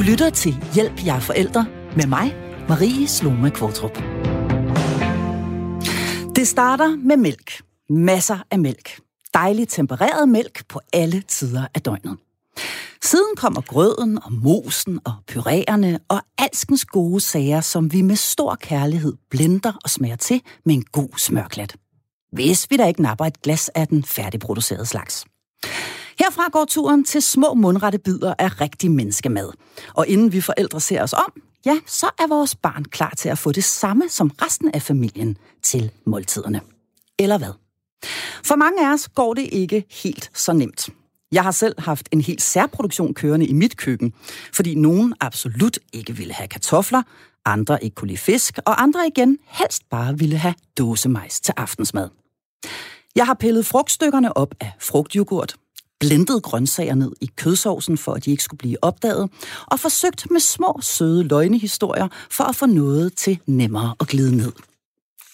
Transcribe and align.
Du 0.00 0.04
lytter 0.04 0.30
til 0.30 0.64
Hjælp 0.74 1.06
jer 1.06 1.20
forældre 1.20 1.66
med 1.96 2.06
mig, 2.06 2.34
Marie 2.68 3.08
Sloma 3.08 3.48
Kvartrup. 3.48 3.94
Det 6.36 6.48
starter 6.48 6.96
med 6.96 7.16
mælk. 7.16 7.62
Masser 7.90 8.38
af 8.50 8.58
mælk. 8.58 9.00
Dejligt 9.34 9.70
tempereret 9.70 10.28
mælk 10.28 10.68
på 10.68 10.80
alle 10.92 11.22
tider 11.28 11.66
af 11.74 11.82
døgnet. 11.82 12.16
Siden 13.02 13.36
kommer 13.36 13.60
grøden 13.60 14.18
og 14.24 14.32
mosen 14.32 15.00
og 15.04 15.12
pyræerne 15.28 15.98
og 16.08 16.20
alskens 16.38 16.84
gode 16.84 17.20
sager, 17.20 17.60
som 17.60 17.92
vi 17.92 18.02
med 18.02 18.16
stor 18.16 18.54
kærlighed 18.54 19.12
blender 19.30 19.72
og 19.84 19.90
smager 19.90 20.16
til 20.16 20.42
med 20.64 20.74
en 20.74 20.84
god 20.92 21.18
smørklat. 21.18 21.76
Hvis 22.32 22.66
vi 22.70 22.76
da 22.76 22.86
ikke 22.86 23.02
napper 23.02 23.24
et 23.24 23.42
glas 23.42 23.68
af 23.68 23.88
den 23.88 24.04
færdigproducerede 24.04 24.86
slags. 24.86 25.24
Herfra 26.20 26.48
går 26.52 26.64
turen 26.64 27.04
til 27.04 27.22
små 27.22 27.54
mundrette 27.54 27.98
bidder 27.98 28.34
af 28.38 28.60
rigtig 28.60 28.90
menneskemad. 28.90 29.50
Og 29.94 30.06
inden 30.06 30.32
vi 30.32 30.40
forældre 30.40 30.80
ser 30.80 31.02
os 31.02 31.12
om, 31.12 31.42
ja, 31.66 31.78
så 31.86 32.06
er 32.18 32.28
vores 32.28 32.54
barn 32.54 32.84
klar 32.84 33.12
til 33.16 33.28
at 33.28 33.38
få 33.38 33.52
det 33.52 33.64
samme 33.64 34.08
som 34.08 34.30
resten 34.42 34.70
af 34.74 34.82
familien 34.82 35.36
til 35.62 35.90
måltiderne. 36.06 36.60
Eller 37.18 37.38
hvad? 37.38 37.52
For 38.44 38.56
mange 38.56 38.88
af 38.88 38.92
os 38.92 39.08
går 39.08 39.34
det 39.34 39.48
ikke 39.52 39.84
helt 39.90 40.30
så 40.34 40.52
nemt. 40.52 40.88
Jeg 41.32 41.42
har 41.42 41.50
selv 41.50 41.80
haft 41.80 42.08
en 42.12 42.20
helt 42.20 42.42
særproduktion 42.42 43.14
kørende 43.14 43.46
i 43.46 43.52
mit 43.52 43.76
køkken, 43.76 44.12
fordi 44.52 44.74
nogen 44.74 45.14
absolut 45.20 45.78
ikke 45.92 46.16
ville 46.16 46.32
have 46.32 46.48
kartofler, 46.48 47.02
andre 47.44 47.84
ikke 47.84 47.94
kunne 47.94 48.08
lide 48.08 48.18
fisk, 48.18 48.58
og 48.66 48.82
andre 48.82 49.06
igen 49.06 49.38
helst 49.46 49.82
bare 49.90 50.18
ville 50.18 50.36
have 50.36 50.54
dåsemajs 50.78 51.40
til 51.40 51.54
aftensmad. 51.56 52.08
Jeg 53.16 53.26
har 53.26 53.34
pillet 53.34 53.66
frugtstykkerne 53.66 54.36
op 54.36 54.54
af 54.60 54.72
frugtyoghurt, 54.80 55.56
blendede 56.00 56.40
grøntsager 56.40 56.94
ned 56.94 57.12
i 57.20 57.30
kødsovsen, 57.36 57.98
for 57.98 58.12
at 58.12 58.24
de 58.24 58.30
ikke 58.30 58.42
skulle 58.42 58.58
blive 58.58 58.76
opdaget, 58.82 59.30
og 59.66 59.80
forsøgt 59.80 60.30
med 60.30 60.40
små, 60.40 60.78
søde 60.82 61.22
løgnehistorier 61.24 62.08
for 62.30 62.44
at 62.44 62.56
få 62.56 62.66
noget 62.66 63.16
til 63.16 63.38
nemmere 63.46 63.94
at 64.00 64.06
glide 64.06 64.36
ned. 64.36 64.52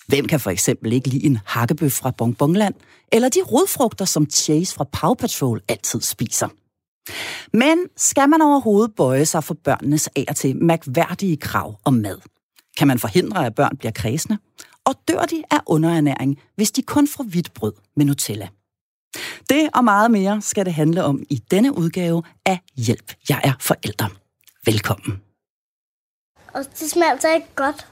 Hvem 0.06 0.26
kan 0.26 0.40
for 0.40 0.50
eksempel 0.50 0.92
ikke 0.92 1.08
lide 1.08 1.26
en 1.26 1.38
hakkebøf 1.44 1.92
fra 1.92 2.10
Bonbonland, 2.10 2.74
eller 3.12 3.28
de 3.28 3.42
rodfrugter, 3.42 4.04
som 4.04 4.30
Chase 4.30 4.74
fra 4.74 4.84
Paw 4.92 5.14
Patrol 5.14 5.60
altid 5.68 6.00
spiser? 6.00 6.48
Men 7.52 7.78
skal 7.96 8.28
man 8.28 8.42
overhovedet 8.42 8.94
bøje 8.96 9.26
sig 9.26 9.44
for 9.44 9.54
børnenes 9.54 10.08
af 10.16 10.24
og 10.28 10.36
til 10.36 10.56
mærkværdige 10.56 11.36
krav 11.36 11.78
om 11.84 11.94
mad? 11.94 12.18
Kan 12.78 12.88
man 12.88 12.98
forhindre, 12.98 13.46
at 13.46 13.54
børn 13.54 13.76
bliver 13.76 13.92
kredsende? 13.92 14.38
Og 14.84 14.94
dør 15.08 15.22
de 15.22 15.42
af 15.50 15.60
underernæring, 15.66 16.38
hvis 16.56 16.70
de 16.70 16.82
kun 16.82 17.08
får 17.08 17.24
hvidt 17.24 17.54
brød 17.54 17.72
med 17.96 18.04
Nutella? 18.04 18.48
Det 19.50 19.68
og 19.74 19.84
meget 19.84 20.10
mere 20.10 20.42
skal 20.42 20.64
det 20.64 20.74
handle 20.74 21.04
om 21.04 21.22
i 21.30 21.42
denne 21.50 21.78
udgave 21.78 22.22
af 22.46 22.58
Hjælp, 22.76 23.12
jeg 23.28 23.40
er 23.44 23.52
forældre. 23.60 24.08
Velkommen. 24.66 25.20
Og 26.54 26.64
det 26.80 26.90
smager 26.90 27.20
så 27.20 27.34
ikke 27.34 27.46
godt. 27.54 27.86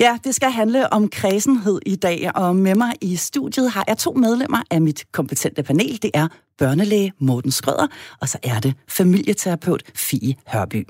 Ja, 0.00 0.18
det 0.24 0.34
skal 0.34 0.50
handle 0.50 0.92
om 0.92 1.08
kredsenhed 1.08 1.80
i 1.86 1.96
dag, 1.96 2.30
og 2.34 2.56
med 2.56 2.74
mig 2.74 2.92
i 3.00 3.16
studiet 3.16 3.70
har 3.70 3.84
jeg 3.88 3.98
to 3.98 4.12
medlemmer 4.12 4.62
af 4.70 4.80
mit 4.80 5.04
kompetente 5.12 5.62
panel. 5.62 6.02
Det 6.02 6.10
er 6.14 6.28
børnelæge 6.58 7.12
Morten 7.18 7.50
Skrøder, 7.50 7.86
og 8.20 8.28
så 8.28 8.38
er 8.42 8.60
det 8.60 8.74
familieterapeut 8.88 9.82
Fie 9.94 10.34
Hørby. 10.46 10.86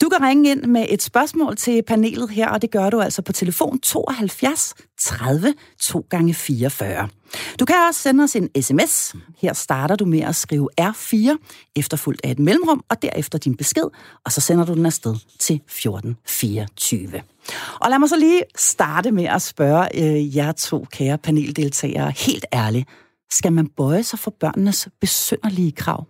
Du 0.00 0.08
kan 0.08 0.22
ringe 0.22 0.50
ind 0.50 0.64
med 0.64 0.86
et 0.88 1.02
spørgsmål 1.02 1.56
til 1.56 1.82
panelet 1.82 2.30
her, 2.30 2.48
og 2.48 2.62
det 2.62 2.70
gør 2.70 2.90
du 2.90 3.00
altså 3.00 3.22
på 3.22 3.32
telefon 3.32 3.80
72 3.80 4.74
30 5.00 5.54
2 5.80 6.06
gange 6.10 6.34
44. 6.34 7.08
Du 7.60 7.64
kan 7.64 7.76
også 7.88 8.00
sende 8.00 8.24
os 8.24 8.36
en 8.36 8.62
sms. 8.62 9.14
Her 9.38 9.52
starter 9.52 9.96
du 9.96 10.04
med 10.04 10.20
at 10.20 10.36
skrive 10.36 10.68
R4, 10.80 11.36
efterfulgt 11.76 12.20
af 12.24 12.30
et 12.30 12.38
mellemrum, 12.38 12.84
og 12.88 13.02
derefter 13.02 13.38
din 13.38 13.56
besked, 13.56 13.84
og 14.24 14.32
så 14.32 14.40
sender 14.40 14.64
du 14.64 14.74
den 14.74 14.86
afsted 14.86 15.16
til 15.38 15.54
1424. 15.54 17.22
Og 17.80 17.90
lad 17.90 17.98
mig 17.98 18.08
så 18.08 18.16
lige 18.16 18.42
starte 18.56 19.10
med 19.10 19.24
at 19.24 19.42
spørge 19.42 19.88
øh, 19.94 20.36
jer 20.36 20.52
to 20.52 20.86
kære 20.92 21.18
paneldeltagere 21.18 22.12
helt 22.16 22.44
ærligt. 22.54 22.88
Skal 23.32 23.52
man 23.52 23.66
bøje 23.66 24.02
sig 24.02 24.18
for 24.18 24.30
børnenes 24.40 24.88
besynderlige 25.00 25.72
krav? 25.72 26.06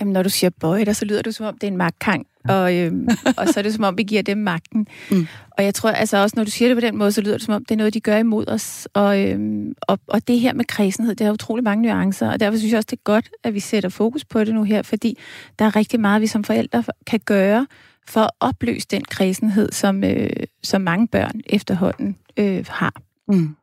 Jamen, 0.00 0.12
når 0.12 0.22
du 0.22 0.28
siger 0.28 0.50
bøje, 0.60 0.94
så 0.94 1.04
lyder 1.04 1.22
du 1.22 1.32
som 1.32 1.46
om, 1.46 1.54
det 1.54 1.62
er 1.66 1.70
en 1.70 1.76
magtkamp, 1.76 2.28
og, 2.48 2.76
øhm, 2.76 3.08
og 3.36 3.48
så 3.48 3.54
er 3.56 3.62
det 3.62 3.74
som 3.74 3.84
om, 3.84 3.98
vi 3.98 4.02
giver 4.02 4.22
dem 4.22 4.38
magten. 4.38 4.86
Mm. 5.10 5.26
Og 5.58 5.64
jeg 5.64 5.74
tror 5.74 5.90
altså 5.90 6.16
også, 6.16 6.34
når 6.36 6.44
du 6.44 6.50
siger 6.50 6.68
det 6.68 6.76
på 6.76 6.80
den 6.80 6.96
måde, 6.96 7.12
så 7.12 7.20
lyder 7.20 7.34
det 7.34 7.42
som 7.42 7.54
om, 7.54 7.64
det 7.64 7.74
er 7.74 7.78
noget, 7.78 7.94
de 7.94 8.00
gør 8.00 8.16
imod 8.16 8.48
os. 8.48 8.88
Og, 8.94 9.20
øhm, 9.20 9.72
og, 9.82 9.98
og 10.06 10.28
det 10.28 10.40
her 10.40 10.52
med 10.52 10.64
kredsenhed, 10.64 11.14
det 11.14 11.24
har 11.24 11.32
utrolig 11.32 11.64
mange 11.64 11.82
nuancer, 11.82 12.30
og 12.30 12.40
derfor 12.40 12.58
synes 12.58 12.72
jeg 12.72 12.78
også, 12.78 12.88
det 12.90 12.96
er 12.96 13.02
godt, 13.04 13.30
at 13.44 13.54
vi 13.54 13.60
sætter 13.60 13.88
fokus 13.88 14.24
på 14.24 14.44
det 14.44 14.54
nu 14.54 14.62
her, 14.62 14.82
fordi 14.82 15.18
der 15.58 15.64
er 15.64 15.76
rigtig 15.76 16.00
meget, 16.00 16.22
vi 16.22 16.26
som 16.26 16.44
forældre 16.44 16.84
kan 17.06 17.20
gøre 17.24 17.66
for 18.08 18.20
at 18.20 18.30
opløse 18.40 18.86
den 18.90 19.04
kredsenhed, 19.04 19.72
som, 19.72 20.04
øh, 20.04 20.30
som 20.62 20.82
mange 20.82 21.08
børn 21.08 21.40
efterhånden 21.46 22.16
øh, 22.36 22.64
har. 22.68 22.94
Mm. 23.28 23.36
Hvad 23.38 23.54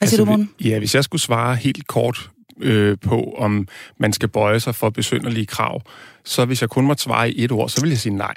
altså, 0.00 0.16
siger 0.16 0.36
du, 0.36 0.46
Ja, 0.64 0.78
hvis 0.78 0.94
jeg 0.94 1.04
skulle 1.04 1.22
svare 1.22 1.56
helt 1.56 1.86
kort 1.86 2.30
øh, 2.60 2.96
på, 2.98 3.34
om 3.38 3.68
man 3.98 4.12
skal 4.12 4.28
bøje 4.28 4.60
sig 4.60 4.74
for 4.74 4.90
besynderlige 4.90 5.46
krav, 5.46 5.82
så 6.24 6.44
hvis 6.44 6.60
jeg 6.60 6.70
kun 6.70 6.86
måtte 6.86 7.02
svare 7.02 7.30
i 7.30 7.44
et 7.44 7.52
ord, 7.52 7.68
så 7.68 7.80
vil 7.80 7.90
jeg 7.90 7.98
sige 7.98 8.16
nej. 8.16 8.34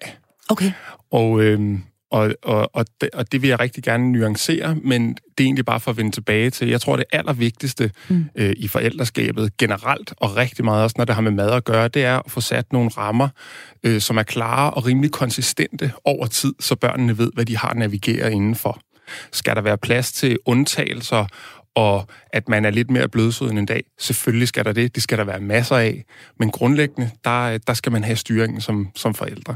Okay. 0.50 0.72
Og, 1.12 1.42
øh, 1.42 1.80
og, 2.12 2.36
og, 2.44 2.70
og, 2.74 2.86
det, 3.02 3.10
og 3.14 3.32
det 3.32 3.42
vil 3.42 3.48
jeg 3.48 3.60
rigtig 3.60 3.84
gerne 3.84 4.12
nuancere, 4.12 4.76
men 4.76 5.10
det 5.10 5.44
er 5.44 5.44
egentlig 5.44 5.66
bare 5.66 5.80
for 5.80 5.92
at 5.92 5.98
vende 5.98 6.12
tilbage 6.12 6.50
til, 6.50 6.68
jeg 6.68 6.82
tror, 6.82 6.96
det 6.96 7.06
allervigtigste 7.12 7.92
mm. 8.10 8.26
øh, 8.36 8.54
i 8.58 8.68
forældreskabet 8.68 9.58
generelt, 9.58 10.14
og 10.18 10.36
rigtig 10.36 10.66
meget 10.66 10.84
også, 10.84 10.96
når 10.98 11.06
det 11.06 11.16
har 11.16 11.22
med 11.22 11.32
mad 11.32 11.52
at 11.52 11.64
gøre, 11.64 11.88
det 11.88 12.04
er 12.04 12.18
at 12.18 12.32
få 12.32 12.42
sat 12.42 12.74
nogle 12.74 12.90
rammer, 12.90 13.30
øh, 13.84 14.02
som 14.02 14.18
er 14.18 14.24
klare 14.24 14.72
og 14.72 14.86
rimelig 14.86 15.12
konsistente 15.12 15.92
over 16.06 16.26
tid, 16.26 16.54
så 16.60 16.76
børnene 16.76 17.18
ved, 17.18 17.32
hvad 17.34 17.46
de 17.46 17.58
har 17.58 17.74
navigeret 17.74 18.32
indenfor. 18.32 18.80
Skal 19.32 19.56
der 19.56 19.62
være 19.62 19.78
plads 19.78 20.12
til 20.12 20.38
undtagelser 20.46 21.26
og 21.78 22.08
at 22.34 22.50
man 22.50 22.66
er 22.66 22.70
lidt 22.70 22.92
mere 22.92 23.10
blødsød 23.10 23.50
en 23.50 23.66
dag. 23.66 23.84
Selvfølgelig 24.00 24.48
skal 24.48 24.66
der 24.66 24.72
det, 24.72 24.96
det 24.96 25.04
skal 25.04 25.18
der 25.18 25.24
være 25.24 25.40
masser 25.40 25.76
af, 25.76 26.06
men 26.40 26.52
grundlæggende, 26.52 27.12
der, 27.24 27.58
der 27.58 27.74
skal 27.74 27.92
man 27.92 28.04
have 28.04 28.16
styringen 28.16 28.62
som, 28.62 28.88
som 28.96 29.14
forældre. 29.14 29.56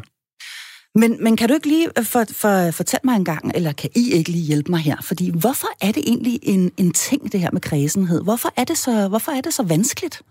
Men, 0.95 1.23
men 1.23 1.37
kan 1.37 1.47
du 1.47 1.53
ikke 1.53 1.67
lige 1.67 1.87
for, 2.03 2.25
for, 2.31 2.71
fortælle 2.71 3.01
mig 3.03 3.15
en 3.15 3.25
gang, 3.25 3.51
eller 3.55 3.71
kan 3.71 3.89
I 3.95 4.11
ikke 4.11 4.31
lige 4.31 4.43
hjælpe 4.43 4.71
mig 4.71 4.79
her? 4.79 4.97
Fordi 5.03 5.31
hvorfor 5.39 5.67
er 5.81 5.91
det 5.91 6.03
egentlig 6.07 6.39
en, 6.43 6.71
en 6.77 6.91
ting, 6.91 7.31
det 7.31 7.39
her 7.39 7.49
med 7.53 7.61
kredsenhed? 7.61 8.23
Hvorfor 8.23 8.53
er 8.57 8.63
det 8.63 8.77
så, 8.77 9.07
hvorfor 9.07 9.31
er 9.31 9.41
det 9.41 9.53
så 9.53 9.63
vanskeligt? 9.63 10.21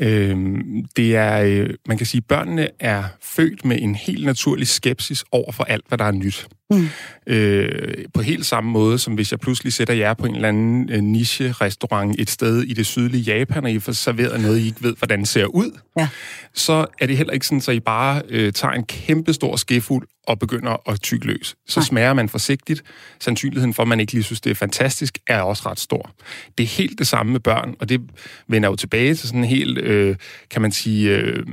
Øhm, 0.00 0.84
det 0.96 1.16
er, 1.16 1.40
øh, 1.40 1.74
man 1.88 1.96
kan 1.96 2.06
sige, 2.06 2.18
at 2.18 2.26
børnene 2.26 2.68
er 2.80 3.04
født 3.20 3.64
med 3.64 3.78
en 3.80 3.94
helt 3.94 4.24
naturlig 4.24 4.68
skepsis 4.68 5.24
over 5.32 5.52
for 5.52 5.64
alt, 5.64 5.84
hvad 5.88 5.98
der 5.98 6.04
er 6.04 6.12
nyt. 6.12 6.46
Mm. 6.70 6.88
Øh, 7.26 7.94
på 8.14 8.22
helt 8.22 8.46
samme 8.46 8.70
måde, 8.70 8.98
som 8.98 9.14
hvis 9.14 9.30
jeg 9.30 9.40
pludselig 9.40 9.72
sætter 9.72 9.94
jer 9.94 10.14
på 10.14 10.26
en 10.26 10.34
eller 10.34 10.48
anden 10.48 10.90
øh, 10.92 11.00
niche-restaurant 11.00 12.20
et 12.20 12.30
sted 12.30 12.62
i 12.62 12.72
det 12.72 12.86
sydlige 12.86 13.22
Japan, 13.22 13.64
og 13.64 13.70
I 13.70 13.78
får 13.78 13.92
serveret 13.92 14.40
noget, 14.40 14.58
I 14.58 14.66
ikke 14.66 14.82
ved, 14.82 14.94
hvordan 14.98 15.18
det 15.20 15.28
ser 15.28 15.46
ud, 15.46 15.78
ja. 15.98 16.08
så 16.54 16.86
er 17.00 17.06
det 17.06 17.16
heller 17.16 17.32
ikke 17.32 17.46
sådan, 17.46 17.62
at 17.68 17.74
I 17.74 17.80
bare 17.80 18.22
øh, 18.28 18.52
tager 18.52 18.72
en 18.72 18.84
kæmpe 18.84 19.32
stor 19.32 19.56
skefuld 19.56 20.08
og 20.26 20.38
begynder 20.38 20.90
at 20.90 21.00
tykke 21.00 21.26
løs. 21.26 21.56
Så 21.66 21.80
Nej. 21.80 21.86
smager 21.86 22.12
man 22.12 22.28
forsigtigt. 22.28 22.84
Sandsynligheden 23.20 23.74
for, 23.74 23.82
at 23.82 23.88
man 23.88 24.00
ikke 24.00 24.12
lige 24.12 24.22
synes, 24.22 24.40
det 24.40 24.50
er 24.50 24.54
fantastisk, 24.54 25.18
er 25.26 25.40
også 25.40 25.62
ret 25.66 25.80
stor. 25.80 26.10
Det 26.58 26.64
er 26.64 26.68
helt 26.68 26.98
det 26.98 27.06
samme 27.06 27.32
med 27.32 27.40
børn, 27.40 27.74
og 27.80 27.88
det 27.88 28.00
vender 28.48 28.68
jo 28.68 28.76
tilbage 28.76 29.14
til 29.14 29.28
sådan 29.28 29.40
en 29.40 29.46
helt, 29.46 29.78
øh, 29.78 30.16
kan 30.50 30.62
man 30.62 30.72
sige, 30.72 31.10
øh, 31.10 31.46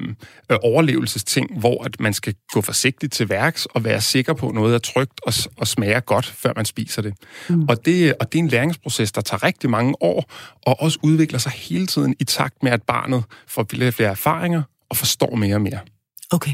øh, 0.52 0.58
overlevelsesting, 0.64 1.60
hvor 1.60 1.84
at 1.84 2.00
man 2.00 2.14
skal 2.14 2.36
gå 2.54 2.62
forsigtigt 2.62 3.14
til 3.14 3.30
værks 3.30 3.66
og 3.66 3.84
være 3.84 4.02
sikker 4.02 4.34
på, 4.34 4.48
at 4.50 4.56
noget 4.56 4.76
er 4.76 4.80
trygt 5.02 5.20
og, 5.24 5.34
og 5.58 5.68
smager 5.68 6.00
godt, 6.00 6.26
før 6.26 6.54
man 6.56 6.66
spiser 6.66 7.02
det. 7.02 7.14
Mm. 7.50 7.66
Og 7.70 7.86
det. 7.86 8.14
Og 8.20 8.32
det 8.32 8.40
er 8.40 8.44
en 8.44 8.48
læringsproces, 8.48 9.12
der 9.12 9.22
tager 9.22 9.44
rigtig 9.44 9.70
mange 9.70 9.96
år, 10.02 10.32
og 10.66 10.82
også 10.82 11.00
udvikler 11.04 11.40
sig 11.40 11.52
hele 11.52 11.88
tiden 11.88 12.16
i 12.20 12.24
takt 12.24 12.64
med, 12.64 12.72
at 12.72 12.84
barnet 12.84 13.24
får 13.48 13.66
flere, 13.70 13.92
flere 13.92 14.10
erfaringer 14.10 14.64
og 14.90 14.98
forstår 14.98 15.36
mere 15.36 15.56
og 15.56 15.62
mere. 15.62 15.80
Okay. 16.32 16.52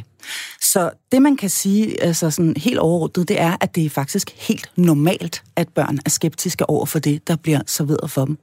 Så 0.62 0.92
det, 1.12 1.22
man 1.22 1.38
kan 1.38 1.50
sige 1.50 2.04
altså 2.04 2.32
sådan 2.32 2.54
helt 2.58 2.80
overordnet, 2.80 3.28
det 3.28 3.42
er, 3.42 3.58
at 3.62 3.76
det 3.76 3.86
er 3.86 3.90
faktisk 3.90 4.32
helt 4.48 4.72
normalt, 4.76 5.44
at 5.56 5.68
børn 5.70 6.00
er 6.06 6.10
skeptiske 6.10 6.70
over 6.70 6.86
for 6.86 7.00
det, 7.00 7.28
der 7.28 7.36
bliver 7.36 7.62
serveret 7.68 8.12
for 8.12 8.26
dem. 8.26 8.38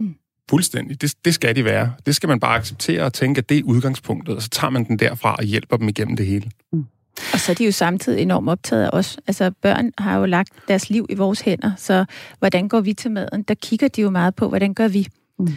Mm. 0.00 0.14
Fuldstændig. 0.50 1.00
Det, 1.00 1.14
det 1.24 1.34
skal 1.34 1.56
de 1.56 1.64
være. 1.64 1.92
Det 2.06 2.16
skal 2.16 2.28
man 2.28 2.40
bare 2.40 2.58
acceptere 2.58 3.02
og 3.02 3.12
tænke, 3.12 3.38
at 3.38 3.48
det 3.48 3.58
er 3.58 3.62
udgangspunktet, 3.62 4.36
og 4.36 4.42
så 4.42 4.48
tager 4.48 4.70
man 4.70 4.84
den 4.84 4.98
derfra 4.98 5.34
og 5.34 5.44
hjælper 5.44 5.76
dem 5.76 5.88
igennem 5.88 6.16
det 6.16 6.26
hele. 6.26 6.50
Mm. 6.72 6.84
Og 7.32 7.40
så 7.40 7.52
er 7.52 7.54
de 7.54 7.64
jo 7.64 7.72
samtidig 7.72 8.22
enormt 8.22 8.48
optaget 8.48 8.84
af 8.84 8.90
os. 8.92 9.18
Altså 9.26 9.50
børn 9.50 9.92
har 9.98 10.18
jo 10.18 10.24
lagt 10.24 10.52
deres 10.68 10.90
liv 10.90 11.06
i 11.08 11.14
vores 11.14 11.40
hænder, 11.40 11.70
så 11.76 12.04
hvordan 12.38 12.68
går 12.68 12.80
vi 12.80 12.92
til 12.92 13.10
maden? 13.10 13.42
Der 13.42 13.54
kigger 13.54 13.88
de 13.88 14.00
jo 14.00 14.10
meget 14.10 14.34
på, 14.34 14.48
hvordan 14.48 14.74
gør 14.74 14.88
vi? 14.88 15.08
Mm. 15.38 15.48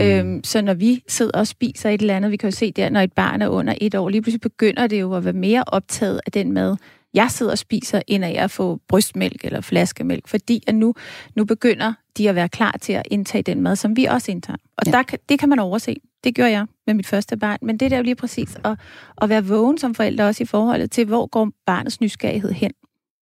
Øhm, 0.00 0.44
så 0.44 0.62
når 0.62 0.74
vi 0.74 1.02
sidder 1.08 1.38
og 1.38 1.46
spiser 1.46 1.90
et 1.90 2.00
eller 2.00 2.16
andet, 2.16 2.30
vi 2.30 2.36
kan 2.36 2.50
jo 2.50 2.56
se 2.56 2.72
der, 2.72 2.90
når 2.90 3.00
et 3.00 3.12
barn 3.12 3.42
er 3.42 3.48
under 3.48 3.74
et 3.80 3.94
år, 3.94 4.08
lige 4.08 4.22
pludselig 4.22 4.40
begynder 4.40 4.86
det 4.86 5.00
jo 5.00 5.14
at 5.14 5.24
være 5.24 5.32
mere 5.32 5.64
optaget 5.66 6.20
af 6.26 6.32
den 6.32 6.52
mad, 6.52 6.76
jeg 7.14 7.30
sidder 7.30 7.52
og 7.52 7.58
spiser, 7.58 8.02
end 8.06 8.24
at 8.24 8.34
jeg 8.34 8.50
får 8.50 8.80
brystmælk 8.88 9.44
eller 9.44 9.60
flaskemælk, 9.60 10.28
fordi 10.28 10.62
at 10.66 10.74
nu, 10.74 10.94
nu 11.36 11.44
begynder 11.44 11.92
de 12.18 12.28
at 12.28 12.34
være 12.34 12.48
klar 12.48 12.76
til 12.80 12.92
at 12.92 13.02
indtage 13.10 13.42
den 13.42 13.60
mad, 13.60 13.76
som 13.76 13.96
vi 13.96 14.04
også 14.04 14.30
indtager. 14.30 14.56
Og 14.76 14.86
ja. 14.86 14.90
der, 14.90 15.02
det 15.28 15.38
kan 15.38 15.48
man 15.48 15.58
overse. 15.58 15.96
Det 16.24 16.34
gjorde 16.34 16.50
jeg 16.50 16.66
med 16.86 16.94
mit 16.94 17.06
første 17.06 17.36
barn. 17.36 17.58
Men 17.62 17.76
det 17.76 17.90
der 17.90 17.96
er 17.96 17.98
jo 17.98 18.04
lige 18.04 18.14
præcis 18.14 18.56
at, 18.64 18.78
at 19.22 19.28
være 19.28 19.44
vågen 19.44 19.78
som 19.78 19.94
forældre 19.94 20.24
også 20.24 20.42
i 20.42 20.46
forholdet 20.46 20.90
til, 20.90 21.06
hvor 21.06 21.26
går 21.26 21.50
barnets 21.66 22.00
nysgerrighed 22.00 22.52
hen. 22.52 22.72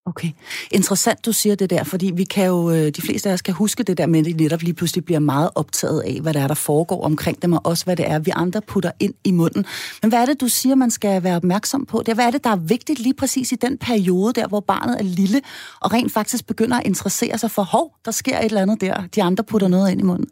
Okay. 0.08 0.30
Interessant, 0.72 1.26
du 1.26 1.32
siger 1.32 1.56
det 1.56 1.70
der, 1.70 1.84
fordi 1.84 2.12
vi 2.16 2.24
kan 2.24 2.46
jo, 2.46 2.72
øh, 2.72 2.90
de 2.90 3.02
fleste 3.02 3.30
af 3.30 3.34
os 3.34 3.42
kan 3.42 3.54
huske 3.54 3.84
det 3.84 3.98
der 3.98 4.06
med, 4.06 4.20
at 4.20 4.26
de 4.26 4.34
netop 4.34 4.62
lige 4.62 4.74
pludselig 4.74 5.06
bliver 5.06 5.20
meget 5.20 5.50
optaget 5.56 6.02
af, 6.02 6.20
hvad 6.22 6.34
der 6.34 6.42
er, 6.42 6.48
der 6.48 6.56
foregår 6.56 7.04
omkring 7.04 7.42
dem, 7.42 7.54
og 7.54 7.62
også 7.64 7.86
hvad 7.86 7.96
det 7.96 8.10
er, 8.10 8.20
vi 8.20 8.32
andre 8.36 8.62
putter 8.62 8.92
ind 9.00 9.14
i 9.24 9.32
munden. 9.32 9.66
Men 10.02 10.10
hvad 10.10 10.22
er 10.22 10.26
det, 10.26 10.42
du 10.42 10.48
siger, 10.48 10.76
man 10.76 10.92
skal 10.92 11.24
være 11.24 11.36
opmærksom 11.36 11.86
på? 11.86 12.04
Det, 12.06 12.14
hvad 12.14 12.26
er 12.26 12.32
det, 12.32 12.44
der 12.44 12.50
er 12.50 12.56
vigtigt 12.56 13.00
lige 13.00 13.14
præcis 13.14 13.52
i 13.52 13.56
den 13.56 13.78
periode 13.78 14.34
der, 14.34 14.48
hvor 14.48 14.60
barnet 14.60 15.00
er 15.00 15.04
lille, 15.04 15.42
og 15.82 15.94
rent 15.94 16.12
faktisk 16.12 16.48
begynder 16.48 16.78
at 16.78 16.86
interessere 16.86 17.38
sig 17.38 17.52
for, 17.52 17.64
hov, 17.64 17.96
der 18.06 18.12
sker 18.12 18.40
et 18.40 18.46
eller 18.46 18.62
andet 18.62 18.82
der, 18.82 19.04
de 19.16 19.24
andre 19.24 19.44
putter 19.44 19.68
noget 19.68 19.92
ind 19.92 20.00
i 20.00 20.04
munden? 20.04 20.28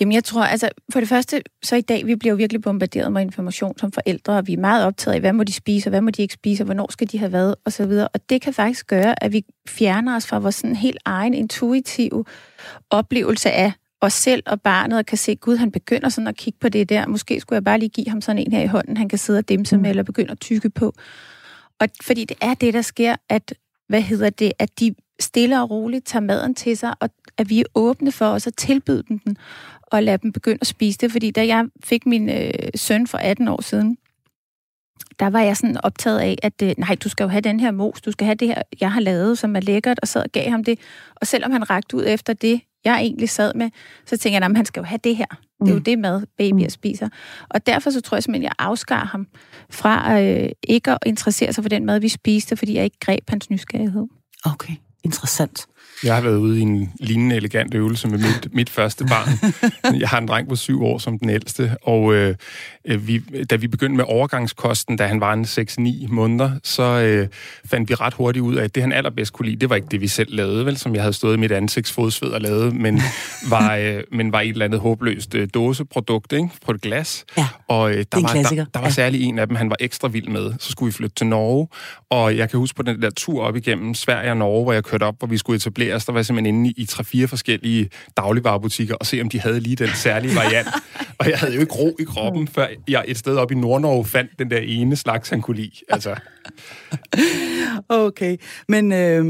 Jamen 0.00 0.12
jeg 0.12 0.24
tror, 0.24 0.42
altså 0.44 0.68
for 0.92 1.00
det 1.00 1.08
første, 1.08 1.42
så 1.62 1.76
i 1.76 1.80
dag, 1.80 2.06
vi 2.06 2.16
bliver 2.16 2.32
jo 2.32 2.36
virkelig 2.36 2.62
bombarderet 2.62 3.12
med 3.12 3.22
information 3.22 3.78
som 3.78 3.92
forældre, 3.92 4.36
og 4.36 4.46
vi 4.46 4.52
er 4.52 4.58
meget 4.58 4.86
optaget 4.86 5.14
af, 5.14 5.20
hvad 5.20 5.32
må 5.32 5.44
de 5.44 5.52
spise, 5.52 5.88
og 5.88 5.90
hvad 5.90 6.00
må 6.00 6.10
de 6.10 6.22
ikke 6.22 6.34
spise, 6.34 6.62
og 6.62 6.64
hvornår 6.64 6.92
skal 6.92 7.12
de 7.12 7.18
have 7.18 7.28
hvad, 7.28 7.54
og 7.64 7.72
så 7.72 7.86
videre. 7.86 8.08
Og 8.08 8.30
det 8.30 8.42
kan 8.42 8.54
faktisk 8.54 8.86
gøre, 8.86 9.24
at 9.24 9.32
vi 9.32 9.44
fjerner 9.68 10.16
os 10.16 10.26
fra 10.26 10.38
vores 10.38 10.54
sådan 10.54 10.76
helt 10.76 10.98
egen 11.04 11.34
intuitive 11.34 12.24
oplevelse 12.90 13.50
af 13.50 13.72
os 14.00 14.12
selv 14.12 14.42
og 14.46 14.60
barnet, 14.60 14.98
og 14.98 15.06
kan 15.06 15.18
se, 15.18 15.36
gud, 15.36 15.56
han 15.56 15.70
begynder 15.70 16.08
sådan 16.08 16.28
at 16.28 16.36
kigge 16.36 16.58
på 16.60 16.68
det 16.68 16.88
der. 16.88 17.06
Måske 17.06 17.40
skulle 17.40 17.56
jeg 17.56 17.64
bare 17.64 17.78
lige 17.78 17.88
give 17.88 18.08
ham 18.08 18.20
sådan 18.20 18.38
en 18.38 18.52
her 18.52 18.62
i 18.62 18.66
hånden, 18.66 18.96
han 18.96 19.08
kan 19.08 19.18
sidde 19.18 19.38
og 19.38 19.48
dimse 19.48 19.76
med, 19.76 19.82
mm. 19.82 19.90
eller 19.90 20.02
begynde 20.02 20.30
at 20.30 20.40
tykke 20.40 20.70
på. 20.70 20.94
Og 21.80 21.88
fordi 22.02 22.24
det 22.24 22.36
er 22.40 22.54
det, 22.54 22.74
der 22.74 22.82
sker, 22.82 23.16
at, 23.28 23.54
hvad 23.88 24.02
hedder 24.02 24.30
det, 24.30 24.52
at 24.58 24.80
de 24.80 24.94
stille 25.20 25.60
og 25.62 25.70
roligt 25.70 26.06
tager 26.06 26.22
maden 26.22 26.54
til 26.54 26.76
sig, 26.76 26.94
og 27.00 27.10
at 27.38 27.50
vi 27.50 27.60
er 27.60 27.64
åbne 27.74 28.12
for 28.12 28.26
os 28.26 28.46
at 28.46 28.54
tilbyde 28.56 29.02
dem 29.08 29.18
den 29.18 29.36
og 29.96 30.02
lade 30.02 30.18
dem 30.18 30.32
begynde 30.32 30.58
at 30.60 30.66
spise 30.66 30.98
det. 30.98 31.12
Fordi 31.12 31.30
da 31.30 31.46
jeg 31.46 31.64
fik 31.84 32.06
min 32.06 32.30
øh, 32.30 32.50
søn 32.74 33.06
for 33.06 33.18
18 33.18 33.48
år 33.48 33.62
siden, 33.62 33.96
der 35.18 35.30
var 35.30 35.40
jeg 35.40 35.56
sådan 35.56 35.84
optaget 35.84 36.18
af, 36.18 36.36
at 36.42 36.62
øh, 36.62 36.74
nej, 36.78 36.94
du 36.94 37.08
skal 37.08 37.24
jo 37.24 37.28
have 37.28 37.40
den 37.40 37.60
her 37.60 37.70
mos, 37.70 38.00
du 38.00 38.10
skal 38.10 38.24
have 38.24 38.34
det 38.34 38.48
her, 38.48 38.62
jeg 38.80 38.92
har 38.92 39.00
lavet, 39.00 39.38
som 39.38 39.56
er 39.56 39.60
lækkert, 39.60 40.00
og 40.02 40.08
så 40.08 40.24
gav 40.32 40.50
ham 40.50 40.64
det. 40.64 40.78
Og 41.16 41.26
selvom 41.26 41.52
han 41.52 41.70
rakte 41.70 41.96
ud 41.96 42.04
efter 42.06 42.32
det, 42.32 42.60
jeg 42.84 43.00
egentlig 43.00 43.30
sad 43.30 43.54
med, 43.54 43.70
så 44.06 44.16
tænker 44.16 44.38
jeg, 44.38 44.50
at 44.50 44.56
han 44.56 44.66
skal 44.66 44.80
jo 44.80 44.84
have 44.84 45.00
det 45.04 45.16
her. 45.16 45.26
Det 45.60 45.68
er 45.68 45.72
jo 45.72 45.78
mm. 45.78 45.84
det 45.84 45.98
mad, 45.98 46.22
babyer 46.38 46.66
mm. 46.66 46.70
spiser. 46.70 47.08
Og 47.48 47.66
derfor 47.66 47.90
så 47.90 48.00
tror 48.00 48.16
jeg 48.16 48.22
simpelthen, 48.22 48.44
at 48.44 48.54
jeg 48.58 48.66
afskar 48.66 49.04
ham 49.04 49.26
fra 49.70 50.20
øh, 50.20 50.48
ikke 50.62 50.90
at 50.90 50.98
interessere 51.06 51.52
sig 51.52 51.64
for 51.64 51.68
den 51.68 51.86
mad, 51.86 52.00
vi 52.00 52.08
spiste, 52.08 52.56
fordi 52.56 52.74
jeg 52.74 52.84
ikke 52.84 52.98
greb 53.00 53.30
hans 53.30 53.50
nysgerrighed. 53.50 54.06
Okay, 54.44 54.74
interessant. 55.04 55.66
Jeg 56.04 56.14
har 56.14 56.20
været 56.20 56.36
ude 56.36 56.58
i 56.58 56.62
en 56.62 56.92
lignende 57.00 57.36
elegant 57.36 57.74
øvelse 57.74 58.08
med 58.08 58.18
mit, 58.18 58.54
mit 58.54 58.70
første 58.70 59.04
barn. 59.04 59.54
Jeg 60.00 60.08
har 60.08 60.18
en 60.18 60.28
dreng 60.28 60.48
på 60.48 60.56
syv 60.56 60.84
år 60.84 60.98
som 60.98 61.18
den 61.18 61.30
ældste, 61.30 61.76
og 61.82 62.14
øh, 62.14 62.34
vi, 62.84 63.18
da 63.50 63.56
vi 63.56 63.68
begyndte 63.68 63.96
med 63.96 64.04
overgangskosten, 64.08 64.96
da 64.96 65.06
han 65.06 65.20
var 65.20 65.32
en 65.32 65.44
6-9 65.44 66.06
måneder, 66.08 66.50
så 66.62 66.82
øh, 66.82 67.28
fandt 67.64 67.88
vi 67.88 67.94
ret 67.94 68.14
hurtigt 68.14 68.42
ud 68.42 68.54
af, 68.54 68.64
at 68.64 68.74
det 68.74 68.82
han 68.82 68.92
allerbedst 68.92 69.32
kunne 69.32 69.46
lide, 69.46 69.60
det 69.60 69.70
var 69.70 69.76
ikke 69.76 69.88
det, 69.90 70.00
vi 70.00 70.08
selv 70.08 70.36
lavede, 70.36 70.66
vel, 70.66 70.76
som 70.76 70.94
jeg 70.94 71.02
havde 71.02 71.12
stået 71.12 71.36
i 71.36 71.40
mit 71.40 71.52
ansigtsfodsved 71.52 72.28
og 72.28 72.40
lavet, 72.40 72.74
men 72.76 73.02
var, 73.50 73.76
øh, 73.76 74.02
men 74.12 74.32
var 74.32 74.40
et 74.40 74.48
eller 74.48 74.64
andet 74.64 74.80
håbløst 74.80 75.34
øh, 75.34 75.48
dåseprodukt 75.54 76.32
ikke? 76.32 76.48
på 76.66 76.72
et 76.72 76.80
glas. 76.80 77.24
Ja, 77.38 77.46
og 77.68 77.90
øh, 77.90 78.04
der, 78.12 78.20
var, 78.20 78.50
der, 78.50 78.64
der 78.74 78.80
var 78.80 78.90
særlig 78.90 79.22
en 79.22 79.38
af 79.38 79.46
dem, 79.46 79.56
han 79.56 79.70
var 79.70 79.76
ekstra 79.80 80.08
vild 80.08 80.28
med. 80.28 80.52
Så 80.58 80.72
skulle 80.72 80.92
vi 80.92 80.92
flytte 80.92 81.14
til 81.14 81.26
Norge, 81.26 81.68
og 82.10 82.36
jeg 82.36 82.50
kan 82.50 82.58
huske 82.58 82.76
på 82.76 82.82
den 82.82 83.02
der 83.02 83.10
tur 83.10 83.42
op 83.42 83.56
igennem 83.56 83.94
Sverige 83.94 84.30
og 84.30 84.36
Norge, 84.36 84.62
hvor 84.62 84.72
jeg 84.72 84.84
kørte 84.84 85.04
op, 85.04 85.14
hvor 85.18 85.28
vi 85.28 85.38
skulle 85.38 85.56
etablere 85.56 85.83
os, 85.92 86.04
der 86.04 86.12
var 86.12 86.18
jeg 86.18 86.26
simpelthen 86.26 86.54
inde 86.54 86.70
i, 86.70 86.74
i 86.76 86.86
tre-fire 86.86 87.28
forskellige 87.28 87.90
dagligvarerbutikker 88.16 88.94
og 88.94 89.06
se, 89.06 89.20
om 89.20 89.28
de 89.28 89.40
havde 89.40 89.60
lige 89.60 89.76
den 89.76 89.90
særlige 89.94 90.34
variant. 90.34 90.68
og 91.18 91.30
jeg 91.30 91.38
havde 91.38 91.54
jo 91.54 91.60
ikke 91.60 91.72
ro 91.72 91.96
i 92.00 92.04
kroppen, 92.04 92.48
før 92.48 92.66
jeg 92.88 93.04
et 93.06 93.18
sted 93.18 93.36
op 93.36 93.52
i 93.52 93.54
Nordnorge 93.54 94.04
fandt 94.04 94.30
den 94.38 94.50
der 94.50 94.58
ene 94.58 94.96
slags, 94.96 95.28
han 95.28 95.40
kunne 95.40 95.56
lide. 95.56 95.70
Altså 95.88 96.14
okay, 97.88 98.36
men, 98.68 98.92
øh, 98.92 99.24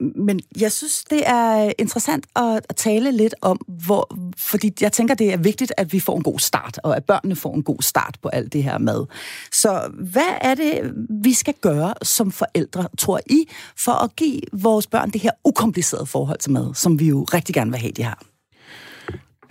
men 0.00 0.40
jeg 0.60 0.72
synes, 0.72 1.04
det 1.10 1.22
er 1.26 1.72
interessant 1.78 2.26
at, 2.36 2.66
at 2.68 2.76
tale 2.76 3.12
lidt 3.12 3.34
om, 3.40 3.60
hvor, 3.86 4.16
fordi 4.36 4.72
jeg 4.80 4.92
tænker, 4.92 5.14
det 5.14 5.32
er 5.32 5.36
vigtigt, 5.36 5.72
at 5.76 5.92
vi 5.92 6.00
får 6.00 6.16
en 6.16 6.22
god 6.22 6.38
start, 6.38 6.80
og 6.82 6.96
at 6.96 7.04
børnene 7.04 7.36
får 7.36 7.54
en 7.54 7.62
god 7.62 7.82
start 7.82 8.16
på 8.22 8.28
alt 8.28 8.52
det 8.52 8.62
her 8.62 8.78
mad. 8.78 9.06
Så 9.52 9.90
hvad 10.12 10.32
er 10.40 10.54
det, 10.54 10.92
vi 11.22 11.32
skal 11.32 11.54
gøre 11.60 11.94
som 12.02 12.32
forældre, 12.32 12.88
tror 12.98 13.20
I, 13.26 13.48
for 13.76 13.92
at 13.92 14.16
give 14.16 14.40
vores 14.52 14.86
børn 14.86 15.10
det 15.10 15.20
her 15.20 15.30
ukomplicerede 15.44 16.06
forhold 16.06 16.38
til 16.38 16.52
mad, 16.52 16.74
som 16.74 17.00
vi 17.00 17.08
jo 17.08 17.22
rigtig 17.22 17.54
gerne 17.54 17.70
vil 17.70 17.80
have, 17.80 17.92
de 17.92 18.02
har? 18.02 18.27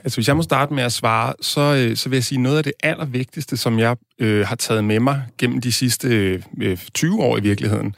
Altså, 0.03 0.17
hvis 0.17 0.27
jeg 0.27 0.35
må 0.35 0.41
starte 0.41 0.73
med 0.73 0.83
at 0.83 0.91
svare, 0.91 1.33
så, 1.41 1.61
øh, 1.61 1.97
så 1.97 2.09
vil 2.09 2.17
jeg 2.17 2.23
sige, 2.23 2.41
noget 2.41 2.57
af 2.57 2.63
det 2.63 2.73
allervigtigste, 2.83 3.57
som 3.57 3.79
jeg 3.79 3.97
øh, 4.19 4.47
har 4.47 4.55
taget 4.55 4.83
med 4.83 4.99
mig 4.99 5.23
gennem 5.37 5.61
de 5.61 5.71
sidste 5.71 6.07
øh, 6.61 6.77
20 6.93 7.23
år 7.23 7.37
i 7.37 7.41
virkeligheden, 7.41 7.95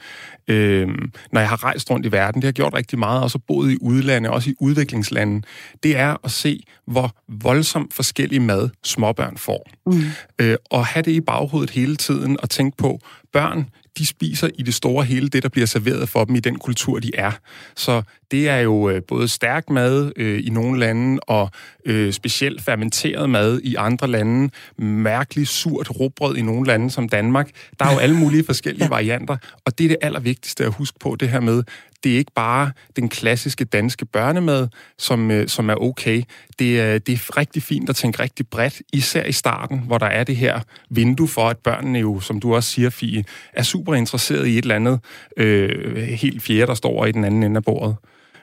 øh, 0.48 0.88
når 1.32 1.40
jeg 1.40 1.48
har 1.48 1.64
rejst 1.64 1.90
rundt 1.90 2.06
i 2.06 2.12
verden, 2.12 2.42
det 2.42 2.46
har 2.46 2.52
gjort 2.52 2.74
rigtig 2.74 2.98
meget, 2.98 3.22
også 3.22 3.38
boet 3.38 3.72
i 3.72 3.76
udlandet, 3.80 4.32
også 4.32 4.50
i 4.50 4.54
udviklingslande, 4.60 5.42
det 5.82 5.96
er 5.96 6.16
at 6.24 6.30
se, 6.30 6.62
hvor 6.86 7.14
voldsomt 7.28 7.94
forskellig 7.94 8.42
mad 8.42 8.68
småbørn 8.84 9.36
får. 9.36 9.70
Mm. 9.86 10.02
Øh, 10.38 10.56
og 10.70 10.86
have 10.86 11.02
det 11.02 11.12
i 11.12 11.20
baghovedet 11.20 11.70
hele 11.70 11.96
tiden 11.96 12.36
og 12.40 12.50
tænke 12.50 12.76
på, 12.76 13.00
børn, 13.32 13.70
de 13.98 14.06
spiser 14.06 14.48
i 14.58 14.62
det 14.62 14.74
store 14.74 15.04
hele 15.04 15.28
det, 15.28 15.42
der 15.42 15.48
bliver 15.48 15.66
serveret 15.66 16.08
for 16.08 16.24
dem 16.24 16.34
i 16.34 16.40
den 16.40 16.56
kultur, 16.56 16.98
de 16.98 17.10
er. 17.14 17.32
Så 17.76 18.02
det 18.30 18.48
er 18.48 18.56
jo 18.56 18.90
øh, 18.90 19.02
både 19.08 19.28
stærk 19.28 19.70
mad 19.70 20.12
øh, 20.16 20.40
i 20.46 20.50
nogle 20.50 20.78
lande, 20.78 21.20
og 21.22 21.50
øh, 21.86 22.12
specielt 22.12 22.62
fermenteret 22.62 23.30
mad 23.30 23.60
i 23.60 23.74
andre 23.74 24.06
lande, 24.06 24.50
mærkeligt 24.78 25.48
surt 25.48 25.90
råbrød 26.00 26.36
i 26.36 26.42
nogle 26.42 26.66
lande 26.66 26.90
som 26.90 27.08
Danmark. 27.08 27.50
Der 27.78 27.86
er 27.86 27.92
jo 27.92 27.98
alle 27.98 28.16
mulige 28.16 28.44
forskellige 28.50 28.84
ja. 28.84 28.88
varianter, 28.88 29.36
og 29.64 29.78
det 29.78 29.84
er 29.84 29.88
det 29.88 29.98
allervigtigste 30.02 30.64
at 30.64 30.72
huske 30.72 30.98
på, 30.98 31.16
det 31.20 31.28
her 31.28 31.40
med, 31.40 31.62
det 32.04 32.12
er 32.12 32.16
ikke 32.16 32.32
bare 32.34 32.72
den 32.96 33.08
klassiske 33.08 33.64
danske 33.64 34.06
børnemad, 34.06 34.68
som, 34.98 35.30
øh, 35.30 35.48
som 35.48 35.70
er 35.70 35.74
okay. 35.74 36.22
Det 36.58 36.80
er, 36.80 36.98
det 36.98 37.12
er 37.12 37.36
rigtig 37.36 37.62
fint 37.62 37.90
at 37.90 37.96
tænke 37.96 38.22
rigtig 38.22 38.48
bredt, 38.48 38.82
især 38.92 39.24
i 39.24 39.32
starten, 39.32 39.78
hvor 39.78 39.98
der 39.98 40.06
er 40.06 40.24
det 40.24 40.36
her 40.36 40.60
vindue 40.90 41.28
for, 41.28 41.48
at 41.48 41.58
børnene 41.58 41.98
jo, 41.98 42.20
som 42.20 42.40
du 42.40 42.54
også 42.54 42.70
siger, 42.70 42.90
Fie, 42.90 43.24
er 43.52 43.62
super 43.62 43.94
interesseret 43.94 44.46
i 44.46 44.58
et 44.58 44.62
eller 44.62 44.76
andet 44.76 45.00
øh, 45.36 45.96
helt 45.96 46.42
fjerde, 46.42 46.66
der 46.66 46.74
står 46.74 47.06
i 47.06 47.12
den 47.12 47.24
anden 47.24 47.42
ende 47.42 47.56
af 47.56 47.64
bordet. 47.64 47.96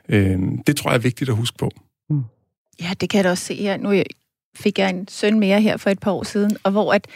Øh, 0.09 0.39
det 0.67 0.77
tror 0.77 0.89
jeg 0.89 0.97
er 0.97 1.01
vigtigt 1.01 1.29
at 1.29 1.35
huske 1.35 1.57
på. 1.57 1.71
Mm. 2.09 2.23
Ja, 2.81 2.89
det 3.01 3.09
kan 3.09 3.17
jeg 3.17 3.23
da 3.23 3.29
også 3.29 3.45
se 3.45 3.55
her. 3.55 3.77
Nu 3.77 4.03
fik 4.55 4.79
jeg 4.79 4.89
en 4.89 5.07
søn 5.07 5.39
mere 5.39 5.61
her 5.61 5.77
for 5.77 5.89
et 5.89 5.99
par 5.99 6.11
år 6.11 6.23
siden, 6.23 6.57
og 6.63 6.71
hvor 6.71 6.93
at 6.93 7.07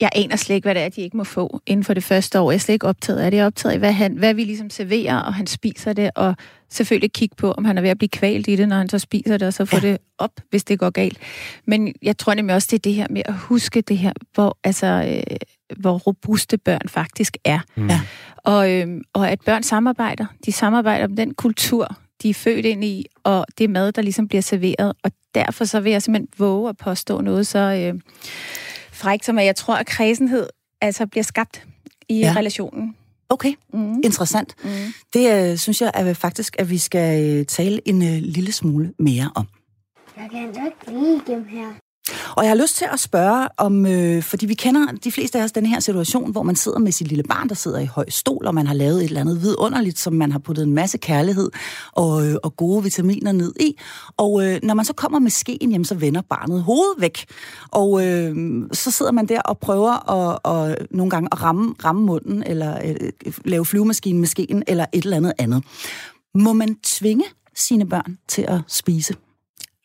jeg 0.00 0.10
aner 0.14 0.36
slet 0.36 0.56
ikke, 0.56 0.66
hvad 0.66 0.74
det 0.74 0.82
er, 0.82 0.88
de 0.88 1.00
ikke 1.00 1.16
må 1.16 1.24
få 1.24 1.60
inden 1.66 1.84
for 1.84 1.94
det 1.94 2.04
første 2.04 2.40
år. 2.40 2.50
Jeg 2.50 2.56
er 2.56 2.60
slet 2.60 2.72
ikke 2.72 2.86
optaget 2.86 3.18
af 3.18 3.30
det. 3.30 3.38
Jeg 3.38 3.42
er 3.42 3.46
optaget 3.46 3.72
af, 3.72 3.78
hvad, 3.78 3.92
han, 3.92 4.14
hvad 4.14 4.34
vi 4.34 4.44
ligesom 4.44 4.70
serverer, 4.70 5.18
og 5.18 5.34
han 5.34 5.46
spiser 5.46 5.92
det, 5.92 6.10
og 6.14 6.34
selvfølgelig 6.70 7.12
kigge 7.12 7.36
på, 7.36 7.52
om 7.52 7.64
han 7.64 7.78
er 7.78 7.82
ved 7.82 7.90
at 7.90 7.98
blive 7.98 8.08
kvalt 8.08 8.48
i 8.48 8.56
det, 8.56 8.68
når 8.68 8.76
han 8.76 8.88
så 8.88 8.98
spiser 8.98 9.36
det, 9.36 9.48
og 9.48 9.54
så 9.54 9.64
få 9.64 9.76
ja. 9.76 9.88
det 9.88 9.98
op, 10.18 10.30
hvis 10.50 10.64
det 10.64 10.78
går 10.78 10.90
galt. 10.90 11.18
Men 11.66 11.94
jeg 12.02 12.18
tror 12.18 12.34
nemlig 12.34 12.54
også, 12.54 12.68
det 12.70 12.76
er 12.76 12.82
det 12.82 12.94
her 12.94 13.06
med 13.10 13.22
at 13.24 13.34
huske 13.34 13.80
det 13.80 13.98
her, 13.98 14.12
hvor, 14.34 14.58
altså, 14.64 14.86
øh, 14.86 15.36
hvor 15.76 15.98
robuste 15.98 16.58
børn 16.58 16.88
faktisk 16.88 17.36
er. 17.44 17.60
Mm. 17.76 17.88
Ja. 17.88 18.00
Og, 18.36 18.72
øh, 18.72 19.00
og 19.12 19.30
at 19.30 19.40
børn 19.46 19.62
samarbejder. 19.62 20.26
De 20.46 20.52
samarbejder 20.52 21.04
om 21.04 21.16
den 21.16 21.34
kultur, 21.34 21.96
de 22.22 22.30
er 22.30 22.34
født 22.34 22.66
ind 22.66 22.84
i, 22.84 23.06
og 23.24 23.46
det 23.58 23.70
mad, 23.70 23.92
der 23.92 24.02
ligesom 24.02 24.28
bliver 24.28 24.42
serveret. 24.42 24.92
Og 25.02 25.12
derfor 25.34 25.64
så 25.64 25.80
vil 25.80 25.92
jeg 25.92 26.02
simpelthen 26.02 26.28
våge 26.38 26.68
at 26.68 26.76
påstå 26.76 27.20
noget 27.20 27.46
så... 27.46 27.58
Øh, 27.58 28.00
frækt, 28.98 29.24
som 29.24 29.38
jeg 29.38 29.56
tror, 29.56 29.74
at 29.74 29.86
kredsenhed 29.86 30.46
altså 30.80 31.06
bliver 31.06 31.24
skabt 31.24 31.66
i 32.08 32.18
ja. 32.18 32.34
relationen. 32.36 32.96
Okay, 33.28 33.52
mm. 33.72 34.00
interessant. 34.04 34.54
Mm. 34.64 34.70
Det 35.12 35.52
uh, 35.52 35.58
synes 35.58 35.80
jeg 35.80 35.90
at 35.94 36.16
faktisk, 36.16 36.56
at 36.58 36.70
vi 36.70 36.78
skal 36.78 37.38
uh, 37.38 37.46
tale 37.46 37.88
en 37.88 38.02
uh, 38.02 38.08
lille 38.08 38.52
smule 38.52 38.92
mere 38.98 39.30
om. 39.34 39.46
Jeg 40.16 40.28
kan 40.30 40.48
ikke 40.48 41.00
lide 41.00 41.22
dem 41.26 41.44
her. 41.44 41.87
Og 42.36 42.44
jeg 42.44 42.50
har 42.50 42.56
lyst 42.56 42.76
til 42.76 42.86
at 42.92 43.00
spørge 43.00 43.48
om, 43.56 43.86
øh, 43.86 44.22
fordi 44.22 44.46
vi 44.46 44.54
kender 44.54 44.86
de 45.04 45.12
fleste 45.12 45.38
af 45.38 45.44
os 45.44 45.52
den 45.52 45.66
her 45.66 45.80
situation, 45.80 46.32
hvor 46.32 46.42
man 46.42 46.56
sidder 46.56 46.78
med 46.78 46.92
sit 46.92 47.08
lille 47.08 47.24
barn, 47.24 47.48
der 47.48 47.54
sidder 47.54 47.78
i 47.78 47.86
høj 47.86 48.04
stol, 48.08 48.46
og 48.46 48.54
man 48.54 48.66
har 48.66 48.74
lavet 48.74 48.96
et 48.96 49.04
eller 49.04 49.20
andet 49.20 49.42
vidunderligt, 49.42 49.98
som 49.98 50.12
man 50.12 50.32
har 50.32 50.38
puttet 50.38 50.62
en 50.62 50.74
masse 50.74 50.98
kærlighed 50.98 51.50
og, 51.92 52.26
øh, 52.26 52.36
og 52.42 52.56
gode 52.56 52.82
vitaminer 52.82 53.32
ned 53.32 53.52
i. 53.60 53.78
Og 54.16 54.46
øh, 54.46 54.60
når 54.62 54.74
man 54.74 54.84
så 54.84 54.92
kommer 54.92 55.18
med 55.18 55.30
skeen, 55.30 55.70
jamen, 55.70 55.84
så 55.84 55.94
vender 55.94 56.22
barnet 56.30 56.62
hovedet 56.62 57.00
væk. 57.00 57.24
Og 57.72 58.06
øh, 58.06 58.36
så 58.72 58.90
sidder 58.90 59.12
man 59.12 59.26
der 59.26 59.40
og 59.40 59.58
prøver 59.58 60.10
at, 60.10 60.38
og, 60.42 60.76
nogle 60.90 61.10
gange 61.10 61.28
at 61.32 61.42
ramme, 61.42 61.74
ramme 61.84 62.02
munden, 62.02 62.42
eller 62.46 62.78
øh, 62.84 62.96
øh, 63.26 63.32
lave 63.44 63.66
flyvemaskinen 63.66 64.20
med 64.20 64.28
skeen, 64.28 64.62
eller 64.66 64.86
et 64.92 65.04
eller 65.04 65.16
andet 65.16 65.32
andet. 65.38 65.64
Må 66.34 66.52
man 66.52 66.76
tvinge 66.82 67.24
sine 67.54 67.88
børn 67.88 68.18
til 68.28 68.44
at 68.48 68.60
spise? 68.66 69.14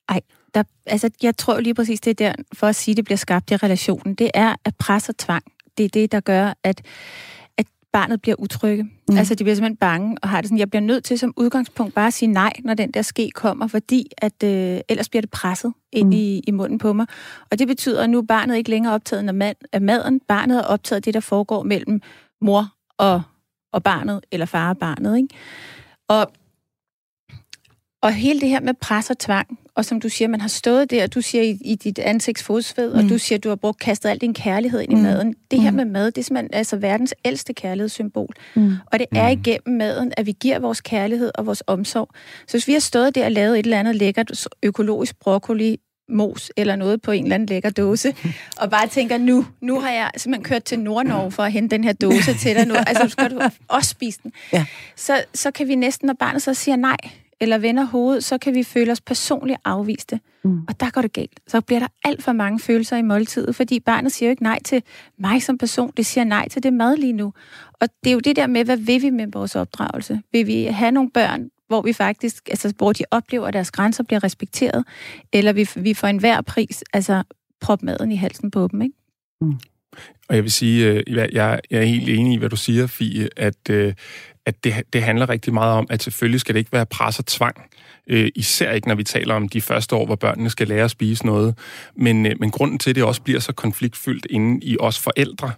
Ej, 0.10 0.22
der, 0.54 0.64
altså, 0.86 1.10
jeg 1.24 1.38
tror 1.38 1.60
lige 1.60 1.74
præcis, 1.74 2.02
det 2.02 2.12
er 2.12 2.32
der, 2.32 2.44
for 2.54 2.68
at 2.68 2.76
sige, 2.76 2.96
det 2.96 3.06
bliver 3.06 3.18
skabt 3.18 3.52
i 3.52 3.56
relationen, 3.56 4.16
det 4.16 4.32
er 4.34 4.56
at 4.66 4.76
presse 4.76 5.12
og 5.12 5.18
tvang. 5.18 5.44
Det 5.78 5.84
er 5.84 5.90
det, 5.90 6.12
der 6.12 6.20
gør, 6.20 6.54
at, 6.64 6.82
at 7.58 7.66
barnet 7.94 8.22
bliver 8.22 8.36
utrygge. 8.40 8.84
Mm. 8.84 9.18
Altså, 9.18 9.36
de 9.36 9.44
bliver 9.44 9.56
simpelthen 9.56 9.78
bange 9.78 10.18
og 10.22 10.30
har 10.30 10.42
det 10.42 10.48
sådan, 10.48 10.60
jeg 10.60 10.70
bliver 10.70 10.82
nødt 10.82 11.04
til 11.04 11.20
som 11.20 11.34
udgangspunkt 11.38 11.94
bare 11.94 12.08
at 12.08 12.14
sige 12.14 12.32
nej, 12.32 12.54
når 12.64 12.74
den 12.74 12.92
der 12.92 13.02
ske 13.02 13.30
kommer, 13.36 13.68
fordi 13.68 14.08
at 14.18 14.44
øh, 14.44 14.80
ellers 14.90 15.10
bliver 15.10 15.22
det 15.22 15.32
presset 15.32 15.74
ind 15.92 16.08
mm. 16.08 16.12
i, 16.12 16.42
i 16.48 16.52
munden 16.52 16.78
på 16.78 16.94
mig. 16.94 17.06
Og 17.52 17.60
det 17.60 17.68
betyder, 17.68 18.04
at 18.04 18.10
nu 18.10 18.18
er 18.18 18.26
barnet 18.28 18.58
ikke 18.58 18.70
længere 18.70 18.94
optaget 18.94 19.28
af, 19.28 19.34
mad, 19.34 19.54
af 19.72 19.82
maden. 19.82 20.20
Barnet 20.20 20.60
er 20.60 20.64
optaget 20.64 20.98
af 20.98 21.04
det, 21.04 21.14
der 21.14 21.20
foregår 21.20 21.64
mellem 21.64 22.02
mor 22.42 22.74
og, 22.98 23.22
og 23.74 23.84
barnet, 23.84 24.26
eller 24.32 24.46
far 24.46 24.70
og 24.70 24.78
barnet. 24.78 25.18
Ikke? 25.18 25.30
Og, 26.08 26.32
og 28.02 28.14
hele 28.14 28.42
det 28.42 28.50
her 28.50 28.60
med 28.60 28.74
pres 28.74 29.10
og 29.10 29.20
tvang, 29.20 29.60
og 29.75 29.86
som 29.86 30.01
du 30.01 30.10
siger, 30.10 30.27
man 30.27 30.42
har 30.42 30.48
stået 30.48 30.92
der, 30.92 31.08
du 31.08 31.22
siger 31.22 31.44
i, 31.44 31.58
i 31.62 31.75
dit 31.75 32.00
ansigtsfodsved, 32.00 32.94
mm. 32.94 33.00
og 33.00 33.10
du 33.10 33.18
siger, 33.18 33.39
du 33.39 33.50
har 33.50 33.56
brugt 33.56 33.80
kastet 33.80 34.10
al 34.10 34.18
din 34.18 34.34
kærlighed 34.34 34.82
ind 34.82 34.92
i 34.92 34.96
mm. 34.96 35.01
maden. 35.01 35.36
Det 35.51 35.62
her 35.62 35.72
mm. 35.72 35.75
med 35.75 35.86
mad, 35.86 36.06
det 36.06 36.18
er 36.18 36.24
simpelthen 36.24 36.53
altså 36.53 36.75
verdens 36.75 37.13
ældste 37.25 37.53
kærlighedssymbol. 37.53 38.34
Mm. 38.56 38.75
Og 38.86 39.00
det 39.00 39.08
er 39.12 39.36
mm. 39.36 39.42
igennem 39.42 39.77
maden, 39.77 40.13
at 40.18 40.25
vi 40.25 40.36
giver 40.42 40.60
vores 40.60 40.82
kærlighed 40.82 41.32
og 41.36 41.46
vores 41.46 41.63
omsorg. 41.68 42.10
Så 42.48 42.58
hvis 42.58 42.68
vi 42.68 42.74
har 42.74 42.80
stået 42.80 43.15
der 43.15 43.25
og 43.25 43.32
lavet 43.32 43.60
et 43.60 43.63
eller 43.63 43.80
andet 43.80 43.96
lækkert 43.96 44.48
økologisk 44.63 45.20
broccoli, 45.20 45.80
mos 46.10 46.51
eller 46.58 46.75
noget 46.75 47.01
på 47.01 47.12
en 47.12 47.24
eller 47.24 47.36
anden 47.36 47.46
lækker 47.46 47.70
dåse, 47.70 48.15
og 48.62 48.70
bare 48.70 48.88
tænker, 48.88 49.18
nu, 49.18 49.46
nu 49.62 49.80
har 49.80 49.92
jeg 49.92 50.12
simpelthen 50.18 50.44
kørt 50.44 50.63
til 50.63 50.80
Nordnorge 50.80 51.32
for 51.32 51.44
at 51.44 51.51
hente 51.51 51.75
den 51.75 51.84
her 51.84 51.94
dåse 51.94 52.34
til 52.34 52.56
dig 52.56 52.68
nu. 52.68 52.74
Altså, 52.88 53.10
skal 53.10 53.32
du 53.32 53.42
også 53.68 53.89
spise 53.89 54.20
den. 54.24 54.32
Ja. 54.53 54.65
Så, 54.96 55.24
så 55.34 55.51
kan 55.51 55.68
vi 55.68 55.75
næsten, 55.75 56.06
når 56.08 56.13
barnet 56.13 56.42
så 56.42 56.53
siger 56.53 56.75
nej, 56.75 56.98
eller 57.44 57.58
vender 57.58 57.84
hovedet, 57.84 58.24
så 58.24 58.38
kan 58.38 58.56
vi 58.56 58.64
føle 58.64 58.92
os 58.92 59.02
personligt 59.02 59.60
afviste. 59.66 60.20
Mm. 60.44 60.62
Og 60.68 60.80
der 60.80 60.90
går 60.90 61.02
det 61.02 61.14
galt. 61.14 61.40
Så 61.48 61.62
bliver 61.62 61.80
der 61.80 61.88
alt 62.04 62.24
for 62.24 62.32
mange 62.32 62.60
følelser 62.60 62.98
i 62.98 63.02
måltidet, 63.02 63.56
fordi 63.56 63.80
barnet 63.80 64.12
siger 64.12 64.30
jo 64.30 64.32
ikke 64.32 64.44
nej 64.44 64.60
til 64.66 64.84
mig 65.18 65.42
som 65.42 65.58
person, 65.58 65.92
det 65.98 66.06
siger 66.06 66.24
nej 66.24 66.48
til 66.50 66.64
det 66.64 66.74
mad 66.74 66.98
lige 66.98 67.14
nu. 67.14 67.34
Og 67.74 67.88
det 68.04 68.10
er 68.10 68.14
jo 68.14 68.20
det 68.20 68.36
der 68.36 68.48
med, 68.48 68.66
hvad 68.66 68.78
vil 68.78 69.02
vi 69.02 69.10
med 69.10 69.28
vores 69.34 69.56
opdragelse? 69.56 70.22
Vil 70.32 70.48
vi 70.48 70.64
have 70.64 70.92
nogle 70.92 71.10
børn, 71.10 71.50
hvor 71.68 71.82
vi 71.82 71.94
faktisk, 71.94 72.50
altså 72.50 72.74
hvor 72.78 72.94
de 72.94 73.04
oplever, 73.12 73.48
at 73.48 73.54
deres 73.54 73.72
grænser 73.72 74.04
bliver 74.04 74.24
respekteret, 74.24 74.86
eller 75.34 75.54
vi, 75.54 75.70
vi 75.76 75.94
får 75.94 76.08
enhver 76.08 76.42
pris, 76.42 76.84
altså 76.94 77.24
prop 77.62 77.84
maden 77.84 78.12
i 78.12 78.16
halsen 78.16 78.52
på 78.52 78.68
dem, 78.72 78.82
ikke? 78.82 78.96
Mm. 79.42 79.54
Og 80.30 80.36
jeg 80.36 80.44
vil 80.44 80.52
sige, 80.52 80.90
øh, 80.90 81.04
jeg, 81.08 81.30
jeg 81.32 81.60
er 81.72 81.84
helt 81.84 82.10
enig 82.10 82.34
i, 82.34 82.38
hvad 82.38 82.50
du 82.50 82.56
siger, 82.56 82.88
Fie, 82.88 83.30
at, 83.38 83.70
øh, 83.70 83.94
at 84.46 84.64
det, 84.64 84.74
det 84.94 85.04
handler 85.04 85.30
rigtig 85.30 85.54
meget 85.54 85.74
om, 85.74 85.88
at 85.90 86.04
selvfølgelig 86.04 86.40
skal 86.40 86.56
det 86.56 86.60
ikke 86.60 86.72
være 86.72 86.86
pres 86.86 87.20
og 87.20 87.26
tvang. 87.26 87.56
Øh, 88.08 88.30
især 88.36 88.72
ikke, 88.72 88.88
når 88.88 88.96
vi 88.96 89.04
taler 89.04 89.36
om 89.36 89.50
de 89.50 89.62
første 89.62 89.96
år, 89.96 90.06
hvor 90.06 90.16
børnene 90.16 90.50
skal 90.50 90.68
lære 90.68 90.84
at 90.84 90.92
spise 90.92 91.26
noget. 91.26 91.58
Men, 91.96 92.24
men 92.24 92.52
grunden 92.52 92.80
til, 92.80 92.90
at 92.90 92.96
det 92.96 93.04
også 93.04 93.22
bliver 93.22 93.40
så 93.40 93.54
konfliktfyldt 93.54 94.28
inde 94.30 94.66
i 94.66 94.78
os 94.80 95.00
forældre, 95.00 95.52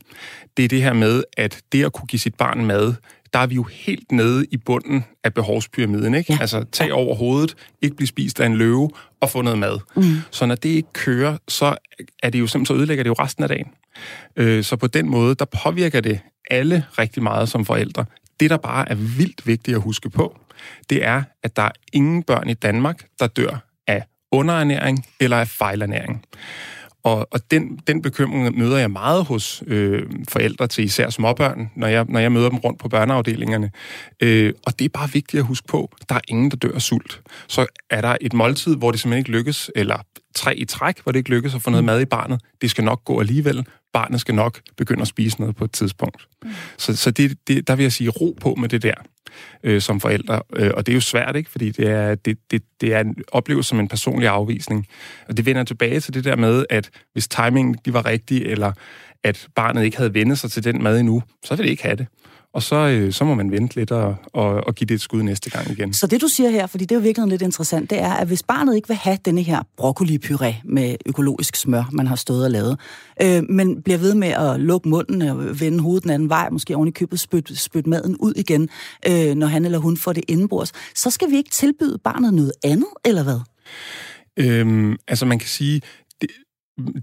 det 0.58 0.66
er 0.66 0.70
det 0.70 0.82
her 0.82 0.94
med, 0.94 1.24
at 1.38 1.62
det 1.72 1.86
at 1.86 1.94
kunne 1.94 2.08
give 2.08 2.20
sit 2.20 2.36
barn 2.36 2.66
mad, 2.66 2.94
der 3.34 3.40
er 3.40 3.48
vi 3.48 3.56
jo 3.56 3.64
helt 3.64 4.12
nede 4.12 4.46
i 4.52 4.58
bunden 4.58 5.06
af 5.24 5.34
behovspyramiden, 5.34 6.14
ikke? 6.14 6.34
Ja. 6.34 6.38
Altså, 6.42 6.66
tag 6.72 6.94
over 6.94 7.16
hovedet, 7.16 7.56
ikke 7.82 7.96
blive 7.96 8.08
spist 8.08 8.40
af 8.40 8.46
en 8.46 8.56
løve 8.56 8.90
og 9.22 9.30
få 9.30 9.42
noget 9.42 9.60
mad. 9.60 9.80
Mm. 9.96 10.04
Så 10.32 10.46
når 10.46 10.56
det 10.56 10.70
ikke 10.70 10.94
kører, 10.94 11.38
så 11.48 11.76
er 12.24 12.30
det 12.30 12.40
jo 12.40 12.48
simpelthen, 12.48 12.76
så 12.76 12.80
ødelægger 12.80 13.04
det 13.04 13.10
jo 13.10 13.16
resten 13.20 13.44
af 13.44 13.50
dagen. 13.50 13.68
Øh, 14.36 14.64
så 14.64 14.76
på 14.76 14.88
den 14.88 15.10
måde, 15.10 15.36
der 15.36 15.46
påvirker 15.64 16.02
det 16.02 16.20
alle 16.52 16.86
rigtig 17.00 17.24
meget 17.24 17.50
som 17.50 17.66
forældre. 17.66 18.06
Det, 18.40 18.50
der 18.50 18.58
bare 18.58 18.90
er 18.90 18.96
vildt 18.96 19.48
vigtigt 19.48 19.76
at 19.76 19.82
huske 19.82 20.10
på, 20.10 20.38
det 20.90 21.06
er, 21.06 21.24
at 21.44 21.56
der 21.56 21.62
er 21.62 21.72
ingen 21.94 22.24
børn 22.24 22.50
i 22.50 22.54
Danmark, 22.54 23.06
der 23.20 23.28
dør 23.28 23.66
af 23.88 24.04
underernæring 24.32 25.06
eller 25.20 25.38
af 25.38 25.48
fejlernæring. 25.48 26.26
Og, 27.04 27.28
og 27.32 27.52
den, 27.52 27.80
den 27.88 28.02
bekymring 28.02 28.58
møder 28.58 28.78
jeg 28.78 28.92
meget 28.92 29.26
hos 29.26 29.64
øh, 29.68 30.04
forældre 30.30 30.68
til 30.68 30.84
især 30.84 31.10
småbørn, 31.10 31.72
når 31.76 31.88
jeg, 31.88 32.06
når 32.10 32.20
jeg 32.20 32.32
møder 32.32 32.50
dem 32.50 32.58
rundt 32.58 32.80
på 32.80 32.90
børneafdelingerne. 32.90 33.72
Øh, 34.22 34.54
og 34.66 34.80
det 34.80 34.86
er 34.86 34.90
bare 34.90 35.10
vigtigt 35.12 35.42
at 35.42 35.46
huske 35.48 35.68
på, 35.68 35.92
der 36.10 36.16
er 36.16 36.20
ingen, 36.28 36.52
der 36.52 36.58
dør 36.58 36.76
af 36.76 36.82
sult. 36.82 37.22
Så 37.48 37.66
er 37.90 38.02
der 38.02 38.18
et 38.22 38.34
måltid, 38.34 38.76
hvor 38.76 38.92
det 38.92 39.00
simpelthen 39.00 39.20
ikke 39.20 39.32
lykkes, 39.32 39.72
eller 39.76 39.98
tre 40.36 40.56
i 40.56 40.66
træk, 40.66 41.02
hvor 41.04 41.12
det 41.12 41.20
ikke 41.20 41.30
lykkes 41.30 41.56
at 41.56 41.62
få 41.62 41.70
noget 41.70 41.84
mm. 41.84 41.86
mad 41.86 42.02
i 42.02 42.06
barnet. 42.06 42.42
Det 42.62 42.70
skal 42.70 42.84
nok 42.84 43.06
gå 43.06 43.20
alligevel. 43.20 43.66
Barnet 43.94 44.22
skal 44.22 44.36
nok 44.36 44.60
begynde 44.78 45.02
at 45.02 45.08
spise 45.08 45.40
noget 45.40 45.56
på 45.56 45.64
et 45.64 45.72
tidspunkt. 45.72 46.28
Mm. 46.44 46.50
Så, 46.78 46.96
så 46.96 47.12
det, 47.12 47.38
det, 47.48 47.68
der 47.68 47.76
vil 47.76 47.84
jeg 47.84 47.92
sige 47.92 48.10
ro 48.10 48.38
på 48.42 48.56
med 48.56 48.70
det 48.70 48.84
der 48.84 48.94
øh, 49.64 49.82
som 49.82 50.00
forældre. 50.00 50.42
Øh, 50.56 50.72
og 50.74 50.86
det 50.86 50.92
er 50.92 50.96
jo 50.96 51.02
svært, 51.02 51.36
ikke? 51.36 51.50
Fordi 51.50 51.72
det 51.72 51.90
er, 51.90 52.16
det, 52.16 52.38
det, 52.52 52.64
det 52.82 52.94
er 52.94 53.00
en 53.00 53.16
oplevelse 53.32 53.70
som 53.70 53.80
en 53.80 53.88
personlig 53.88 54.30
afvisning. 54.30 54.88
Og 55.28 55.38
det 55.38 55.46
vender 55.46 55.64
tilbage 55.64 56.00
til 56.00 56.14
det 56.14 56.24
der 56.24 56.36
med, 56.36 56.66
at 56.70 56.90
hvis 57.14 57.28
timingen 57.28 57.78
de 57.86 57.94
var 57.94 58.06
rigtig, 58.06 58.42
eller 58.42 58.72
at 59.24 59.48
barnet 59.56 59.84
ikke 59.84 59.98
havde 59.98 60.14
vendt 60.14 60.40
sig 60.40 60.52
til 60.52 60.64
den 60.64 60.84
mad 60.84 61.00
endnu, 61.00 61.24
så 61.44 61.56
vil 61.56 61.64
det 61.64 61.72
ikke 61.72 61.84
have 61.84 61.96
det 61.96 62.08
og 62.56 62.64
så, 62.64 62.76
øh, 62.76 63.14
så 63.14 63.26
må 63.26 63.34
man 63.34 63.52
vente 63.52 63.76
lidt 63.76 63.92
og, 63.92 64.16
og, 64.34 64.48
og 64.68 64.76
give 64.76 64.86
det 64.86 64.96
et 64.96 65.02
skud 65.02 65.24
næste 65.24 65.50
gang 65.50 65.72
igen. 65.72 65.94
Så 65.94 66.08
det, 66.08 66.22
du 66.22 66.28
siger 66.28 66.50
her, 66.50 66.68
fordi 66.68 66.86
det 66.86 66.92
er 66.92 67.00
jo 67.00 67.02
virkelig 67.02 67.28
lidt 67.28 67.42
interessant, 67.42 67.90
det 67.90 68.02
er, 68.02 68.14
at 68.14 68.28
hvis 68.28 68.44
barnet 68.44 68.76
ikke 68.76 68.88
vil 68.88 68.98
have 68.98 69.18
denne 69.26 69.42
her 69.42 69.64
broccoli-puré 69.78 70.54
med 70.64 70.96
økologisk 71.06 71.56
smør, 71.56 71.90
man 71.92 72.08
har 72.08 72.16
stået 72.16 72.46
og 72.46 72.52
lavet, 72.52 72.80
øh, 73.22 73.44
men 73.50 73.82
bliver 73.82 73.98
ved 73.98 74.16
med 74.16 74.28
at 74.28 74.60
lukke 74.60 74.90
munden 74.90 75.22
og 75.22 75.60
vende 75.60 75.80
hovedet 75.80 76.04
den 76.04 76.12
anden 76.12 76.30
vej, 76.30 76.50
måske 76.50 76.76
oven 76.76 76.88
i 76.88 76.92
købet 76.92 77.20
spytte 77.20 77.56
spyt 77.56 77.88
maden 77.88 78.18
ud 78.18 78.34
igen, 78.36 78.70
øh, 79.08 79.36
når 79.36 79.48
han 79.48 79.66
eller 79.66 79.78
hun 79.78 79.98
får 79.98 80.14
det 80.14 80.24
indenbords, 80.28 80.72
så 80.96 81.10
skal 81.10 81.32
vi 81.32 81.38
ikke 81.38 81.50
tilbyde 81.50 81.98
barnet 82.04 82.34
noget 82.34 82.52
andet, 82.64 82.90
eller 83.06 83.24
hvad? 83.24 83.40
Øhm, 84.38 84.96
altså 85.08 85.26
man 85.26 85.40
kan 85.40 85.48
sige, 85.48 85.82
det, 86.22 86.30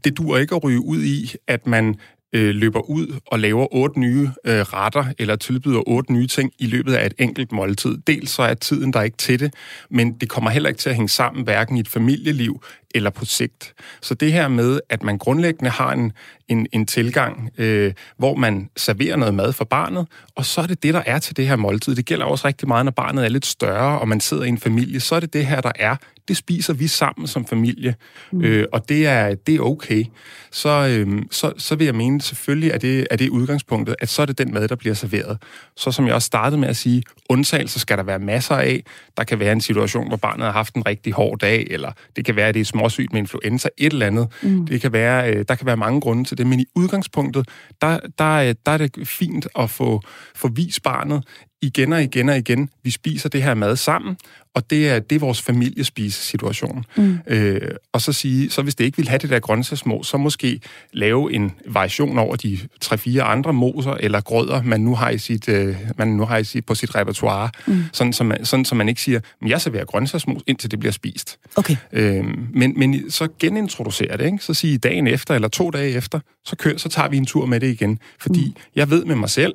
det 0.04 0.16
dur 0.16 0.38
ikke 0.38 0.54
at 0.54 0.64
ryge 0.64 0.80
ud 0.80 1.02
i, 1.02 1.32
at 1.48 1.66
man 1.66 1.96
øh, 2.32 2.54
løber 2.54 2.80
ud 2.80 3.20
og 3.26 3.38
laver 3.38 3.74
otte 3.74 4.00
nye 4.00 4.30
øh, 4.44 4.60
retter, 4.60 5.04
eller 5.18 5.36
tilbyder 5.36 5.88
otte 5.88 6.12
nye 6.12 6.26
ting 6.26 6.52
i 6.58 6.66
løbet 6.66 6.94
af 6.94 7.06
et 7.06 7.14
enkelt 7.18 7.52
måltid. 7.52 7.98
Dels 8.06 8.30
så 8.30 8.42
er 8.42 8.54
tiden 8.54 8.92
der 8.92 9.02
ikke 9.02 9.16
til 9.16 9.40
det, 9.40 9.54
men 9.90 10.12
det 10.12 10.28
kommer 10.28 10.50
heller 10.50 10.68
ikke 10.68 10.78
til 10.78 10.90
at 10.90 10.96
hænge 10.96 11.08
sammen, 11.08 11.44
hverken 11.44 11.76
i 11.76 11.80
et 11.80 11.88
familieliv 11.88 12.62
eller 12.94 13.10
på 13.10 13.24
sigt. 13.24 13.74
Så 14.00 14.14
det 14.14 14.32
her 14.32 14.48
med, 14.48 14.80
at 14.88 15.02
man 15.02 15.18
grundlæggende 15.18 15.70
har 15.70 15.92
en, 15.92 16.12
en, 16.48 16.66
en 16.72 16.86
tilgang, 16.86 17.50
øh, 17.58 17.92
hvor 18.18 18.34
man 18.34 18.70
serverer 18.76 19.16
noget 19.16 19.34
mad 19.34 19.52
for 19.52 19.64
barnet, 19.64 20.06
og 20.34 20.44
så 20.44 20.60
er 20.60 20.66
det 20.66 20.82
det, 20.82 20.94
der 20.94 21.02
er 21.06 21.18
til 21.18 21.36
det 21.36 21.48
her 21.48 21.56
måltid. 21.56 21.94
Det 21.94 22.06
gælder 22.06 22.24
også 22.24 22.46
rigtig 22.46 22.68
meget, 22.68 22.84
når 22.84 22.92
barnet 22.92 23.24
er 23.24 23.28
lidt 23.28 23.46
større, 23.46 23.98
og 23.98 24.08
man 24.08 24.20
sidder 24.20 24.44
i 24.44 24.48
en 24.48 24.58
familie, 24.58 25.00
så 25.00 25.14
er 25.14 25.20
det 25.20 25.32
det 25.32 25.46
her, 25.46 25.60
der 25.60 25.72
er. 25.76 25.96
Det 26.28 26.36
spiser 26.36 26.72
vi 26.72 26.86
sammen 26.86 27.26
som 27.26 27.46
familie, 27.46 27.94
mm. 28.32 28.42
øh, 28.42 28.66
og 28.72 28.88
det 28.88 29.06
er, 29.06 29.34
det 29.34 29.54
er 29.54 29.60
okay. 29.60 30.04
Så, 30.50 30.68
øh, 30.68 31.22
så, 31.30 31.52
så 31.58 31.74
vil 31.74 31.84
jeg 31.84 31.94
mene, 31.94 32.20
selvfølgelig 32.22 32.70
er 32.70 32.78
det, 32.78 33.06
er 33.10 33.16
det 33.16 33.28
udgangspunktet, 33.28 33.96
at 33.98 34.08
så 34.08 34.22
er 34.22 34.26
det 34.26 34.38
den 34.38 34.54
mad, 34.54 34.68
der 34.68 34.76
bliver 34.76 34.94
serveret. 34.94 35.42
Så 35.76 35.92
som 35.92 36.06
jeg 36.06 36.14
også 36.14 36.26
startede 36.26 36.60
med 36.60 36.68
at 36.68 36.76
sige, 36.76 37.02
undtagelser 37.28 37.80
skal 37.80 37.96
der 37.98 38.02
være 38.02 38.18
masser 38.18 38.54
af. 38.54 38.84
Der 39.16 39.24
kan 39.24 39.38
være 39.38 39.52
en 39.52 39.60
situation, 39.60 40.08
hvor 40.08 40.16
barnet 40.16 40.44
har 40.44 40.52
haft 40.52 40.74
en 40.74 40.86
rigtig 40.86 41.12
hård 41.12 41.38
dag, 41.38 41.66
eller 41.70 41.92
det 42.16 42.24
kan 42.24 42.36
være, 42.36 42.48
at 42.48 42.54
det 42.54 42.60
er 42.60 42.64
småsygt 42.82 43.12
med 43.12 43.20
influenza, 43.20 43.68
et 43.78 43.92
eller 43.92 44.06
andet. 44.06 44.28
Mm. 44.42 44.66
Det 44.66 44.80
kan 44.80 44.92
være, 44.92 45.34
øh, 45.34 45.44
der 45.48 45.54
kan 45.54 45.66
være 45.66 45.76
mange 45.76 46.00
grunde 46.00 46.24
til 46.24 46.38
det, 46.38 46.46
men 46.46 46.60
i 46.60 46.64
udgangspunktet, 46.74 47.48
der, 47.80 47.98
der, 48.18 48.52
der 48.66 48.72
er 48.72 48.78
det 48.78 49.08
fint 49.08 49.48
at 49.58 49.70
få, 49.70 50.00
få 50.34 50.48
vist 50.48 50.82
barnet 50.82 51.24
igen 51.62 51.92
og 51.92 52.02
igen 52.02 52.28
og 52.28 52.38
igen, 52.38 52.70
vi 52.82 52.90
spiser 52.90 53.28
det 53.28 53.42
her 53.42 53.54
mad 53.54 53.76
sammen, 53.76 54.16
og 54.54 54.70
det 54.70 54.88
er, 54.88 54.98
det 54.98 55.16
er 55.16 55.20
vores 55.20 55.42
familiespisesituation. 55.42 56.84
Mm. 56.96 57.18
Øh, 57.26 57.60
og 57.92 58.00
så 58.00 58.12
sige, 58.12 58.50
så 58.50 58.62
hvis 58.62 58.74
det 58.74 58.84
ikke 58.84 58.96
vil 58.96 59.08
have 59.08 59.18
det 59.18 59.30
der 59.30 59.38
grøntsagsmål, 59.38 60.04
så 60.04 60.16
måske 60.16 60.60
lave 60.92 61.32
en 61.32 61.52
variation 61.66 62.18
over 62.18 62.36
de 62.36 62.58
tre-fire 62.80 63.22
andre 63.22 63.52
moser 63.52 63.92
eller 63.92 64.20
grødder, 64.20 64.62
man 64.62 64.80
nu 64.80 64.94
har, 64.94 65.10
i 65.10 65.18
sit, 65.18 65.48
øh, 65.48 65.76
man 65.98 66.08
nu 66.08 66.24
har 66.24 66.38
i 66.38 66.44
sit, 66.44 66.66
på 66.66 66.74
sit 66.74 66.94
repertoire, 66.94 67.50
mm. 67.66 67.84
sådan, 67.92 68.12
så 68.12 68.24
man, 68.24 68.44
sådan 68.44 68.64
så 68.64 68.74
man 68.74 68.88
ikke 68.88 69.02
siger, 69.02 69.20
men 69.40 69.50
jeg 69.50 69.60
serverer 69.60 69.84
grøntsagsmål, 69.84 70.42
indtil 70.46 70.70
det 70.70 70.78
bliver 70.78 70.92
spist. 70.92 71.38
Okay. 71.56 71.76
Øh, 71.92 72.24
men, 72.54 72.74
men 72.76 73.10
så 73.10 73.28
genintroducere 73.38 74.16
det, 74.16 74.24
ikke? 74.24 74.38
så 74.40 74.54
sige 74.54 74.78
dagen 74.78 75.06
efter 75.06 75.34
eller 75.34 75.48
to 75.48 75.70
dage 75.70 75.90
efter, 75.90 76.20
så, 76.44 76.56
kør, 76.56 76.76
så 76.76 76.88
tager 76.88 77.08
vi 77.08 77.16
en 77.16 77.26
tur 77.26 77.46
med 77.46 77.60
det 77.60 77.66
igen. 77.66 77.98
Fordi 78.20 78.46
mm. 78.46 78.62
jeg 78.76 78.90
ved 78.90 79.04
med 79.04 79.16
mig 79.16 79.30
selv, 79.30 79.54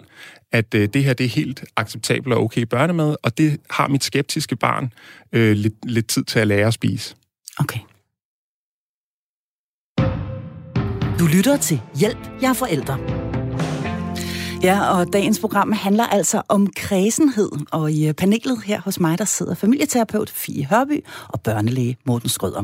at 0.51 0.73
øh, 0.73 0.89
det 0.93 1.03
her 1.03 1.13
det 1.13 1.25
er 1.25 1.29
helt 1.29 1.63
acceptabelt 1.75 2.33
og 2.35 2.43
okay 2.43 2.61
børnemad, 2.61 3.15
og 3.23 3.37
det 3.37 3.59
har 3.69 3.87
mit 3.87 4.03
skeptiske 4.03 4.55
barn 4.55 4.93
øh, 5.33 5.51
lidt, 5.51 5.75
lidt 5.83 6.07
tid 6.07 6.23
til 6.23 6.39
at 6.39 6.47
lære 6.47 6.67
at 6.67 6.73
spise. 6.73 7.15
Okay. 7.59 7.79
Du 11.19 11.25
lytter 11.25 11.57
til 11.57 11.81
Hjælp, 11.95 12.41
jeg 12.41 12.49
er 12.49 12.53
forældre. 12.53 13.16
Ja, 14.63 14.97
og 14.97 15.13
dagens 15.13 15.39
program 15.39 15.71
handler 15.71 16.03
altså 16.03 16.41
om 16.47 16.67
kredsenhed, 16.75 17.49
og 17.71 17.91
i 17.91 18.07
øh, 18.07 18.13
panelet 18.13 18.63
her 18.63 18.81
hos 18.81 18.99
mig, 18.99 19.17
der 19.17 19.25
sidder 19.25 19.55
familieterapeut 19.55 20.29
Fie 20.29 20.65
Hørby 20.65 21.05
og 21.27 21.41
børnelæge 21.41 21.97
Morten 22.05 22.29
Skrøder. 22.29 22.63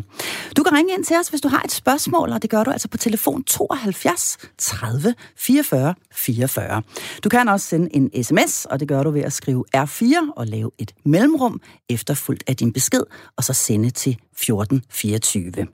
Du 0.58 0.64
kan 0.64 0.74
ringe 0.74 0.94
ind 0.94 1.04
til 1.04 1.18
os, 1.20 1.28
hvis 1.28 1.42
du 1.42 1.48
har 1.48 1.62
et 1.62 1.72
spørgsmål, 1.72 2.30
og 2.30 2.42
det 2.42 2.50
gør 2.50 2.64
du 2.64 2.72
altså 2.72 2.88
på 2.88 2.98
telefon 2.98 3.44
72 3.44 4.38
30 4.58 5.16
44 5.38 5.96
44. 6.14 6.82
Du 7.24 7.30
kan 7.30 7.48
også 7.48 7.68
sende 7.68 7.96
en 7.96 8.24
sms, 8.24 8.66
og 8.66 8.80
det 8.80 8.88
gør 8.88 9.04
du 9.04 9.12
ved 9.12 9.22
at 9.22 9.34
skrive 9.34 9.66
R4 9.78 10.32
og 10.36 10.48
lave 10.48 10.72
et 10.78 10.92
mellemrum 11.06 11.62
efterfulgt 11.90 12.44
af 12.48 12.56
din 12.56 12.74
besked, 12.74 13.04
og 13.38 13.44
så 13.44 13.54
sende 13.54 13.90
til 13.90 14.12
1424. 14.12 15.68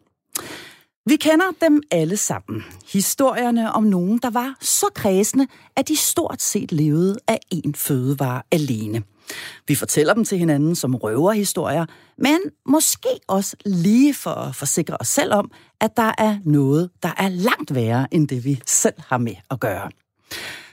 Vi 1.10 1.16
kender 1.16 1.46
dem 1.62 1.82
alle 1.92 2.18
sammen. 2.18 2.64
Historierne 2.94 3.72
om 3.72 3.84
nogen, 3.84 4.20
der 4.24 4.30
var 4.30 4.56
så 4.62 4.86
kredsende, 4.96 5.48
at 5.76 5.88
de 5.88 5.96
stort 5.96 6.42
set 6.42 6.72
levede 6.72 7.18
af 7.28 7.40
en 7.52 7.76
fødevare 7.76 8.42
alene. 8.52 9.04
Vi 9.68 9.76
fortæller 9.76 10.14
dem 10.14 10.26
til 10.26 10.38
hinanden 10.38 10.76
som 10.76 10.96
røverhistorier, 10.96 11.86
men 12.18 12.40
måske 12.66 13.10
også 13.28 13.56
lige 13.66 14.14
for 14.14 14.30
at 14.30 14.56
forsikre 14.56 14.98
os 15.00 15.08
selv 15.08 15.34
om, 15.34 15.52
at 15.82 15.98
der 15.98 16.12
er 16.18 16.38
noget, 16.46 16.90
der 17.04 17.12
er 17.18 17.30
langt 17.30 17.76
værre 17.76 18.08
end 18.12 18.28
det, 18.28 18.46
vi 18.46 18.62
selv 18.66 18.96
har 18.98 19.18
med 19.18 19.36
at 19.52 19.60
gøre. 19.60 19.90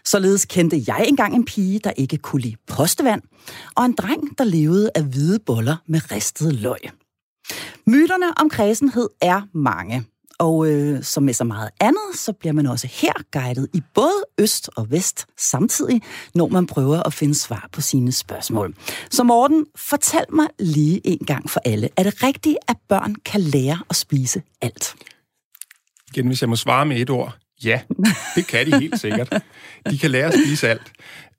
Således 0.04 0.44
kendte 0.44 0.82
jeg 0.86 1.04
engang 1.08 1.34
en 1.34 1.44
pige, 1.44 1.78
der 1.78 1.90
ikke 1.90 2.16
kunne 2.16 2.42
lide 2.42 2.56
postevand, 2.66 3.22
og 3.74 3.84
en 3.84 3.92
dreng, 3.92 4.38
der 4.38 4.44
levede 4.44 4.90
af 4.94 5.02
hvide 5.02 5.38
boller 5.38 5.76
med 5.86 6.10
ristet 6.12 6.52
løg. 6.54 6.80
Myterne 7.86 8.38
om 8.40 8.50
kredsenhed 8.50 9.08
er 9.20 9.42
mange, 9.54 10.04
og 10.38 10.66
øh, 10.70 11.02
som 11.02 11.22
med 11.22 11.34
så 11.34 11.44
meget 11.44 11.70
andet, 11.80 12.14
så 12.14 12.32
bliver 12.32 12.52
man 12.52 12.66
også 12.66 12.88
her 12.92 13.12
guidet 13.32 13.68
i 13.74 13.82
både 13.94 14.24
øst 14.38 14.70
og 14.76 14.90
vest 14.90 15.26
samtidig, 15.38 16.02
når 16.34 16.48
man 16.48 16.66
prøver 16.66 17.02
at 17.02 17.14
finde 17.14 17.34
svar 17.34 17.68
på 17.72 17.80
sine 17.80 18.12
spørgsmål. 18.12 18.74
Så 19.10 19.24
Morten, 19.24 19.66
fortæl 19.76 20.24
mig 20.32 20.46
lige 20.58 21.00
en 21.04 21.26
gang 21.26 21.50
for 21.50 21.60
alle. 21.64 21.88
Er 21.96 22.02
det 22.02 22.22
rigtigt, 22.22 22.56
at 22.68 22.76
børn 22.88 23.14
kan 23.14 23.40
lære 23.40 23.78
at 23.90 23.96
spise 23.96 24.42
alt? 24.62 24.94
Igen, 26.12 26.26
hvis 26.26 26.40
jeg 26.40 26.48
må 26.48 26.56
svare 26.56 26.86
med 26.86 26.96
et 26.96 27.10
ord. 27.10 27.36
Ja, 27.64 27.80
det 28.36 28.46
kan 28.46 28.66
de 28.66 28.80
helt 28.80 29.00
sikkert. 29.00 29.42
De 29.90 29.98
kan 29.98 30.10
lære 30.10 30.26
at 30.26 30.34
spise 30.46 30.68
alt. 30.68 30.92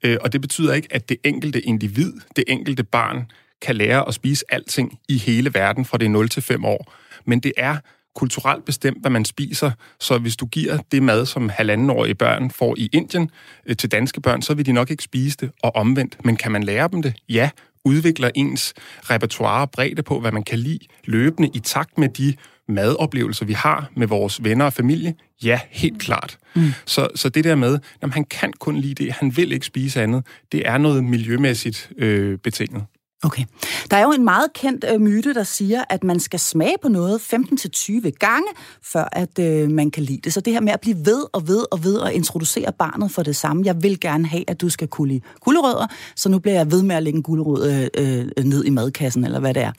Øh, 0.03 0.17
og 0.21 0.33
det 0.33 0.41
betyder 0.41 0.73
ikke, 0.73 0.87
at 0.91 1.09
det 1.09 1.17
enkelte 1.23 1.61
individ, 1.61 2.13
det 2.35 2.43
enkelte 2.47 2.83
barn, 2.83 3.31
kan 3.61 3.75
lære 3.75 4.07
at 4.07 4.13
spise 4.13 4.45
alting 4.49 4.99
i 5.09 5.17
hele 5.17 5.53
verden 5.53 5.85
fra 5.85 5.97
det 5.97 6.11
0 6.11 6.29
til 6.29 6.43
5 6.43 6.65
år. 6.65 6.93
Men 7.25 7.39
det 7.39 7.53
er 7.57 7.77
kulturelt 8.17 8.65
bestemt, 8.65 9.01
hvad 9.01 9.11
man 9.11 9.25
spiser. 9.25 9.71
Så 9.99 10.17
hvis 10.17 10.35
du 10.35 10.45
giver 10.45 10.77
det 10.91 11.03
mad, 11.03 11.25
som 11.25 11.49
halvandenårige 11.49 12.15
børn 12.15 12.51
får 12.51 12.75
i 12.77 12.89
Indien 12.93 13.29
øh, 13.65 13.75
til 13.75 13.91
danske 13.91 14.21
børn, 14.21 14.41
så 14.41 14.53
vil 14.53 14.65
de 14.65 14.71
nok 14.71 14.91
ikke 14.91 15.03
spise 15.03 15.37
det, 15.41 15.51
og 15.63 15.75
omvendt. 15.75 16.25
Men 16.25 16.35
kan 16.35 16.51
man 16.51 16.63
lære 16.63 16.89
dem 16.91 17.01
det? 17.01 17.13
Ja. 17.29 17.49
Udvikler 17.85 18.29
ens 18.35 18.73
repertoire 19.09 19.67
bredde 19.67 20.03
på, 20.03 20.19
hvad 20.19 20.31
man 20.31 20.43
kan 20.43 20.59
lide, 20.59 20.79
løbende 21.05 21.49
i 21.53 21.59
takt 21.59 21.97
med 21.97 22.09
de 22.09 22.33
madoplevelser, 22.67 23.45
vi 23.45 23.53
har 23.53 23.89
med 23.95 24.07
vores 24.07 24.43
venner 24.43 24.65
og 24.65 24.73
familie? 24.73 25.15
Ja, 25.43 25.59
helt 25.69 26.01
klart. 26.01 26.37
Mm. 26.55 26.73
Så, 26.85 27.07
så 27.15 27.29
det 27.29 27.43
der 27.43 27.55
med, 27.55 27.79
at 28.01 28.13
han 28.13 28.23
kan 28.23 28.53
kun 28.59 28.77
lide 28.77 29.03
det, 29.03 29.13
han 29.13 29.37
vil 29.37 29.51
ikke 29.51 29.65
spise 29.65 30.01
andet, 30.01 30.25
det 30.51 30.67
er 30.67 30.77
noget 30.77 31.03
miljømæssigt 31.03 31.89
øh, 31.97 32.37
betinget. 32.37 32.83
Okay. 33.23 33.43
Der 33.91 33.97
er 33.97 34.03
jo 34.03 34.11
en 34.11 34.23
meget 34.23 34.53
kendt 34.53 34.85
øh, 34.93 35.01
myte, 35.01 35.33
der 35.33 35.43
siger, 35.43 35.83
at 35.89 36.03
man 36.03 36.19
skal 36.19 36.39
smage 36.39 36.75
på 36.81 36.89
noget 36.89 37.19
15-20 37.19 38.09
gange, 38.09 38.47
før 38.83 39.09
at 39.11 39.39
øh, 39.39 39.69
man 39.71 39.91
kan 39.91 40.03
lide 40.03 40.21
det. 40.23 40.33
Så 40.33 40.41
det 40.41 40.53
her 40.53 40.61
med 40.61 40.73
at 40.73 40.81
blive 40.81 41.05
ved 41.05 41.25
og 41.33 41.47
ved 41.47 41.65
og 41.71 41.83
ved 41.83 41.95
og 41.95 42.13
introducere 42.13 42.73
barnet 42.79 43.11
for 43.11 43.23
det 43.23 43.35
samme. 43.35 43.65
Jeg 43.65 43.83
vil 43.83 43.99
gerne 43.99 44.27
have, 44.27 44.43
at 44.47 44.61
du 44.61 44.69
skal 44.69 44.87
kunne 44.87 45.07
lide 45.07 45.21
gulerødder, 45.39 45.87
så 46.15 46.29
nu 46.29 46.39
bliver 46.39 46.55
jeg 46.55 46.71
ved 46.71 46.83
med 46.83 46.95
at 46.95 47.03
lægge 47.03 47.17
en 47.17 47.23
gulerod 47.23 47.89
øh, 47.97 48.25
øh, 48.37 48.45
ned 48.45 48.65
i 48.65 48.69
madkassen, 48.69 49.23
eller 49.23 49.39
hvad 49.39 49.53
det 49.53 49.63
er. 49.63 49.71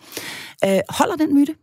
Øh, 0.65 0.81
holder 0.89 1.17
den 1.17 1.35
myte? 1.35 1.55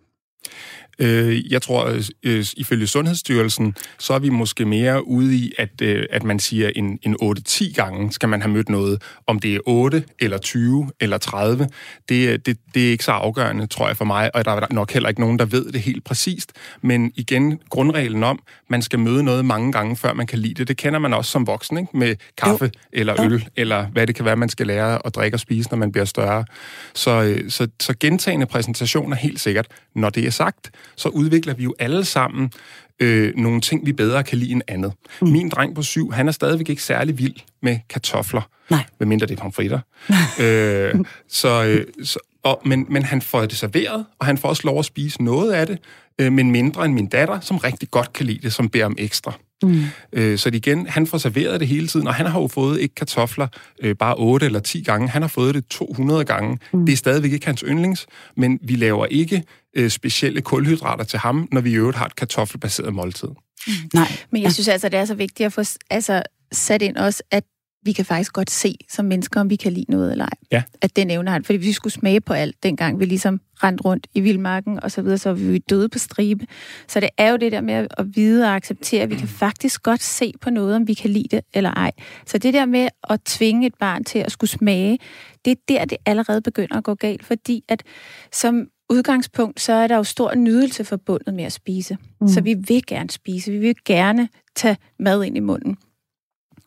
Øh, 1.00 1.52
jeg 1.52 1.62
tror, 1.62 2.00
øh, 2.24 2.46
ifølge 2.58 2.88
Sundhedsstyrelsen, 2.88 3.76
så 4.00 4.14
er 4.14 4.20
vi 4.20 4.30
måske 4.30 4.66
mere 4.66 5.08
ude 5.08 5.36
i, 5.36 5.54
at, 5.58 5.82
øh, 5.82 6.06
at 6.10 6.24
man 6.24 6.40
siger, 6.40 6.72
en, 6.76 7.00
en 7.04 7.16
8-10 7.22 7.74
gange 7.74 8.12
skal 8.12 8.30
man 8.30 8.42
have 8.42 8.52
mødt 8.52 8.70
noget. 8.70 9.02
Om 9.28 9.40
det 9.40 9.56
er 9.56 9.60
8, 9.66 10.04
eller 10.20 10.38
20, 10.38 10.92
eller 11.00 11.18
30, 11.18 11.70
det, 12.10 12.46
det, 12.46 12.58
det 12.74 12.88
er 12.88 12.92
ikke 12.92 13.04
så 13.04 13.12
afgørende, 13.12 13.68
tror 13.68 13.88
jeg 13.88 13.98
for 13.98 14.06
mig, 14.06 14.36
og 14.36 14.46
der 14.46 14.52
er 14.52 14.74
nok 14.74 14.92
heller 14.92 15.10
ikke 15.10 15.22
nogen, 15.22 15.40
der 15.40 15.46
ved 15.46 15.72
det 15.72 15.82
helt 15.82 16.04
præcist. 16.04 16.52
Men 16.82 17.12
igen, 17.16 17.60
grundreglen 17.70 18.24
om, 18.24 18.40
man 18.70 18.82
skal 18.82 19.00
møde 19.00 19.24
noget 19.24 19.46
mange 19.46 19.72
gange, 19.72 19.96
før 19.96 20.14
man 20.14 20.28
kan 20.28 20.40
lide 20.40 20.54
det, 20.54 20.68
det 20.68 20.78
kender 20.78 21.00
man 21.00 21.14
også 21.14 21.32
som 21.32 21.48
voksen, 21.48 21.78
ikke? 21.78 21.98
med 21.98 22.16
kaffe 22.38 22.66
jo. 22.66 22.72
eller 22.94 23.22
øl, 23.22 23.34
jo. 23.34 23.40
eller 23.56 23.86
hvad 23.88 24.08
det 24.08 24.16
kan 24.16 24.26
være, 24.26 24.36
man 24.36 24.50
skal 24.50 24.68
lære 24.68 25.06
at 25.06 25.16
drikke 25.16 25.36
og 25.36 25.40
spise, 25.40 25.70
når 25.70 25.78
man 25.78 25.92
bliver 25.92 26.06
større. 26.06 26.46
Så, 26.94 27.24
øh, 27.24 27.52
så, 27.52 27.68
så 27.80 27.94
gentagende 28.00 28.46
præsentationer 28.46 29.16
helt 29.16 29.40
sikkert. 29.40 29.68
Når 29.96 30.10
det 30.10 30.26
er 30.26 30.32
sagt, 30.32 30.72
så 30.96 31.10
udvikler 31.10 31.54
vi 31.54 31.64
jo 31.64 31.76
alle 31.80 32.06
sammen 32.06 32.52
øh, 33.00 33.34
nogle 33.38 33.62
ting, 33.62 33.86
vi 33.86 33.94
bedre 33.94 34.24
kan 34.24 34.38
lide 34.38 34.52
end 34.52 34.62
andet. 34.68 34.94
Mm. 35.22 35.28
Min 35.28 35.50
dreng 35.50 35.76
på 35.76 35.82
syv, 35.82 36.12
han 36.12 36.28
er 36.28 36.32
stadigvæk 36.32 36.70
ikke 36.70 36.84
særlig 36.84 37.18
vild 37.18 37.36
med 37.62 37.80
kartofler. 37.90 38.42
Nej. 38.70 38.84
Medmindre 39.00 39.28
det 39.28 39.38
er 39.38 39.42
pomfritter. 39.42 39.80
øh, 40.44 41.06
så, 41.28 41.64
øh, 41.66 41.86
så, 42.04 42.20
og, 42.44 42.62
men, 42.66 42.86
men 42.90 43.04
han 43.04 43.22
får 43.22 43.42
det 43.42 43.58
serveret, 43.58 44.06
og 44.20 44.26
han 44.26 44.38
får 44.38 44.50
også 44.50 44.62
lov 44.66 44.80
at 44.80 44.86
spise 44.86 45.24
noget 45.24 45.52
af 45.52 45.68
det, 45.68 45.80
øh, 46.20 46.34
men 46.34 46.52
mindre 46.52 46.86
end 46.86 46.94
min 46.94 47.08
datter, 47.08 47.40
som 47.40 47.58
rigtig 47.58 47.92
godt 47.92 48.14
kan 48.14 48.26
lide 48.26 48.40
det, 48.42 48.54
som 48.54 48.70
beder 48.70 48.86
om 48.86 48.96
ekstra. 48.98 49.34
Mm. 49.64 49.84
Øh, 50.14 50.38
så 50.38 50.50
det 50.50 50.58
igen, 50.68 50.88
han 50.88 51.08
får 51.08 51.18
serveret 51.18 51.60
det 51.60 51.68
hele 51.68 51.88
tiden, 51.88 52.08
og 52.08 52.14
han 52.14 52.26
har 52.26 52.42
jo 52.42 52.48
fået 52.48 52.80
ikke 52.80 52.96
kartofler 52.96 53.48
øh, 53.82 53.96
bare 53.96 54.16
8 54.18 54.46
eller 54.46 54.60
10 54.60 54.84
gange, 54.84 55.10
han 55.10 55.22
har 55.22 55.30
fået 55.30 55.56
det 55.56 55.68
200 55.68 56.26
gange. 56.26 56.60
Mm. 56.74 56.86
Det 56.86 56.94
er 56.94 56.98
stadigvæk 56.98 57.32
ikke 57.32 57.46
hans 57.46 57.64
yndlings, 57.68 58.08
men 58.38 58.60
vi 58.62 58.76
laver 58.76 59.06
ikke 59.06 59.44
øh, 59.76 59.90
specielle 59.90 60.42
kulhydrater 60.42 61.04
til 61.04 61.20
ham, 61.20 61.48
når 61.52 61.62
vi 61.62 61.72
i 61.72 61.76
øvrigt 61.76 61.98
har 61.98 62.06
et 62.06 62.16
kartoffelbaseret 62.16 62.94
måltid. 62.94 63.28
Mm. 63.28 63.74
Nej. 63.94 64.08
Men 64.32 64.42
jeg 64.42 64.54
synes 64.54 64.68
altså, 64.68 64.90
det 64.90 65.00
er 65.00 65.06
så 65.06 65.16
vigtigt 65.16 65.46
at 65.46 65.54
få 65.54 65.62
altså, 65.90 66.24
sat 66.52 66.82
ind 66.82 66.98
også, 66.98 67.24
at 67.32 67.44
vi 67.86 67.92
kan 67.92 68.06
faktisk 68.06 68.34
godt 68.34 68.52
se 68.52 68.76
som 68.90 69.06
mennesker, 69.06 69.40
om 69.40 69.50
vi 69.50 69.56
kan 69.56 69.72
lide 69.72 69.86
noget 69.90 70.12
eller 70.12 70.26
ej. 70.26 70.38
Ja. 70.52 70.64
At 70.82 70.96
den 70.96 71.12
evne 71.12 71.32
har 71.32 71.42
Fordi 71.46 71.58
hvis 71.58 71.68
vi 71.68 71.74
skulle 71.74 71.94
smage 71.94 72.22
på 72.22 72.34
alt, 72.34 72.64
dengang 72.64 73.00
vi 73.00 73.06
ligesom 73.06 73.42
rendte 73.64 73.82
rundt 73.82 74.08
i 74.14 74.20
vildmarken 74.20 74.84
og 74.84 74.92
så 74.92 75.02
videre, 75.02 75.18
så 75.18 75.30
var 75.30 75.36
vi 75.36 75.58
døde 75.58 75.90
på 75.90 76.00
stribe. 76.00 76.48
Så 76.88 77.00
det 77.00 77.10
er 77.18 77.32
jo 77.32 77.38
det 77.38 77.52
der 77.52 77.62
med 77.62 77.88
at 77.98 78.06
vide 78.16 78.46
og 78.46 78.56
acceptere, 78.56 79.04
at 79.04 79.10
vi 79.10 79.16
kan 79.16 79.28
faktisk 79.28 79.84
godt 79.84 80.04
se 80.04 80.34
på 80.42 80.50
noget, 80.50 80.76
om 80.76 80.88
vi 80.88 80.94
kan 80.94 81.10
lide 81.10 81.28
det 81.32 81.42
eller 81.54 81.72
ej. 81.72 81.92
Så 82.26 82.38
det 82.38 82.54
der 82.54 82.66
med 82.66 82.88
at 83.10 83.22
tvinge 83.26 83.68
et 83.68 83.76
barn 83.80 84.04
til 84.04 84.20
at 84.20 84.32
skulle 84.32 84.50
smage, 84.50 85.00
det 85.46 85.52
er 85.52 85.56
der, 85.68 85.86
det 85.86 85.98
allerede 86.06 86.42
begynder 86.42 86.78
at 86.78 86.84
gå 86.84 86.94
galt, 86.94 87.26
fordi 87.26 87.64
at 87.68 87.84
som 88.32 88.68
udgangspunkt, 88.90 89.62
så 89.62 89.74
er 89.74 89.88
der 89.88 89.96
jo 89.96 90.04
stor 90.04 90.36
nydelse 90.36 90.84
forbundet 90.84 91.34
med 91.34 91.44
at 91.44 91.52
spise. 91.52 91.98
Mm. 92.22 92.28
Så 92.28 92.42
vi 92.42 92.54
vil 92.54 92.86
gerne 92.88 93.10
spise, 93.10 93.52
vi 93.52 93.58
vil 93.58 93.76
gerne 93.86 94.30
tage 94.56 94.78
mad 95.00 95.24
ind 95.24 95.38
i 95.38 95.40
munden. 95.40 95.78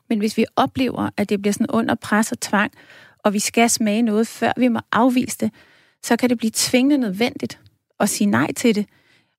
Men 0.08 0.18
hvis 0.18 0.36
vi 0.36 0.44
oplever, 0.56 1.10
at 1.16 1.28
det 1.28 1.42
bliver 1.42 1.52
sådan 1.52 1.70
under 1.70 1.94
pres 1.94 2.32
og 2.32 2.40
tvang, 2.40 2.72
og 3.18 3.32
vi 3.32 3.38
skal 3.38 3.70
smage 3.70 4.02
noget, 4.02 4.26
før 4.26 4.52
vi 4.56 4.68
må 4.68 4.80
afvise 4.92 5.38
det, 5.40 5.50
så 6.02 6.16
kan 6.16 6.30
det 6.30 6.38
blive 6.38 6.50
tvingende 6.54 6.98
nødvendigt 6.98 7.60
at 8.00 8.08
sige 8.08 8.30
nej 8.30 8.52
til 8.52 8.74
det. 8.74 8.86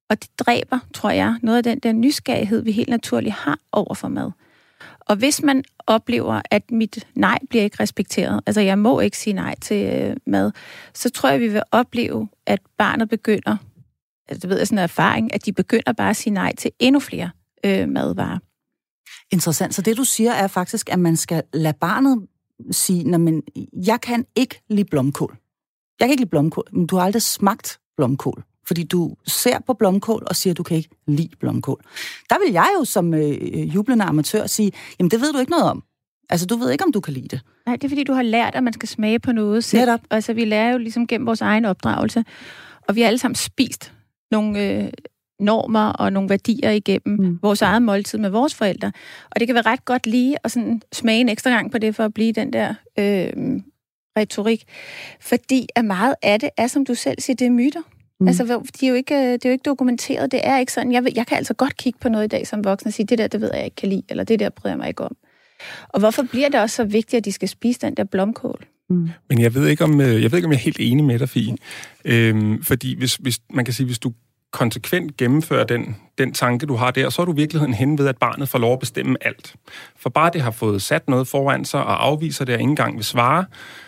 Og 0.10 0.21
det 0.21 0.29
dræber, 0.39 0.79
tror 0.93 1.10
jeg, 1.10 1.36
noget 1.41 1.58
af 1.58 1.63
den 1.63 1.79
der 1.79 1.91
nysgerrighed, 1.91 2.63
vi 2.63 2.71
helt 2.71 2.89
naturligt 2.89 3.34
har 3.34 3.60
over 3.71 3.93
for 3.93 4.08
mad. 4.08 4.32
Og 4.99 5.15
hvis 5.15 5.43
man 5.43 5.63
oplever, 5.88 6.41
at 6.51 6.71
mit 6.71 7.08
nej 7.15 7.39
bliver 7.49 7.63
ikke 7.63 7.77
respekteret, 7.79 8.41
altså 8.45 8.62
jeg 8.62 8.79
må 8.79 8.99
ikke 8.99 9.17
sige 9.17 9.34
nej 9.34 9.55
til 9.62 9.93
øh, 9.93 10.15
mad, 10.25 10.51
så 10.93 11.10
tror 11.10 11.29
jeg, 11.29 11.39
vi 11.39 11.47
vil 11.47 11.62
opleve, 11.71 12.29
at 12.45 12.60
barnet 12.77 13.10
begynder, 13.10 13.58
altså 14.27 14.41
det 14.41 14.49
ved 14.49 14.58
jeg 14.58 14.67
sådan 14.67 14.79
en 14.79 14.84
erfaring, 14.84 15.34
at 15.34 15.45
de 15.45 15.53
begynder 15.53 15.93
bare 15.93 16.10
at 16.10 16.15
sige 16.15 16.34
nej 16.34 16.55
til 16.55 16.71
endnu 16.79 16.99
flere 16.99 17.29
øh, 17.65 17.89
madvarer. 17.89 18.38
Interessant. 19.32 19.76
Så 19.76 19.82
det, 19.82 19.98
du 19.98 20.04
siger, 20.04 20.32
er 20.32 20.48
faktisk, 20.48 20.89
at 20.91 21.00
man 21.00 21.17
skal 21.17 21.43
lade 21.54 21.78
barnet 21.82 22.28
sige, 22.72 23.17
men 23.17 23.43
jeg 23.86 24.02
kan 24.02 24.26
ikke 24.36 24.62
lide 24.69 24.89
blomkål. 24.91 25.38
Jeg 26.00 26.08
kan 26.08 26.12
ikke 26.12 26.22
lide 26.22 26.30
blomkål, 26.30 26.67
men 26.72 26.88
du 26.88 26.95
har 26.95 27.04
aldrig 27.04 27.22
smagt 27.22 27.80
blomkål. 27.98 28.43
Fordi 28.67 28.84
du 28.84 29.15
ser 29.28 29.60
på 29.67 29.74
blomkål 29.74 30.24
og 30.28 30.36
siger, 30.36 30.54
at 30.54 30.58
du 30.58 30.63
kan 30.63 30.78
ikke 30.78 30.89
lide 31.08 31.36
blomkål. 31.39 31.82
Der 32.30 32.36
vil 32.45 32.54
jeg 32.54 32.69
jo 32.80 32.86
som 32.86 33.13
øh, 33.13 33.76
jublende 33.76 34.06
amatør 34.06 34.48
sige, 34.48 34.72
jamen 35.00 35.12
det 35.12 35.22
ved 35.22 35.34
du 35.34 35.39
ikke 35.39 35.52
noget 35.52 35.65
om. 35.65 35.84
Altså, 36.30 36.45
du 36.45 36.58
ved 36.58 36.72
ikke, 36.72 36.84
om 36.84 36.91
du 36.91 37.00
kan 37.00 37.13
lide 37.13 37.28
det. 37.28 37.41
Nej, 37.65 37.76
det 37.76 37.84
er 37.84 37.89
fordi, 37.89 38.04
du 38.04 38.13
har 38.13 38.22
lært, 38.22 38.56
at 38.56 38.63
man 38.63 38.74
skal 38.74 38.89
smage 38.89 39.19
på 39.19 39.32
noget 39.32 39.63
selv. 39.63 39.82
Netop. 39.82 40.00
Altså, 40.10 40.34
vi 40.34 40.45
lærer 40.45 40.72
jo 40.72 40.78
ligesom 40.78 41.08
gennem 41.08 41.26
vores 41.26 41.41
egen 41.41 41.65
opdragelse. 41.65 42.26
Og 42.88 42.95
vi 42.95 43.02
har 43.02 43.08
alle 43.08 43.19
sammen 43.19 43.36
spist 43.36 43.93
nogle 44.32 44.63
øh, 44.63 44.91
normer 45.39 45.89
og 45.89 46.13
nogle 46.13 46.30
værdier 46.30 46.71
igennem 46.71 47.19
mm. 47.19 47.39
vores 47.41 47.62
eget 47.62 47.82
måltid 47.82 48.19
med 48.19 48.30
vores 48.30 48.56
forældre. 48.56 48.91
Og 49.32 49.39
det 49.39 49.47
kan 49.47 49.56
være 49.56 49.65
ret 49.65 49.86
godt 49.86 50.08
lige 50.08 50.38
at 50.43 50.52
sådan 50.52 50.82
smage 50.93 51.21
en 51.21 51.30
ekstra 51.30 51.49
gang 51.49 51.71
på 51.71 51.78
det, 51.78 51.95
for 51.95 52.06
at 52.06 52.13
blive 52.13 52.32
den 52.32 52.54
der 52.54 52.73
øh, 52.99 53.62
retorik. 54.17 54.63
Fordi 55.21 55.67
at 55.75 55.86
meget 55.86 56.15
af 56.21 56.39
det 56.39 56.49
er, 56.58 56.67
som 56.67 56.86
du 56.86 56.95
selv 56.95 57.21
siger, 57.21 57.36
det 57.36 57.47
er 57.47 57.52
myter. 57.52 57.82
Mm. 58.19 58.28
Altså, 58.28 58.62
de 58.80 58.86
er 58.86 58.89
jo 58.89 58.95
ikke, 58.95 59.34
det 59.34 59.45
er 59.45 59.49
jo 59.49 59.54
ikke 59.54 59.63
dokumenteret. 59.63 60.32
Det 60.32 60.39
er 60.43 60.58
ikke 60.58 60.73
sådan. 60.73 60.91
Jeg, 60.91 61.04
jeg 61.15 61.28
kan 61.28 61.38
altså 61.38 61.54
godt 61.54 61.78
kigge 61.78 61.99
på 61.99 62.10
noget 62.10 62.25
i 62.25 62.28
dag 62.28 62.47
som 62.47 62.63
voksen 62.63 62.88
og 62.88 62.93
sige, 62.93 63.06
det 63.06 63.17
der, 63.17 63.28
det 63.28 63.41
ved 63.41 63.52
jeg 63.54 63.65
ikke 63.65 63.75
kan 63.75 63.89
lide, 63.89 64.04
eller 64.10 64.23
det 64.23 64.39
der 64.39 64.49
bryder 64.49 64.69
jeg 64.69 64.78
mig 64.78 64.88
ikke 64.88 65.04
om. 65.04 65.15
Og 65.89 65.99
hvorfor 65.99 66.23
bliver 66.23 66.49
det 66.49 66.60
også 66.60 66.75
så 66.75 66.84
vigtigt, 66.84 67.17
at 67.17 67.25
de 67.25 67.32
skal 67.32 67.47
spise 67.49 67.80
den 67.82 67.95
der 67.95 68.04
blomkål? 68.04 68.65
Mm. 68.89 69.10
Men 69.30 69.41
jeg 69.41 69.54
ved 69.54 69.67
ikke, 69.67 69.84
om 69.84 70.02
øh, 70.02 70.23
jeg 70.23 70.32
ved 70.32 70.38
ikke, 70.38 70.45
om 70.45 70.52
jeg 70.52 70.58
er 70.58 70.63
helt 70.63 70.78
enig 70.80 71.06
med 71.06 71.19
dig, 71.19 71.30
Fie. 71.30 71.56
Øhm, 72.06 72.63
fordi 72.63 72.97
hvis, 72.97 73.15
hvis, 73.15 73.39
man 73.49 73.65
kan 73.65 73.73
sige, 73.73 73.86
hvis 73.86 73.99
du 73.99 74.13
konsekvent 74.51 75.17
gennemfører 75.17 75.63
den, 75.63 75.95
den 76.17 76.33
tanke, 76.33 76.65
du 76.65 76.75
har 76.75 76.91
der, 76.91 77.09
så 77.09 77.21
er 77.21 77.25
du 77.25 77.33
i 77.33 77.35
virkeligheden 77.35 77.73
hen 77.73 77.97
ved, 77.97 78.07
at 78.07 78.17
barnet 78.17 78.49
får 78.49 78.59
lov 78.59 78.73
at 78.73 78.79
bestemme 78.79 79.17
alt. 79.21 79.55
For 79.97 80.09
bare 80.09 80.29
det 80.33 80.41
har 80.41 80.51
fået 80.51 80.81
sat 80.81 81.09
noget 81.09 81.27
foran 81.27 81.65
sig 81.65 81.83
og 81.83 82.05
afviser 82.05 82.45
det 82.45 82.55
og 82.55 82.62
ikke 82.62 82.69
engang 82.69 82.95
vil 82.95 83.05
svare, 83.05 83.45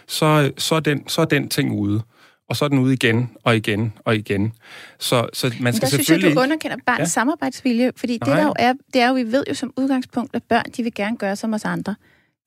så, 0.08 0.52
så, 0.58 0.76
er 0.76 0.80
den, 0.80 1.08
så 1.08 1.22
er 1.22 1.26
den 1.26 1.50
ting 1.50 1.72
ude. 1.72 2.02
og 2.50 2.56
så 2.58 2.66
er 2.66 2.70
den 2.70 2.80
ude 2.80 2.94
igen 2.94 3.30
og 3.44 3.56
igen 3.56 3.94
og 4.06 4.16
igen. 4.16 4.54
Så, 5.00 5.30
så 5.34 5.48
man 5.48 5.52
skal 5.52 5.64
Men 5.64 5.66
der 5.66 5.72
synes 5.72 5.82
jeg, 5.82 6.06
selvfølgelig... 6.06 6.36
du 6.36 6.42
underkender 6.42 6.78
barnets 6.86 7.00
ja. 7.00 7.06
samarbejdsvilje, 7.06 7.92
fordi 7.96 8.14
det 8.14 8.28
Nej. 8.28 8.38
der 8.38 8.44
jo 8.46 8.54
er, 8.60 8.74
det 8.94 9.02
er 9.02 9.08
jo, 9.08 9.14
vi 9.14 9.32
ved 9.32 9.44
jo 9.50 9.54
som 9.54 9.74
udgangspunkt, 9.78 10.36
at 10.36 10.44
børn, 10.44 10.66
de 10.78 10.84
vil 10.84 10.94
gerne 10.94 11.18
gøre 11.18 11.36
som 11.36 11.54
os 11.54 11.66
andre. 11.66 11.96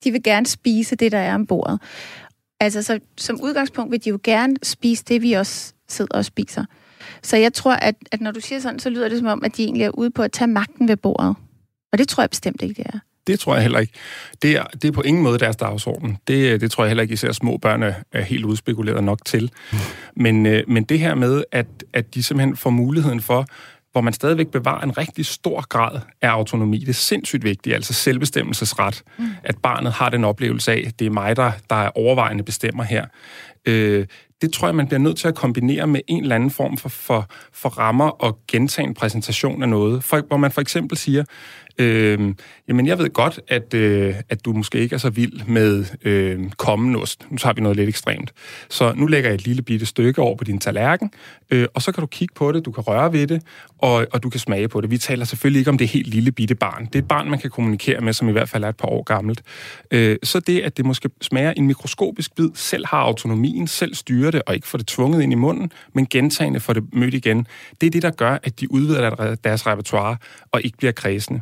De 0.03 0.11
vil 0.11 0.23
gerne 0.23 0.45
spise 0.45 0.95
det, 0.95 1.11
der 1.11 1.17
er 1.17 1.35
om 1.35 1.45
bordet. 1.45 1.79
Altså, 2.59 2.81
så, 2.83 2.99
som 3.17 3.41
udgangspunkt 3.43 3.91
vil 3.91 4.05
de 4.05 4.09
jo 4.09 4.19
gerne 4.23 4.55
spise 4.63 5.03
det, 5.07 5.21
vi 5.21 5.33
også 5.33 5.73
sidder 5.87 6.17
og 6.17 6.25
spiser. 6.25 6.65
Så 7.23 7.37
jeg 7.37 7.53
tror, 7.53 7.73
at, 7.73 7.95
at 8.11 8.21
når 8.21 8.31
du 8.31 8.39
siger 8.39 8.59
sådan, 8.59 8.79
så 8.79 8.89
lyder 8.89 9.09
det 9.09 9.17
som 9.17 9.27
om, 9.27 9.43
at 9.43 9.57
de 9.57 9.63
egentlig 9.63 9.83
er 9.83 9.89
ude 9.89 10.11
på 10.11 10.21
at 10.21 10.31
tage 10.31 10.47
magten 10.47 10.87
ved 10.87 10.97
bordet. 10.97 11.35
Og 11.91 11.97
det 11.97 12.07
tror 12.07 12.23
jeg 12.23 12.29
bestemt 12.29 12.61
ikke, 12.61 12.73
det 12.73 12.85
er. 12.93 12.99
Det 13.27 13.39
tror 13.39 13.53
jeg 13.53 13.61
heller 13.61 13.79
ikke. 13.79 13.93
Det 14.41 14.51
er, 14.51 14.63
det 14.63 14.87
er 14.87 14.91
på 14.91 15.01
ingen 15.01 15.23
måde 15.23 15.39
deres 15.39 15.55
dagsorden. 15.55 16.17
Det, 16.27 16.61
det 16.61 16.71
tror 16.71 16.83
jeg 16.83 16.89
heller 16.89 17.01
ikke, 17.01 17.13
især 17.13 17.31
små 17.31 17.57
børn 17.57 17.83
er, 17.83 18.21
helt 18.21 18.45
udspekuleret 18.45 19.03
nok 19.03 19.25
til. 19.25 19.51
Men, 20.15 20.45
øh, 20.45 20.63
men 20.67 20.83
det 20.83 20.99
her 20.99 21.15
med, 21.15 21.43
at, 21.51 21.67
at 21.93 22.15
de 22.15 22.23
simpelthen 22.23 22.55
får 22.57 22.69
muligheden 22.69 23.21
for, 23.21 23.45
hvor 23.91 24.01
man 24.01 24.13
stadigvæk 24.13 24.47
bevarer 24.47 24.83
en 24.83 24.97
rigtig 24.97 25.25
stor 25.25 25.67
grad 25.67 25.99
af 26.21 26.29
autonomi. 26.29 26.77
Det 26.77 26.89
er 26.89 26.93
sindssygt 26.93 27.43
vigtigt, 27.43 27.75
altså 27.75 27.93
selvbestemmelsesret. 27.93 29.03
Mm. 29.17 29.25
At 29.43 29.57
barnet 29.57 29.93
har 29.93 30.09
den 30.09 30.23
oplevelse 30.23 30.71
af, 30.71 30.91
det 30.99 31.07
er 31.07 31.11
mig, 31.11 31.35
der, 31.35 31.51
der 31.69 31.75
er 31.75 31.89
overvejende 31.97 32.43
bestemmer 32.43 32.83
her. 32.83 33.05
Øh, 33.65 34.05
det 34.41 34.53
tror 34.53 34.67
jeg, 34.67 34.75
man 34.75 34.87
bliver 34.87 34.99
nødt 34.99 35.17
til 35.17 35.27
at 35.27 35.35
kombinere 35.35 35.87
med 35.87 36.01
en 36.07 36.21
eller 36.21 36.35
anden 36.35 36.51
form 36.51 36.77
for, 36.77 36.89
for, 36.89 37.27
for 37.53 37.69
rammer 37.69 38.09
og 38.09 38.39
gentagen 38.47 38.93
præsentation 38.93 39.63
af 39.63 39.69
noget. 39.69 40.03
For, 40.03 40.21
hvor 40.27 40.37
man 40.37 40.51
for 40.51 40.61
eksempel 40.61 40.97
siger, 40.97 41.23
øh, 41.77 42.33
jamen 42.67 42.87
jeg 42.87 42.99
ved 42.99 43.09
godt, 43.09 43.39
at, 43.47 43.73
øh, 43.73 44.15
at 44.29 44.45
du 44.45 44.53
måske 44.53 44.79
ikke 44.79 44.93
er 44.93 44.97
så 44.97 45.09
vild 45.09 45.41
med 45.47 45.85
øh, 46.03 46.51
kommenost. 46.57 47.25
Nu 47.29 47.37
tager 47.37 47.53
vi 47.53 47.61
noget 47.61 47.77
lidt 47.77 47.89
ekstremt. 47.89 48.33
Så 48.69 48.93
nu 48.95 49.05
lægger 49.05 49.29
jeg 49.29 49.35
et 49.35 49.45
lille 49.45 49.61
bitte 49.61 49.85
stykke 49.85 50.21
over 50.21 50.35
på 50.35 50.43
din 50.43 50.59
tallerken, 50.59 51.11
øh, 51.51 51.67
og 51.73 51.81
så 51.81 51.91
kan 51.91 52.01
du 52.01 52.07
kigge 52.07 52.33
på 52.35 52.51
det, 52.51 52.65
du 52.65 52.71
kan 52.71 52.83
røre 52.83 53.13
ved 53.13 53.27
det, 53.27 53.41
og, 53.77 54.07
og 54.11 54.23
du 54.23 54.29
kan 54.29 54.39
smage 54.39 54.67
på 54.67 54.81
det. 54.81 54.91
Vi 54.91 54.97
taler 54.97 55.25
selvfølgelig 55.25 55.59
ikke 55.59 55.71
om 55.71 55.77
det 55.77 55.87
helt 55.87 56.07
lille 56.07 56.31
bitte 56.31 56.55
barn. 56.55 56.85
Det 56.85 56.95
er 56.95 56.99
et 56.99 57.07
barn, 57.07 57.29
man 57.29 57.39
kan 57.39 57.49
kommunikere 57.49 58.01
med, 58.01 58.13
som 58.13 58.29
i 58.29 58.31
hvert 58.31 58.49
fald 58.49 58.63
er 58.63 58.69
et 58.69 58.77
par 58.77 58.87
år 58.87 59.03
gammelt. 59.03 59.41
Øh, 59.91 60.17
så 60.23 60.39
det, 60.39 60.61
at 60.61 60.77
det 60.77 60.85
måske 60.85 61.09
smager 61.21 61.51
en 61.51 61.67
mikroskopisk 61.67 62.35
bid, 62.35 62.49
selv 62.53 62.85
har 62.87 62.97
autonomien, 62.97 63.67
selv 63.67 63.95
styrer 63.95 64.31
det, 64.31 64.41
og 64.45 64.55
ikke 64.55 64.67
får 64.67 64.77
det 64.77 64.87
tvunget 64.87 65.21
ind 65.21 65.31
i 65.31 65.35
munden, 65.35 65.71
men 65.93 66.07
gentagende 66.09 66.59
får 66.59 66.73
det 66.73 66.83
mødt 66.93 67.13
igen. 67.13 67.47
Det 67.81 67.87
er 67.87 67.91
det, 67.91 68.01
der 68.01 68.11
gør, 68.11 68.37
at 68.43 68.59
de 68.59 68.71
udvider 68.71 69.35
deres 69.43 69.67
repertoire 69.67 70.17
og 70.51 70.61
ikke 70.63 70.77
bliver 70.77 70.91
kredsende. 70.91 71.41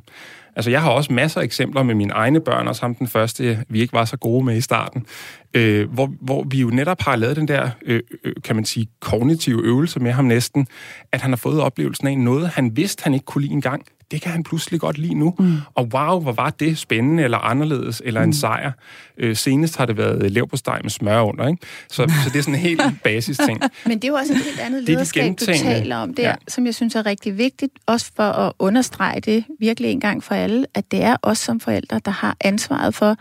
Altså, 0.56 0.72
jeg 0.72 0.82
har 0.82 0.92
også 0.92 1.14
masser 1.14 1.42
af 1.42 1.46
eksempler 1.46 1.84
med 1.84 1.96
mine 1.96 2.14
egne 2.14 2.40
børn, 2.40 2.68
og 2.68 2.76
sammen 2.76 2.96
den 3.00 3.08
første, 3.08 3.64
vi 3.70 3.82
ikke 3.82 3.94
var 3.94 4.06
så 4.06 4.18
gode 4.18 4.46
med 4.46 4.58
i 4.58 4.62
starten, 4.62 5.06
øh, 5.54 5.94
hvor, 5.94 6.14
hvor 6.22 6.44
vi 6.44 6.62
jo 6.62 6.68
netop 6.68 7.02
har 7.02 7.16
lavet 7.16 7.36
den 7.36 7.48
der, 7.48 7.70
øh, 7.86 8.02
øh, 8.24 8.34
kan 8.44 8.56
man 8.56 8.66
sige, 8.66 8.88
kognitive 9.00 9.64
øvelse 9.64 10.00
med 10.00 10.12
ham 10.12 10.26
næsten, 10.26 10.68
at 11.12 11.22
han 11.22 11.32
har 11.32 11.38
fået 11.38 11.62
oplevelsen 11.62 12.08
af 12.08 12.18
noget, 12.18 12.50
han 12.50 12.78
vidste, 12.78 13.04
han 13.04 13.14
ikke 13.14 13.26
kunne 13.26 13.42
lide 13.42 13.54
engang. 13.54 13.86
Det 14.14 14.22
kan 14.22 14.32
han 14.32 14.44
pludselig 14.44 14.80
godt 14.80 14.98
lide 14.98 15.14
nu. 15.14 15.36
Mm. 15.40 15.58
Og 15.76 15.90
wow, 15.94 16.20
hvor 16.20 16.32
var 16.32 16.50
det 16.50 16.78
spændende, 16.78 17.24
eller 17.24 17.38
anderledes, 17.38 18.02
eller 18.06 18.22
mm. 18.22 18.28
en 18.28 18.34
sejr. 18.34 18.72
Øh, 19.18 19.36
senest 19.36 19.78
har 19.78 19.86
det 19.86 19.98
været 19.98 20.32
leverpostej 20.32 20.80
med 20.82 20.90
smør 20.90 21.22
under, 21.22 21.48
ikke? 21.48 21.66
Så, 21.90 21.96
så 22.24 22.30
det 22.30 22.40
er 22.40 22.44
sådan 22.44 22.54
en 22.54 22.60
helt 22.60 22.82
basis 23.04 23.38
ting. 23.38 23.62
Men 23.86 23.98
det 23.98 24.04
er 24.04 24.08
jo 24.08 24.16
også 24.16 24.34
et 24.34 24.40
helt 24.40 24.60
andet 24.60 24.82
Det 24.82 24.84
er 24.84 24.86
de 24.86 24.92
lederskab, 24.92 25.22
du 25.22 25.28
gentagende- 25.28 25.64
taler 25.64 25.96
om 25.98 26.14
der, 26.14 26.30
ja. 26.30 26.36
som 26.48 26.66
jeg 26.66 26.76
synes 26.76 26.96
er 26.96 27.06
rigtig 27.06 27.38
vigtigt, 27.38 27.72
også 27.86 28.12
for 28.16 28.24
at 28.24 28.54
understrege 28.60 29.22
det 29.22 29.46
virkelig 29.60 29.92
en 29.92 30.00
gang 30.00 30.24
for 30.24 30.36
alle, 30.36 30.66
at 30.74 30.92
det 30.92 31.04
er 31.04 31.16
os 31.22 31.38
som 31.38 31.60
forældre, 31.60 32.00
der 32.06 32.12
har 32.12 32.38
ansvaret 32.42 32.96
for, 32.96 33.16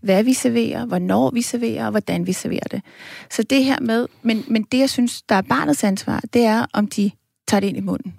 hvad 0.00 0.24
vi 0.24 0.32
serverer, 0.32 0.86
hvornår 0.86 1.30
vi 1.30 1.42
serverer, 1.42 1.84
og 1.84 1.90
hvordan 1.90 2.26
vi 2.26 2.32
serverer 2.32 2.68
det. 2.70 2.82
Så 3.30 3.42
det 3.42 3.64
her 3.64 3.80
med, 3.80 4.06
men, 4.22 4.44
men 4.48 4.62
det 4.72 4.78
jeg 4.78 4.90
synes, 4.90 5.22
der 5.22 5.34
er 5.34 5.42
barnets 5.42 5.84
ansvar, 5.84 6.22
det 6.32 6.44
er, 6.44 6.66
om 6.72 6.86
de 6.86 7.10
tager 7.48 7.60
det 7.60 7.66
ind 7.68 7.76
i 7.76 7.80
munden. 7.80 8.14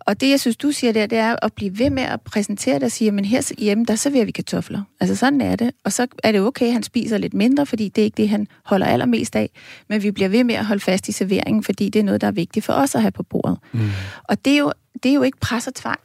Og 0.00 0.20
det, 0.20 0.30
jeg 0.30 0.40
synes, 0.40 0.56
du 0.56 0.72
siger 0.72 0.92
der, 0.92 1.06
det 1.06 1.18
er 1.18 1.36
at 1.42 1.52
blive 1.52 1.78
ved 1.78 1.90
med 1.90 2.02
at 2.02 2.20
præsentere 2.20 2.74
det 2.74 2.82
og 2.82 2.90
sige, 2.90 3.12
men 3.12 3.24
her 3.24 3.52
hjemme, 3.58 3.84
der 3.84 3.94
serverer 3.94 4.24
vi 4.24 4.30
kartofler. 4.30 4.82
Altså 5.00 5.16
sådan 5.16 5.40
er 5.40 5.56
det. 5.56 5.70
Og 5.84 5.92
så 5.92 6.06
er 6.24 6.32
det 6.32 6.40
okay, 6.40 6.66
at 6.66 6.72
han 6.72 6.82
spiser 6.82 7.18
lidt 7.18 7.34
mindre, 7.34 7.66
fordi 7.66 7.88
det 7.88 8.02
er 8.02 8.04
ikke 8.04 8.16
det, 8.16 8.28
han 8.28 8.46
holder 8.64 8.86
allermest 8.86 9.36
af. 9.36 9.50
Men 9.88 10.02
vi 10.02 10.10
bliver 10.10 10.28
ved 10.28 10.44
med 10.44 10.54
at 10.54 10.66
holde 10.66 10.80
fast 10.80 11.08
i 11.08 11.12
serveringen, 11.12 11.64
fordi 11.64 11.88
det 11.88 11.98
er 11.98 12.04
noget, 12.04 12.20
der 12.20 12.26
er 12.26 12.32
vigtigt 12.32 12.64
for 12.66 12.72
os 12.72 12.94
at 12.94 13.00
have 13.00 13.10
på 13.10 13.22
bordet. 13.22 13.58
Mm. 13.72 13.90
Og 14.24 14.44
det 14.44 14.52
er, 14.52 14.58
jo, 14.58 14.72
det 15.02 15.10
er 15.10 15.14
jo 15.14 15.22
ikke 15.22 15.38
pres 15.40 15.66
og 15.66 15.74
tvang. 15.74 16.00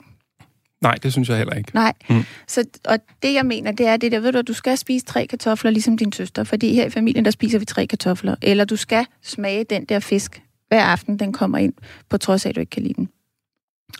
Nej, 0.81 0.95
det 0.95 1.11
synes 1.11 1.29
jeg 1.29 1.37
heller 1.37 1.53
ikke. 1.53 1.71
Nej. 1.73 1.93
Mm. 2.09 2.23
Så, 2.47 2.63
og 2.85 2.99
det, 3.23 3.33
jeg 3.33 3.45
mener, 3.45 3.71
det 3.71 3.87
er 3.87 3.97
det 3.97 4.11
der, 4.11 4.19
ved 4.19 4.31
du, 4.31 4.37
at 4.37 4.47
du 4.47 4.53
skal 4.53 4.77
spise 4.77 5.05
tre 5.05 5.27
kartofler, 5.27 5.71
ligesom 5.71 5.97
din 5.97 6.11
søster, 6.11 6.43
fordi 6.43 6.73
her 6.73 6.85
i 6.85 6.89
familien, 6.89 7.25
der 7.25 7.31
spiser 7.31 7.59
vi 7.59 7.65
tre 7.65 7.87
kartofler. 7.87 8.35
Eller 8.41 8.65
du 8.65 8.75
skal 8.75 9.05
smage 9.23 9.63
den 9.63 9.85
der 9.85 9.99
fisk, 9.99 10.41
hver 10.67 10.83
aften 10.83 11.19
den 11.19 11.33
kommer 11.33 11.57
ind, 11.57 11.73
på 12.09 12.17
trods 12.17 12.45
af, 12.45 12.49
at 12.49 12.55
du 12.55 12.59
ikke 12.59 12.69
kan 12.69 12.83
lide 12.83 12.93
den. 12.93 13.09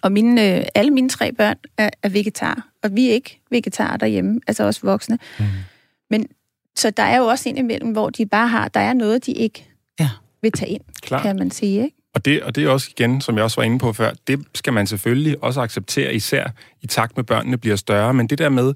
Og 0.01 0.11
mine, 0.11 0.57
øh, 0.57 0.65
alle 0.75 0.91
mine 0.91 1.09
tre 1.09 1.31
børn 1.31 1.55
er, 1.77 1.89
er 2.03 2.09
vegetar, 2.09 2.67
og 2.83 2.95
vi 2.95 3.09
er 3.09 3.13
ikke 3.13 3.39
vegetarer 3.51 3.97
derhjemme, 3.97 4.39
altså 4.47 4.63
også 4.63 4.79
voksne. 4.83 5.19
Mm. 5.39 5.45
Men 6.09 6.27
så 6.75 6.89
der 6.89 7.03
er 7.03 7.17
jo 7.17 7.25
også 7.25 7.49
ind 7.49 7.57
imellem, 7.57 7.91
hvor 7.91 8.09
de 8.09 8.25
bare 8.25 8.47
har, 8.47 8.67
der 8.67 8.79
er 8.79 8.93
noget, 8.93 9.25
de 9.25 9.31
ikke 9.31 9.65
Ja. 9.99 10.09
vil 10.41 10.51
tage 10.51 10.71
ind, 10.71 10.81
Klart. 11.01 11.21
kan 11.21 11.35
man 11.35 11.51
sige, 11.51 11.83
ikke? 11.83 11.97
Og 12.15 12.25
det, 12.25 12.43
og 12.43 12.55
det 12.55 12.63
er 12.63 12.69
også 12.69 12.87
igen, 12.97 13.21
som 13.21 13.35
jeg 13.35 13.43
også 13.43 13.61
var 13.61 13.63
inde 13.63 13.79
på 13.79 13.93
før, 13.93 14.11
det 14.27 14.39
skal 14.55 14.73
man 14.73 14.87
selvfølgelig 14.87 15.43
også 15.43 15.61
acceptere, 15.61 16.15
især 16.15 16.47
i 16.81 16.87
takt 16.87 17.17
med 17.17 17.23
børnene 17.23 17.57
bliver 17.57 17.75
større. 17.75 18.13
Men 18.13 18.27
det 18.27 18.37
der 18.37 18.49
med 18.49 18.73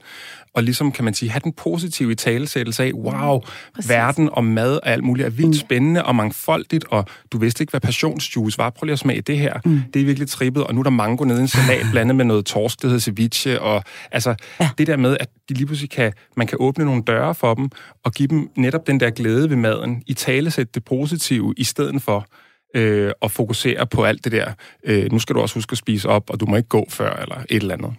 at 0.55 0.63
ligesom, 0.63 0.91
kan 0.91 1.05
man 1.05 1.13
sige, 1.13 1.29
have 1.29 1.41
den 1.43 1.53
positive 1.53 2.15
talesættelse 2.15 2.83
af, 2.83 2.91
wow, 2.93 3.41
Præcis. 3.75 3.89
verden 3.89 4.29
og 4.31 4.43
mad 4.43 4.75
og 4.75 4.87
alt 4.87 5.03
muligt 5.03 5.25
er 5.25 5.29
vildt 5.29 5.59
spændende 5.59 6.05
og 6.05 6.15
mangfoldigt, 6.15 6.85
og 6.89 7.05
du 7.31 7.37
vidste 7.37 7.61
ikke, 7.61 7.71
hvad 7.71 7.81
passionsjuice 7.81 8.57
var. 8.57 8.69
Prøv 8.69 8.85
lige 8.85 8.93
at 8.93 8.99
smage 8.99 9.21
det 9.21 9.37
her. 9.37 9.53
Mm. 9.65 9.81
Det 9.93 10.01
er 10.01 10.05
virkelig 10.05 10.29
trippet, 10.29 10.63
og 10.63 10.73
nu 10.73 10.79
er 10.79 10.83
der 10.83 10.89
mango 10.89 11.23
nede 11.23 11.39
i 11.39 11.41
en 11.41 11.47
salat, 11.47 11.85
blandet 11.91 12.15
med 12.15 12.25
noget 12.25 12.45
torsk, 12.45 12.81
der 12.81 12.87
hedder 12.87 13.01
ceviche, 13.01 13.61
og 13.61 13.83
altså 14.11 14.35
ja. 14.59 14.69
det 14.77 14.87
der 14.87 14.97
med, 14.97 15.17
at 15.19 15.29
de 15.49 15.53
lige 15.53 15.65
pludselig 15.65 15.89
kan, 15.89 16.13
man 16.37 16.47
kan 16.47 16.57
åbne 16.61 16.85
nogle 16.85 17.03
døre 17.07 17.35
for 17.35 17.53
dem, 17.53 17.69
og 18.03 18.11
give 18.13 18.27
dem 18.27 18.49
netop 18.55 18.87
den 18.87 18.99
der 18.99 19.09
glæde 19.09 19.49
ved 19.49 19.57
maden, 19.57 20.03
i 20.07 20.13
talesæt 20.13 20.75
det 20.75 20.85
positive, 20.85 21.53
i 21.57 21.63
stedet 21.63 22.01
for 22.01 22.27
øh, 22.75 23.11
og 23.21 23.31
fokusere 23.31 23.87
på 23.87 24.03
alt 24.03 24.23
det 24.23 24.31
der. 24.31 24.51
Øh, 24.83 25.11
nu 25.11 25.19
skal 25.19 25.35
du 25.35 25.41
også 25.41 25.55
huske 25.55 25.71
at 25.71 25.77
spise 25.77 26.09
op, 26.09 26.29
og 26.29 26.39
du 26.39 26.45
må 26.45 26.55
ikke 26.55 26.69
gå 26.69 26.85
før, 26.89 27.13
eller 27.13 27.35
et 27.49 27.61
eller 27.61 27.73
andet. 27.73 27.93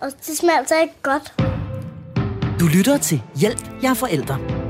Og 0.00 0.10
det 0.26 0.36
smager 0.36 0.58
altså 0.58 0.74
ikke 0.82 0.94
godt. 1.02 1.34
Du 2.60 2.66
lytter 2.66 2.98
til 2.98 3.22
Hjælp, 3.40 3.82
jeg 3.82 3.90
er 3.90 3.94
forældre. 3.94 4.63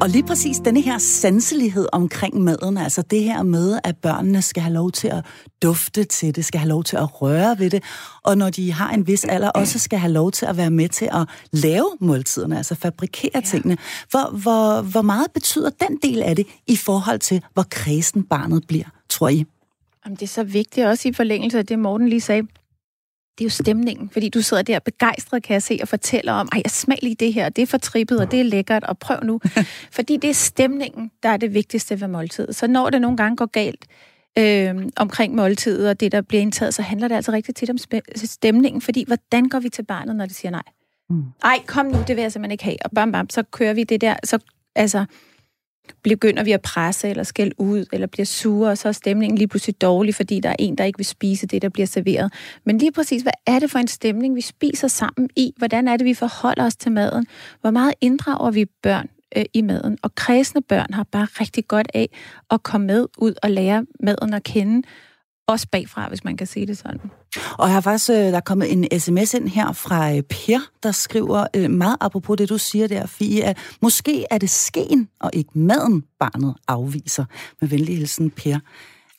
Og 0.00 0.08
lige 0.08 0.22
præcis 0.22 0.58
denne 0.58 0.80
her 0.80 0.98
sanselighed 0.98 1.88
omkring 1.92 2.42
maden, 2.42 2.76
altså 2.76 3.02
det 3.02 3.22
her 3.22 3.42
med, 3.42 3.78
at 3.84 3.96
børnene 3.96 4.42
skal 4.42 4.62
have 4.62 4.74
lov 4.74 4.92
til 4.92 5.08
at 5.08 5.24
dufte 5.62 6.04
til 6.04 6.36
det, 6.36 6.44
skal 6.44 6.60
have 6.60 6.68
lov 6.68 6.84
til 6.84 6.96
at 6.96 7.22
røre 7.22 7.58
ved 7.58 7.70
det, 7.70 7.82
og 8.22 8.38
når 8.38 8.50
de 8.50 8.72
har 8.72 8.90
en 8.90 9.06
vis 9.06 9.24
alder, 9.24 9.48
også 9.48 9.78
skal 9.78 9.98
have 9.98 10.12
lov 10.12 10.32
til 10.32 10.46
at 10.46 10.56
være 10.56 10.70
med 10.70 10.88
til 10.88 11.08
at 11.12 11.28
lave 11.52 11.88
måltiderne, 12.00 12.56
altså 12.56 12.74
fabrikere 12.74 13.30
ja. 13.34 13.40
tingene. 13.40 13.76
Hvor, 14.10 14.30
hvor, 14.36 14.82
hvor 14.82 15.02
meget 15.02 15.26
betyder 15.34 15.70
den 15.70 15.98
del 16.02 16.22
af 16.22 16.36
det 16.36 16.46
i 16.66 16.76
forhold 16.76 17.18
til, 17.18 17.42
hvor 17.54 17.64
kredsen 17.70 18.22
barnet 18.22 18.64
bliver, 18.68 18.86
tror 19.08 19.28
I? 19.28 19.44
Jamen, 20.04 20.16
det 20.16 20.22
er 20.22 20.26
så 20.26 20.44
vigtigt 20.44 20.86
også 20.86 21.08
i 21.08 21.12
forlængelse 21.12 21.58
af 21.58 21.66
det, 21.66 21.78
Morten 21.78 22.08
lige 22.08 22.20
sagde. 22.20 22.46
Det 23.38 23.44
er 23.44 23.46
jo 23.46 23.50
stemningen, 23.50 24.10
fordi 24.10 24.28
du 24.28 24.42
sidder 24.42 24.62
der 24.62 24.78
begejstret, 24.78 25.42
kan 25.42 25.54
jeg 25.54 25.62
se, 25.62 25.78
og 25.82 25.88
fortæller 25.88 26.32
om, 26.32 26.48
ej, 26.52 26.60
jeg 26.64 26.70
smag 26.70 26.98
lige 27.02 27.14
det 27.14 27.32
her, 27.32 27.48
det 27.48 27.62
er 27.62 27.66
for 27.66 27.78
trippet, 27.78 28.20
og 28.20 28.30
det 28.30 28.40
er 28.40 28.44
lækkert, 28.44 28.84
og 28.84 28.98
prøv 28.98 29.16
nu. 29.22 29.40
fordi 29.96 30.16
det 30.16 30.30
er 30.30 30.34
stemningen, 30.34 31.10
der 31.22 31.28
er 31.28 31.36
det 31.36 31.54
vigtigste 31.54 32.00
ved 32.00 32.08
måltidet. 32.08 32.56
Så 32.56 32.66
når 32.66 32.90
det 32.90 33.00
nogle 33.00 33.16
gange 33.16 33.36
går 33.36 33.46
galt 33.46 33.86
øh, 34.38 34.88
omkring 34.96 35.34
måltidet, 35.34 35.88
og 35.90 36.00
det, 36.00 36.12
der 36.12 36.20
bliver 36.20 36.42
indtaget, 36.42 36.74
så 36.74 36.82
handler 36.82 37.08
det 37.08 37.14
altså 37.14 37.32
rigtig 37.32 37.54
tit 37.54 37.70
om 37.70 37.76
stemningen, 38.14 38.80
fordi 38.82 39.04
hvordan 39.06 39.48
går 39.48 39.60
vi 39.60 39.68
til 39.68 39.82
barnet, 39.82 40.16
når 40.16 40.26
det 40.26 40.34
siger 40.34 40.50
nej? 40.50 40.62
Mm. 41.10 41.24
Ej, 41.44 41.58
kom 41.66 41.86
nu, 41.86 41.98
det 42.06 42.16
vil 42.16 42.22
jeg 42.22 42.32
simpelthen 42.32 42.52
ikke 42.52 42.64
have. 42.64 42.76
Og 42.84 42.90
bam, 42.90 43.12
bam, 43.12 43.30
så 43.30 43.42
kører 43.42 43.74
vi 43.74 43.84
det 43.84 44.00
der, 44.00 44.14
så 44.24 44.38
altså, 44.74 45.04
begynder 46.02 46.44
vi 46.44 46.52
at 46.52 46.62
presse 46.62 47.08
eller 47.08 47.22
skælde 47.22 47.60
ud, 47.60 47.84
eller 47.92 48.06
bliver 48.06 48.26
sure, 48.26 48.70
og 48.70 48.78
så 48.78 48.88
er 48.88 48.92
stemningen 48.92 49.38
lige 49.38 49.48
pludselig 49.48 49.80
dårlig, 49.80 50.14
fordi 50.14 50.40
der 50.40 50.48
er 50.48 50.56
en, 50.58 50.78
der 50.78 50.84
ikke 50.84 50.98
vil 50.98 51.06
spise 51.06 51.46
det, 51.46 51.62
der 51.62 51.68
bliver 51.68 51.86
serveret. 51.86 52.32
Men 52.64 52.78
lige 52.78 52.92
præcis, 52.92 53.22
hvad 53.22 53.32
er 53.46 53.58
det 53.58 53.70
for 53.70 53.78
en 53.78 53.88
stemning, 53.88 54.34
vi 54.34 54.40
spiser 54.40 54.88
sammen 54.88 55.30
i? 55.36 55.52
Hvordan 55.56 55.88
er 55.88 55.96
det, 55.96 56.04
vi 56.04 56.14
forholder 56.14 56.64
os 56.64 56.76
til 56.76 56.92
maden? 56.92 57.26
Hvor 57.60 57.70
meget 57.70 57.94
inddrager 58.00 58.50
vi 58.50 58.64
børn 58.82 59.08
øh, 59.36 59.44
i 59.54 59.62
maden? 59.62 59.98
Og 60.02 60.14
kredsende 60.14 60.62
børn 60.68 60.92
har 60.92 61.02
bare 61.02 61.26
rigtig 61.40 61.68
godt 61.68 61.90
af 61.94 62.08
at 62.50 62.62
komme 62.62 62.86
med 62.86 63.06
ud 63.18 63.34
og 63.42 63.50
lære 63.50 63.86
maden 64.00 64.34
at 64.34 64.42
kende, 64.42 64.88
også 65.48 65.66
bagfra, 65.72 66.08
hvis 66.08 66.24
man 66.24 66.36
kan 66.36 66.46
sige 66.46 66.66
det 66.66 66.78
sådan. 66.78 67.00
Og 67.58 67.66
jeg 67.66 67.74
har 67.74 67.80
faktisk, 67.80 68.10
øh, 68.10 68.16
der 68.16 68.36
er 68.36 68.40
kommet 68.40 68.72
en 68.72 69.00
sms 69.00 69.34
ind 69.34 69.48
her 69.48 69.72
fra 69.72 70.12
øh, 70.14 70.22
Per, 70.22 70.58
der 70.82 70.92
skriver 70.92 71.46
øh, 71.56 71.70
meget 71.70 71.96
apropos 72.00 72.36
det, 72.36 72.48
du 72.48 72.58
siger 72.58 72.86
der, 72.86 73.06
Fie, 73.06 73.44
at 73.44 73.58
måske 73.82 74.24
er 74.30 74.38
det 74.38 74.50
skeen 74.50 75.08
og 75.20 75.30
ikke 75.32 75.58
maden, 75.58 76.04
barnet 76.20 76.54
afviser. 76.68 77.24
Med 77.60 77.68
venlig 77.68 77.96
hilsen, 77.96 78.30
Per. 78.30 78.58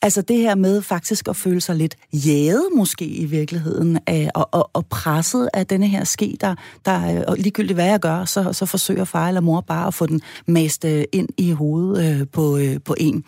Altså 0.02 0.22
det 0.22 0.38
her 0.38 0.56
med 0.56 0.82
faktisk 0.82 1.28
at 1.28 1.36
føle 1.36 1.62
sig 1.62 1.76
lidt 1.76 1.96
jaget 2.14 2.66
måske 2.76 3.06
i 3.06 3.26
virkeligheden, 3.26 4.00
af, 4.08 4.30
og, 4.36 4.50
og, 4.52 4.70
og 4.74 4.86
presset 4.86 5.50
af 5.54 5.68
denne 5.68 5.88
her 5.88 6.04
ske, 6.04 6.38
der, 6.42 6.56
der 6.86 7.24
og 7.26 7.38
ligegyldigt 7.38 7.76
hvad 7.76 7.86
jeg 7.86 8.00
gør, 8.00 8.26
så, 8.26 8.54
så 8.54 8.66
forsøger 8.66 9.04
far 9.04 9.28
eller 9.28 9.42
mor 9.42 9.62
bare 9.62 9.88
at 9.88 9.94
få 9.94 10.06
den 10.06 10.22
mast 10.48 10.86
øh, 10.86 11.04
ind 11.12 11.30
i 11.38 11.52
hovedet 11.52 12.20
øh, 12.20 12.28
på, 12.28 12.58
øh, 12.58 12.80
på 12.86 12.96
en. 12.98 13.24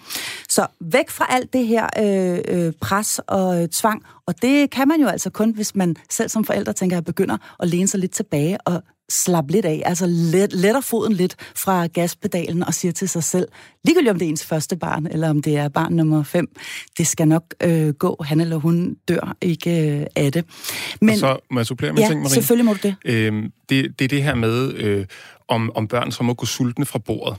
Så 0.50 0.68
væk 0.82 1.10
fra 1.10 1.26
alt 1.30 1.54
det 1.54 1.68
her 1.68 1.88
øh, 2.00 2.66
øh, 2.66 2.74
pres 2.82 3.20
og 3.28 3.62
øh, 3.62 3.70
tvang, 3.70 4.04
og 4.28 4.42
det 4.42 4.70
kan 4.70 4.88
man 4.88 5.02
jo 5.02 5.08
altså 5.08 5.30
kun, 5.30 5.52
hvis 5.52 5.76
man 5.76 5.96
selv 6.10 6.30
som 6.30 6.46
forældre 6.46 6.74
tænker, 6.74 6.98
at 6.98 7.06
begynder 7.06 7.38
at 7.60 7.70
læne 7.70 7.88
sig 7.88 8.00
lidt 8.00 8.12
tilbage 8.12 8.58
og 8.62 8.84
slappe 9.12 9.52
lidt 9.52 9.66
af, 9.66 9.82
altså 9.86 10.06
let, 10.08 10.54
letter 10.54 10.82
foden 10.82 11.14
lidt 11.14 11.36
fra 11.56 11.88
gaspedalen 11.88 12.64
og 12.64 12.74
siger 12.74 12.92
til 12.92 13.10
sig 13.10 13.24
selv, 13.24 13.48
ligegyldigt 13.84 14.12
om 14.12 14.20
det 14.20 14.26
er 14.26 14.30
ens 14.30 14.46
første 14.46 14.76
barn, 14.76 15.08
eller 15.08 15.30
om 15.30 15.42
det 15.42 15.58
er 15.58 15.70
barn 15.70 15.94
nummer 15.94 16.24
fem, 16.24 16.48
det 16.98 17.08
skal 17.08 17.28
nok 17.28 17.44
øh, 17.64 17.90
gå, 17.90 18.24
han 18.26 18.40
eller 18.40 18.56
hun 18.56 18.96
dør 19.08 19.36
ikke 19.42 20.00
øh, 20.00 20.06
af 20.16 20.32
det. 20.32 20.46
Men, 21.02 21.10
og 21.10 21.18
så 21.18 21.38
må 21.52 21.60
jeg 21.60 21.66
supplere 21.66 21.94
med 21.94 22.02
ja, 22.02 22.08
ting, 22.08 22.22
Marie? 22.22 22.34
selvfølgelig 22.34 22.66
må 22.66 22.74
du 22.74 22.80
det. 22.84 22.96
Øhm, 23.06 23.52
det. 23.70 24.00
Det 24.00 24.06
er 24.06 24.10
det 24.10 24.24
her 24.24 24.36
med, 24.36 24.74
øh, 24.74 25.06
om, 25.48 25.72
om 25.76 25.88
børn 25.88 26.12
så 26.12 26.24
må 26.24 26.34
gå 26.34 26.46
sultne 26.46 26.86
fra 26.86 27.00
bordet. 27.00 27.38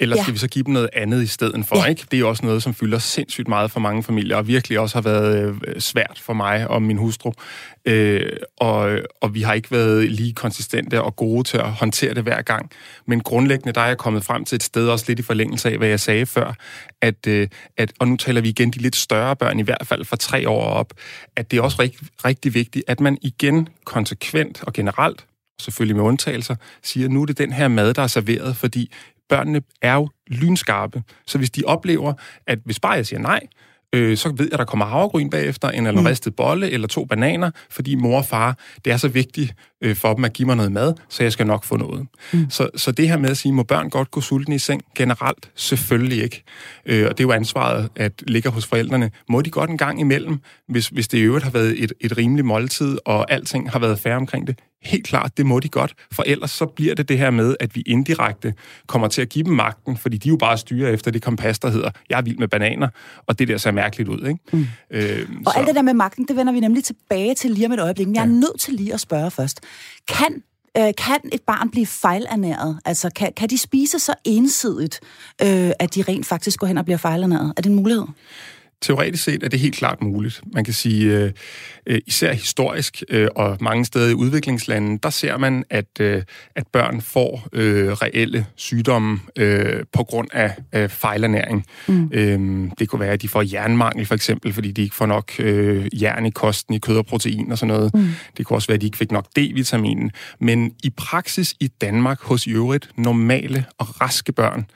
Eller 0.00 0.16
skal 0.16 0.30
ja. 0.30 0.32
vi 0.32 0.38
så 0.38 0.48
give 0.48 0.64
dem 0.64 0.72
noget 0.72 0.90
andet 0.92 1.22
i 1.22 1.26
stedet 1.26 1.66
for, 1.66 1.76
ja. 1.76 1.84
ikke? 1.84 2.06
Det 2.10 2.20
er 2.20 2.24
også 2.24 2.46
noget, 2.46 2.62
som 2.62 2.74
fylder 2.74 2.98
sindssygt 2.98 3.48
meget 3.48 3.70
for 3.70 3.80
mange 3.80 4.02
familier, 4.02 4.36
og 4.36 4.46
virkelig 4.46 4.78
også 4.78 4.96
har 4.96 5.02
været 5.02 5.58
øh, 5.66 5.80
svært 5.80 6.20
for 6.22 6.32
mig 6.32 6.68
og 6.68 6.82
min 6.82 6.96
hustru. 6.96 7.32
Øh, 7.84 8.32
og, 8.56 8.98
og 9.20 9.34
vi 9.34 9.42
har 9.42 9.54
ikke 9.54 9.70
været 9.70 10.10
lige 10.10 10.32
konsistente 10.32 11.02
og 11.02 11.16
gode 11.16 11.44
til 11.44 11.58
at 11.58 11.70
håndtere 11.70 12.14
det 12.14 12.22
hver 12.22 12.42
gang. 12.42 12.70
Men 13.06 13.20
grundlæggende, 13.20 13.72
der 13.72 13.80
er 13.80 13.86
jeg 13.86 13.98
kommet 13.98 14.24
frem 14.24 14.44
til 14.44 14.56
et 14.56 14.62
sted, 14.62 14.88
også 14.88 15.04
lidt 15.08 15.18
i 15.18 15.22
forlængelse 15.22 15.70
af, 15.70 15.78
hvad 15.78 15.88
jeg 15.88 16.00
sagde 16.00 16.26
før, 16.26 16.54
at, 17.00 17.26
øh, 17.26 17.48
at 17.76 17.92
og 17.98 18.08
nu 18.08 18.16
taler 18.16 18.40
vi 18.40 18.48
igen 18.48 18.70
de 18.70 18.78
lidt 18.78 18.96
større 18.96 19.36
børn, 19.36 19.58
i 19.58 19.62
hvert 19.62 19.86
fald 19.86 20.04
fra 20.04 20.16
tre 20.16 20.48
år 20.48 20.64
op, 20.64 20.92
at 21.36 21.50
det 21.50 21.56
er 21.56 21.62
også 21.62 21.76
rigtig, 21.80 22.08
rigtig 22.24 22.54
vigtigt, 22.54 22.84
at 22.88 23.00
man 23.00 23.18
igen 23.22 23.68
konsekvent 23.84 24.62
og 24.62 24.72
generelt 24.72 25.24
selvfølgelig 25.60 25.96
med 25.96 26.04
undtagelser, 26.04 26.56
siger, 26.82 27.08
nu 27.08 27.22
er 27.22 27.26
det 27.26 27.38
den 27.38 27.52
her 27.52 27.68
mad, 27.68 27.94
der 27.94 28.02
er 28.02 28.06
serveret, 28.06 28.56
fordi 28.56 28.92
børnene 29.28 29.62
er 29.82 29.94
jo 29.94 30.08
lynskarpe. 30.26 31.02
Så 31.26 31.38
hvis 31.38 31.50
de 31.50 31.62
oplever, 31.66 32.12
at 32.46 32.58
hvis 32.64 32.80
bare 32.80 32.92
jeg 32.92 33.06
siger 33.06 33.20
nej, 33.20 33.40
øh, 33.94 34.16
så 34.16 34.28
ved 34.28 34.46
jeg, 34.46 34.52
at 34.52 34.58
der 34.58 34.64
kommer 34.64 34.86
havregryn 34.86 35.30
bagefter, 35.30 35.70
en 35.70 35.86
eller 35.86 36.00
mm. 36.00 36.06
ristet 36.06 36.36
bolle 36.36 36.70
eller 36.70 36.88
to 36.88 37.04
bananer, 37.04 37.50
fordi 37.70 37.94
mor 37.94 38.18
og 38.18 38.24
far, 38.24 38.58
det 38.84 38.92
er 38.92 38.96
så 38.96 39.08
vigtigt 39.08 39.54
øh, 39.80 39.96
for 39.96 40.14
dem 40.14 40.24
at 40.24 40.32
give 40.32 40.46
mig 40.46 40.56
noget 40.56 40.72
mad, 40.72 40.94
så 41.08 41.22
jeg 41.22 41.32
skal 41.32 41.46
nok 41.46 41.64
få 41.64 41.76
noget. 41.76 42.06
Mm. 42.32 42.50
Så, 42.50 42.68
så 42.76 42.92
det 42.92 43.08
her 43.08 43.16
med 43.16 43.30
at 43.30 43.36
sige, 43.36 43.52
må 43.52 43.62
børn 43.62 43.90
godt 43.90 44.10
gå 44.10 44.20
sultne 44.20 44.54
i 44.54 44.58
seng? 44.58 44.82
Generelt 44.96 45.50
selvfølgelig 45.54 46.22
ikke. 46.22 46.42
Øh, 46.86 47.06
og 47.06 47.18
det 47.18 47.24
er 47.24 47.28
jo 47.28 47.32
ansvaret, 47.32 47.88
at 47.96 48.12
ligger 48.26 48.50
hos 48.50 48.66
forældrene. 48.66 49.10
Må 49.28 49.40
de 49.40 49.50
godt 49.50 49.70
en 49.70 49.78
gang 49.78 50.00
imellem, 50.00 50.40
hvis, 50.68 50.88
hvis 50.88 51.08
det 51.08 51.18
i 51.18 51.22
øvrigt 51.22 51.44
har 51.44 51.50
været 51.50 51.82
et, 51.84 51.92
et 52.00 52.16
rimeligt 52.16 52.46
måltid, 52.46 52.98
og 53.04 53.32
alting 53.32 53.70
har 53.70 53.78
været 53.78 53.98
færre 53.98 54.16
omkring 54.16 54.46
det? 54.46 54.58
Helt 54.84 55.06
klart, 55.06 55.36
det 55.36 55.46
må 55.46 55.60
de 55.60 55.68
godt, 55.68 55.94
for 56.12 56.22
ellers 56.26 56.50
så 56.50 56.66
bliver 56.66 56.94
det 56.94 57.08
det 57.08 57.18
her 57.18 57.30
med, 57.30 57.56
at 57.60 57.74
vi 57.76 57.80
indirekte 57.80 58.54
kommer 58.86 59.08
til 59.08 59.22
at 59.22 59.28
give 59.28 59.44
dem 59.44 59.52
magten, 59.52 59.96
fordi 59.96 60.16
de 60.16 60.28
jo 60.28 60.36
bare 60.36 60.58
styrer 60.58 60.90
efter 60.90 61.10
det 61.10 61.22
kompas, 61.22 61.58
der 61.58 61.70
hedder, 61.70 61.90
jeg 62.10 62.18
er 62.18 62.22
vild 62.22 62.38
med 62.38 62.48
bananer, 62.48 62.88
og 63.26 63.38
det 63.38 63.48
der 63.48 63.56
ser 63.56 63.70
mærkeligt 63.70 64.08
ud. 64.08 64.26
Ikke? 64.26 64.40
Mm. 64.52 64.66
Øh, 64.90 65.28
og 65.46 65.52
så... 65.52 65.58
alt 65.58 65.66
det 65.66 65.74
der 65.74 65.82
med 65.82 65.94
magten, 65.94 66.28
det 66.28 66.36
vender 66.36 66.52
vi 66.52 66.60
nemlig 66.60 66.84
tilbage 66.84 67.34
til 67.34 67.50
lige 67.50 67.66
om 67.66 67.72
et 67.72 67.80
øjeblik. 67.80 68.06
Men 68.06 68.14
jeg 68.14 68.22
er 68.22 68.26
ja. 68.26 68.32
nødt 68.32 68.60
til 68.60 68.74
lige 68.74 68.94
at 68.94 69.00
spørge 69.00 69.30
først. 69.30 69.60
Kan 70.08 70.42
øh, 70.78 70.92
kan 70.98 71.18
et 71.32 71.42
barn 71.42 71.70
blive 71.70 71.86
fejlernæret? 71.86 72.78
Altså, 72.84 73.10
kan, 73.16 73.32
kan 73.36 73.50
de 73.50 73.58
spise 73.58 73.98
så 73.98 74.14
ensidigt, 74.24 75.00
øh, 75.42 75.70
at 75.78 75.94
de 75.94 76.02
rent 76.02 76.26
faktisk 76.26 76.60
går 76.60 76.66
hen 76.66 76.78
og 76.78 76.84
bliver 76.84 76.98
fejlernæret? 76.98 77.52
Er 77.56 77.62
det 77.62 77.70
en 77.70 77.76
mulighed? 77.76 78.04
Teoretisk 78.84 79.24
set 79.24 79.42
er 79.42 79.48
det 79.48 79.60
helt 79.60 79.74
klart 79.74 80.02
muligt. 80.02 80.40
Man 80.54 80.64
kan 80.64 80.74
sige, 80.74 81.18
øh, 81.18 81.32
øh, 81.86 82.00
især 82.06 82.32
historisk 82.32 83.02
øh, 83.08 83.28
og 83.36 83.56
mange 83.60 83.84
steder 83.84 84.10
i 84.10 84.14
udviklingslande, 84.14 84.98
der 85.02 85.10
ser 85.10 85.36
man, 85.36 85.64
at, 85.70 86.00
øh, 86.00 86.22
at 86.54 86.66
børn 86.72 87.00
får 87.00 87.48
øh, 87.52 87.92
reelle 87.92 88.46
sygdomme 88.56 89.20
øh, 89.36 89.84
på 89.92 90.04
grund 90.04 90.28
af 90.32 90.54
øh, 90.72 90.88
fejlernæring. 90.88 91.66
Mm. 91.88 92.10
Øh, 92.12 92.70
det 92.78 92.88
kunne 92.88 93.00
være, 93.00 93.12
at 93.12 93.22
de 93.22 93.28
får 93.28 93.44
jernmangel 93.52 94.06
for 94.06 94.14
eksempel, 94.14 94.52
fordi 94.52 94.72
de 94.72 94.82
ikke 94.82 94.94
får 94.94 95.06
nok 95.06 95.32
øh, 95.38 96.02
jern 96.02 96.26
i 96.26 96.30
kosten, 96.30 96.74
i 96.74 96.78
kød 96.78 96.96
og 96.96 97.06
protein 97.06 97.52
og 97.52 97.58
sådan 97.58 97.74
noget. 97.74 97.94
Mm. 97.94 98.08
Det 98.36 98.46
kunne 98.46 98.56
også 98.56 98.68
være, 98.68 98.74
at 98.74 98.80
de 98.80 98.86
ikke 98.86 98.98
fik 98.98 99.12
nok 99.12 99.26
D-vitamin. 99.38 100.10
Men 100.40 100.72
i 100.82 100.90
praksis 100.90 101.54
i 101.60 101.66
Danmark 101.66 102.22
hos 102.22 102.46
i 102.46 102.50
øvrigt 102.50 102.88
normale 102.96 103.64
og 103.78 104.00
raske 104.00 104.32
børn, 104.32 104.66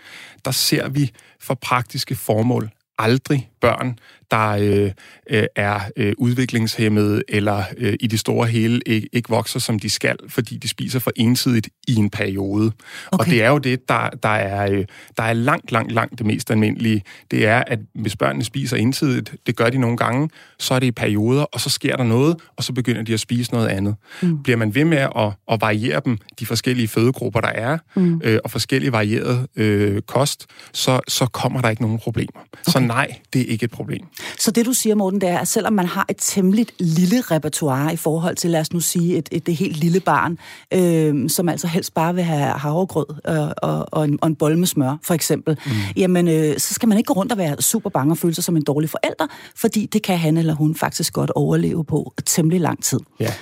der 0.44 0.50
ser 0.50 0.88
vi 0.88 1.10
for 1.40 1.54
praktiske 1.54 2.14
formål 2.14 2.70
aldrig 2.98 3.50
børn, 3.60 3.98
der 4.30 4.48
øh, 4.50 4.90
øh, 5.30 5.44
er 5.56 5.80
øh, 5.96 6.12
udviklingshemmede 6.18 7.22
eller 7.28 7.62
øh, 7.78 7.94
i 8.00 8.06
det 8.06 8.20
store 8.20 8.46
hele 8.46 8.80
ikke, 8.86 9.08
ikke 9.12 9.28
vokser, 9.28 9.60
som 9.60 9.78
de 9.78 9.90
skal, 9.90 10.16
fordi 10.28 10.56
de 10.56 10.68
spiser 10.68 10.98
for 10.98 11.12
ensidigt 11.16 11.68
i 11.88 11.94
en 11.94 12.10
periode. 12.10 12.72
Okay. 13.12 13.24
Og 13.24 13.26
det 13.26 13.42
er 13.42 13.48
jo 13.48 13.58
det, 13.58 13.88
der, 13.88 14.10
der, 14.22 14.28
er, 14.28 14.72
øh, 14.72 14.84
der 15.16 15.22
er 15.22 15.32
langt, 15.32 15.72
langt, 15.72 15.92
langt 15.92 16.18
det 16.18 16.26
mest 16.26 16.50
almindelige. 16.50 17.02
Det 17.30 17.46
er, 17.46 17.62
at 17.66 17.78
hvis 17.94 18.16
børnene 18.16 18.44
spiser 18.44 18.76
ensidigt, 18.76 19.34
det 19.46 19.56
gør 19.56 19.70
de 19.70 19.78
nogle 19.78 19.96
gange, 19.96 20.30
så 20.58 20.74
er 20.74 20.78
det 20.78 20.86
i 20.86 20.90
perioder, 20.90 21.42
og 21.42 21.60
så 21.60 21.70
sker 21.70 21.96
der 21.96 22.04
noget, 22.04 22.36
og 22.56 22.64
så 22.64 22.72
begynder 22.72 23.02
de 23.02 23.14
at 23.14 23.20
spise 23.20 23.52
noget 23.52 23.68
andet. 23.68 23.94
Mm. 24.22 24.42
Bliver 24.42 24.56
man 24.56 24.74
ved 24.74 24.84
med 24.84 24.98
at, 24.98 25.32
at 25.52 25.60
variere 25.60 26.00
dem, 26.04 26.18
de 26.40 26.46
forskellige 26.46 26.88
fødegrupper, 26.88 27.40
der 27.40 27.48
er, 27.48 27.78
mm. 27.96 28.20
øh, 28.24 28.38
og 28.44 28.50
forskellige 28.50 28.92
varieret 28.92 29.46
øh, 29.56 30.02
kost, 30.02 30.46
så, 30.72 31.00
så 31.08 31.26
kommer 31.26 31.60
der 31.60 31.68
ikke 31.68 31.82
nogen 31.82 31.98
problemer. 31.98 32.40
Okay. 32.52 32.72
Så 32.72 32.78
nej, 32.78 33.16
det 33.32 33.40
er 33.40 33.46
ikke 33.46 33.64
et 33.64 33.70
problem. 33.70 34.06
Så 34.38 34.50
det, 34.50 34.66
du 34.66 34.72
siger, 34.72 34.94
Morten, 34.94 35.20
det 35.20 35.28
er, 35.28 35.38
at 35.38 35.48
selvom 35.48 35.72
man 35.72 35.86
har 35.86 36.06
et 36.10 36.16
temmelig 36.18 36.66
lille 36.78 37.20
repertoire 37.20 37.92
i 37.92 37.96
forhold 37.96 38.36
til, 38.36 38.50
lad 38.50 38.60
os 38.60 38.72
nu 38.72 38.80
sige, 38.80 39.16
et, 39.16 39.28
et, 39.32 39.48
et 39.48 39.56
helt 39.56 39.76
lille 39.76 40.00
barn, 40.00 40.38
øh, 40.74 41.30
som 41.30 41.48
altså 41.48 41.66
helst 41.66 41.94
bare 41.94 42.14
vil 42.14 42.24
have 42.24 42.52
havregrød 42.52 43.06
øh, 43.28 43.50
og, 43.62 43.86
og, 43.92 44.04
en, 44.04 44.18
og 44.22 44.28
en 44.28 44.36
bolle 44.36 44.58
med 44.58 44.66
smør, 44.66 44.96
for 45.02 45.14
eksempel, 45.14 45.58
mm. 45.66 45.72
jamen, 45.96 46.28
øh, 46.28 46.58
så 46.58 46.74
skal 46.74 46.88
man 46.88 46.98
ikke 46.98 47.08
gå 47.08 47.14
rundt 47.14 47.32
og 47.32 47.38
være 47.38 47.62
super 47.62 47.90
bange 47.90 48.12
og 48.12 48.18
føle 48.18 48.34
sig 48.34 48.44
som 48.44 48.56
en 48.56 48.62
dårlig 48.62 48.90
forælder, 48.90 49.26
fordi 49.56 49.86
det 49.86 50.02
kan 50.02 50.18
han 50.18 50.36
eller 50.36 50.54
hun 50.54 50.74
faktisk 50.74 51.12
godt 51.12 51.30
overleve 51.30 51.84
på 51.84 52.12
temmelig 52.26 52.60
lang 52.60 52.84
tid. 52.84 53.00
Ja. 53.20 53.32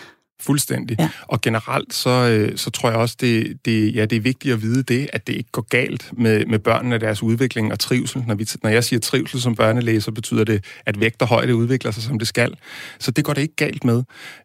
Fuldstændig. 0.41 0.97
Ja. 0.99 1.09
Og 1.23 1.41
generelt, 1.41 1.95
så, 1.95 2.11
øh, 2.11 2.59
så 2.59 2.71
tror 2.71 2.91
jeg 2.91 2.99
også, 2.99 3.17
det, 3.21 3.59
det, 3.65 3.95
ja, 3.95 4.05
det 4.05 4.17
er 4.17 4.21
vigtigt 4.21 4.55
at 4.55 4.63
vide 4.63 4.83
det, 4.83 5.09
at 5.13 5.27
det 5.27 5.33
ikke 5.33 5.51
går 5.53 5.67
galt 5.71 6.11
med, 6.13 6.47
med 6.47 6.59
børnene 6.59 6.95
og 6.95 7.01
deres 7.01 7.23
udvikling 7.23 7.73
og 7.73 7.79
trivsel. 7.79 8.25
Når, 8.27 8.35
vi, 8.35 8.47
når 8.63 8.71
jeg 8.71 8.85
siger 8.85 9.01
trivsel 9.01 9.41
som 9.41 9.55
børnelæser, 9.55 10.13
betyder 10.13 10.45
det, 10.45 10.65
at 10.87 11.01
vægt 11.01 11.23
og 11.23 11.29
højde 11.29 11.57
udvikler 11.57 11.91
sig, 11.91 12.03
som 12.03 12.19
det 12.19 12.29
skal. 12.29 12.55
Så 12.99 13.11
det 13.11 13.25
går 13.25 13.33
det 13.33 13.43
ikke 13.43 13.57
galt 13.57 13.85
med. 13.85 14.03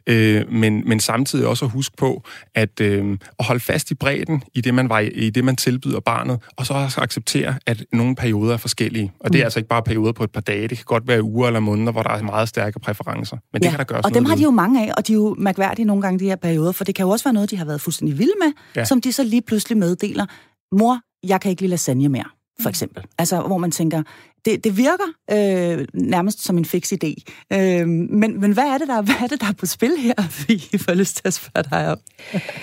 Øh, 0.08 0.52
men, 0.52 0.84
men 0.90 1.00
samtidig 1.00 1.48
også 1.48 1.66
at 1.66 1.72
huske 1.72 1.98
på, 1.98 2.24
at, 2.56 2.82
øh, 2.82 3.18
at 3.40 3.46
holde 3.46 3.60
fast 3.60 3.92
i 3.92 3.96
bredden 3.96 4.44
i 4.54 4.62
det, 4.62 4.74
man, 4.74 4.90
var, 4.90 5.00
i 5.00 5.30
det, 5.30 5.44
man 5.44 5.56
tilbyder 5.56 6.00
barnet, 6.00 6.40
og 6.56 6.66
så 6.66 6.74
også 6.74 7.02
acceptere, 7.02 7.56
at 7.66 7.84
nogle 7.94 8.16
perioder 8.16 8.54
er 8.54 8.58
forskellige. 8.58 9.12
Og 9.20 9.34
det 9.34 9.40
er 9.40 9.44
mm. 9.44 9.46
altså 9.46 9.60
ikke 9.60 9.70
bare 9.70 9.84
perioder 9.84 10.12
på 10.12 10.24
et 10.24 10.32
par 10.32 10.42
dage. 10.42 10.68
Det 10.68 10.78
kan 10.78 10.86
godt 10.86 11.08
være 11.08 11.24
uger 11.24 11.48
eller 11.48 11.60
måneder, 11.60 11.92
hvor 11.92 12.04
der 12.04 12.10
er 12.10 12.22
meget 12.22 12.50
stærke 12.50 12.80
præferencer. 12.80 13.38
Men 13.54 13.62
ja. 13.62 13.66
det 13.66 13.72
kan 13.72 13.80
der 13.80 13.84
gøres 13.84 14.06
Og 14.06 14.14
dem 14.14 14.26
har 14.26 14.36
de 14.36 14.44
jo 14.44 14.52
mange 14.52 14.88
af, 14.88 14.94
og 14.98 15.08
de 15.08 15.14
er 15.14 15.16
jo 15.16 15.36
mærkværdige 15.40 15.81
færdige 15.82 15.88
nogle 15.88 16.02
gange 16.02 16.20
de 16.20 16.26
her 16.26 16.36
perioder, 16.36 16.72
for 16.72 16.84
det 16.84 16.96
kan 16.96 17.04
jo 17.06 17.10
også 17.10 17.24
være 17.24 17.34
noget, 17.34 17.52
de 17.52 17.58
har 17.58 17.66
været 17.66 17.82
fuldstændig 17.82 18.18
vilde 18.18 18.34
med, 18.40 18.54
ja. 18.76 18.86
som 18.86 19.02
de 19.02 19.12
så 19.12 19.24
lige 19.24 19.42
pludselig 19.42 19.78
meddeler. 19.78 20.26
Mor, 20.72 21.00
jeg 21.24 21.42
kan 21.42 21.50
ikke 21.50 21.62
lide 21.62 21.70
lasagne 21.70 22.10
mere, 22.10 22.30
for 22.62 22.70
mm. 22.70 22.70
eksempel. 22.70 23.04
Altså, 23.18 23.42
hvor 23.42 23.58
man 23.58 23.72
tænker, 23.72 24.04
det, 24.46 24.64
det 24.64 24.78
virker 24.78 25.10
øh, 25.32 25.88
nærmest 25.94 26.44
som 26.44 26.58
en 26.58 26.66
fix 26.66 26.92
idé. 26.92 27.14
Øh, 27.54 27.88
men, 27.88 28.40
men 28.40 28.52
hvad 28.52 28.64
er, 28.64 28.78
det, 28.78 28.88
der, 28.88 29.02
hvad 29.08 29.16
er 29.22 29.28
det, 29.28 29.42
der 29.42 29.48
er 29.48 29.54
på 29.54 29.66
spil 29.66 29.98
her, 29.98 30.14
vi 30.48 30.78
får 30.78 30.94
lyst 30.94 31.16
til 31.16 31.24
at 31.26 31.34
spørge 31.34 31.64
dig 31.72 31.92
om? 31.92 32.00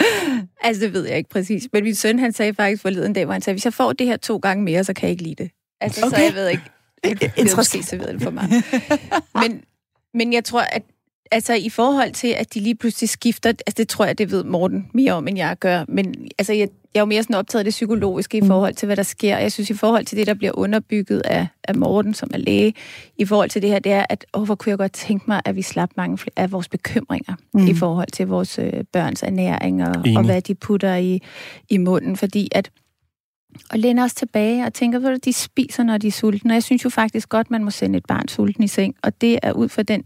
altså, 0.67 0.85
det 0.85 0.93
ved 0.93 1.07
jeg 1.07 1.17
ikke 1.17 1.31
præcis. 1.31 1.69
Men 1.73 1.85
min 1.85 1.95
søn, 1.95 2.19
han 2.19 2.33
sagde 2.33 2.55
faktisk 2.55 2.83
forleden 2.83 3.13
dag, 3.13 3.25
hvor 3.25 3.33
han 3.33 3.43
sagde, 3.43 3.55
hvis 3.55 3.65
jeg 3.65 3.75
får 3.75 3.93
det 3.93 4.07
her 4.07 4.17
to 4.17 4.37
gange 4.37 4.65
mere, 4.65 4.85
så 4.85 4.93
kan 4.93 5.03
jeg 5.07 5.11
ikke 5.11 5.23
lide 5.23 5.43
det. 5.43 5.51
Altså, 5.81 6.07
okay. 6.07 6.17
så 6.17 6.23
jeg 6.23 6.35
ved 6.35 6.49
ikke. 6.49 6.63
Det 7.05 7.51
er 7.53 7.57
måske 7.57 7.83
serveret 7.83 8.15
det 8.15 8.23
for 8.23 8.31
mig. 8.31 8.49
men, 9.43 9.63
men 10.15 10.33
jeg 10.33 10.45
tror, 10.45 10.61
at 10.61 10.83
altså 11.31 11.55
i 11.55 11.69
forhold 11.69 12.13
til, 12.13 12.29
at 12.29 12.55
de 12.55 12.61
lige 12.61 12.75
pludselig 12.75 13.09
skifter, 13.09 13.49
altså 13.49 13.75
det 13.77 13.89
tror 13.89 14.05
jeg, 14.05 14.19
det 14.19 14.31
ved 14.31 14.45
Morten 14.45 14.91
mere 14.95 15.13
om, 15.13 15.29
end 15.29 15.39
jeg 15.39 15.57
gør, 15.61 15.85
men 15.89 16.15
altså 16.39 16.53
jeg, 16.53 16.69
jeg 16.95 17.01
er 17.01 17.01
jo 17.01 17.07
mere 17.07 17.23
sådan 17.23 17.37
optaget 17.37 17.61
af 17.61 17.65
det 17.65 17.71
psykologiske 17.71 18.39
i 18.39 18.41
mm. 18.41 18.47
forhold 18.47 18.75
til, 18.75 18.87
hvad 18.87 18.97
der 18.97 19.03
sker. 19.03 19.39
Jeg 19.39 19.53
synes, 19.53 19.71
i 19.71 19.75
forhold 19.75 20.05
til 20.05 20.19
det, 20.19 20.27
der 20.27 20.35
bliver 20.35 20.59
underbygget 20.59 21.21
af, 21.21 21.47
af 21.65 21.75
Morten, 21.75 22.15
som 22.15 22.31
er 22.35 22.39
læge, 22.39 22.75
i 23.19 23.25
forhold 23.25 23.51
til 23.51 23.63
det 23.63 23.71
her, 23.71 23.79
det 23.79 23.93
er, 23.93 24.07
at 24.09 24.27
åh, 24.35 24.45
hvor 24.45 24.55
kunne 24.55 24.71
jeg 24.71 24.79
godt 24.79 24.93
tænke 24.93 25.25
mig, 25.29 25.41
at 25.45 25.57
vi 25.57 25.63
slap 25.63 25.91
mange 25.97 26.19
af 26.37 26.53
vores 26.53 26.69
bekymringer 26.69 27.35
mm. 27.55 27.67
i 27.67 27.75
forhold 27.75 28.09
til 28.13 28.27
vores 28.27 28.59
øh, 28.59 28.73
børns 28.93 29.23
ernæring 29.23 29.85
og, 29.85 29.95
og 30.17 30.25
hvad 30.25 30.43
de 30.43 30.55
putter 30.55 30.97
i, 30.97 31.21
i 31.71 31.79
munden, 31.79 32.17
fordi 32.17 32.49
at 32.53 32.71
og 33.71 33.79
læner 33.79 34.05
os 34.05 34.15
tilbage 34.15 34.67
og 34.67 34.75
tænker, 34.75 35.11
at 35.11 35.25
de 35.25 35.33
spiser, 35.33 35.83
når 35.83 35.99
de 35.99 36.07
er 36.07 36.13
sultne. 36.13 36.51
Og 36.51 36.55
jeg 36.55 36.63
synes 36.63 36.85
jo 36.85 36.91
faktisk 36.91 37.29
godt, 37.29 37.51
man 37.51 37.65
må 37.65 37.71
sende 37.71 37.99
et 37.99 38.07
barn 38.07 38.29
sulten 38.29 38.65
i 38.65 38.69
seng. 38.69 38.95
Og 39.03 39.21
det 39.21 39.39
er 39.43 39.53
ud 39.53 39.69
fra 39.69 39.83
den 39.83 40.05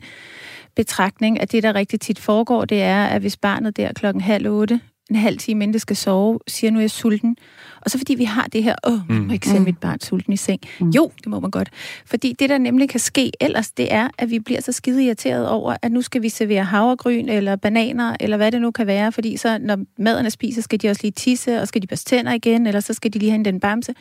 betragtning, 0.77 1.41
at 1.41 1.53
det, 1.53 1.63
der 1.63 1.75
rigtig 1.75 2.01
tit 2.01 2.19
foregår, 2.19 2.65
det 2.65 2.83
er, 2.83 3.05
at 3.05 3.21
hvis 3.21 3.37
barnet 3.37 3.77
der 3.77 3.93
klokken 3.93 4.21
halv 4.21 4.49
otte 4.49 4.81
en 5.11 5.17
halv 5.17 5.39
time, 5.39 5.65
inden 5.65 5.73
det 5.73 5.81
skal 5.81 5.97
sove, 5.97 6.39
siger, 6.49 6.71
nu 6.71 6.79
er 6.79 6.83
jeg 6.83 6.91
sulten. 6.91 7.37
Og 7.81 7.91
så 7.91 7.99
fordi 7.99 8.15
vi 8.15 8.25
har 8.25 8.47
det 8.47 8.63
her, 8.65 8.75
åh, 8.87 8.99
man 9.09 9.27
må 9.27 9.33
ikke 9.33 9.47
sende 9.47 9.61
Mm. 9.61 9.65
mit 9.65 9.79
barn 9.79 10.01
sulten 10.01 10.33
i 10.33 10.37
seng. 10.37 10.61
Jo, 10.81 11.11
det 11.19 11.27
må 11.27 11.41
man 11.41 11.51
godt. 11.51 11.71
Fordi 12.07 12.35
det, 12.39 12.51
der 12.51 12.59
nemlig 12.59 12.89
kan 12.89 13.01
ske 13.01 13.33
ellers, 13.41 13.71
det 13.71 13.93
er, 13.93 14.09
at 14.19 14.31
vi 14.31 14.39
bliver 14.39 14.61
så 14.61 14.73
skide 14.73 15.05
irriteret 15.05 15.49
over, 15.49 15.77
at 15.83 15.93
nu 15.93 16.03
skal 16.03 16.23
vi 16.23 16.29
servere 16.29 16.65
havregryn 16.65 17.29
eller 17.29 17.57
bananer, 17.57 18.17
eller 18.21 18.37
hvad 18.37 18.53
det 18.53 18.61
nu 18.61 18.71
kan 18.71 18.87
være. 18.87 19.13
Fordi 19.13 19.37
så, 19.37 19.59
når 19.59 19.79
maden 19.99 20.27
er 20.27 20.31
spist, 20.31 20.55
så 20.57 20.63
skal 20.63 20.83
de 20.83 20.89
også 20.89 21.03
lige 21.03 21.13
tisse, 21.13 21.61
og 21.61 21.69
skal 21.69 21.83
de 21.83 21.87
børste 21.87 22.11
tænder 22.11 22.33
igen, 22.33 22.67
eller 22.67 22.81
så 22.81 22.95
skal 22.95 23.13
de 23.13 23.19
lige 23.19 23.31
have 23.31 23.45
den 23.45 23.61
bamse. 23.61 23.95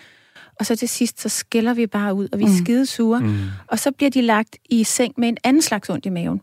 Og 0.60 0.66
så 0.66 0.76
til 0.76 0.90
sidst, 0.90 1.22
så 1.22 1.30
skælder 1.30 1.74
vi 1.74 1.88
bare 1.88 2.14
ud, 2.14 2.28
og 2.32 2.40
vi 2.40 2.44
er 2.44 2.58
skide 2.64 2.86
sure. 2.86 3.20
Mm. 3.20 3.38
Og 3.68 3.80
så 3.80 3.92
bliver 3.92 4.10
de 4.10 4.22
lagt 4.22 4.58
i 4.70 4.84
seng 4.84 5.14
med 5.18 5.30
en 5.30 5.38
anden 5.44 5.62
slags 5.62 5.90
ondt 5.90 6.06
i 6.06 6.10
maven. 6.10 6.42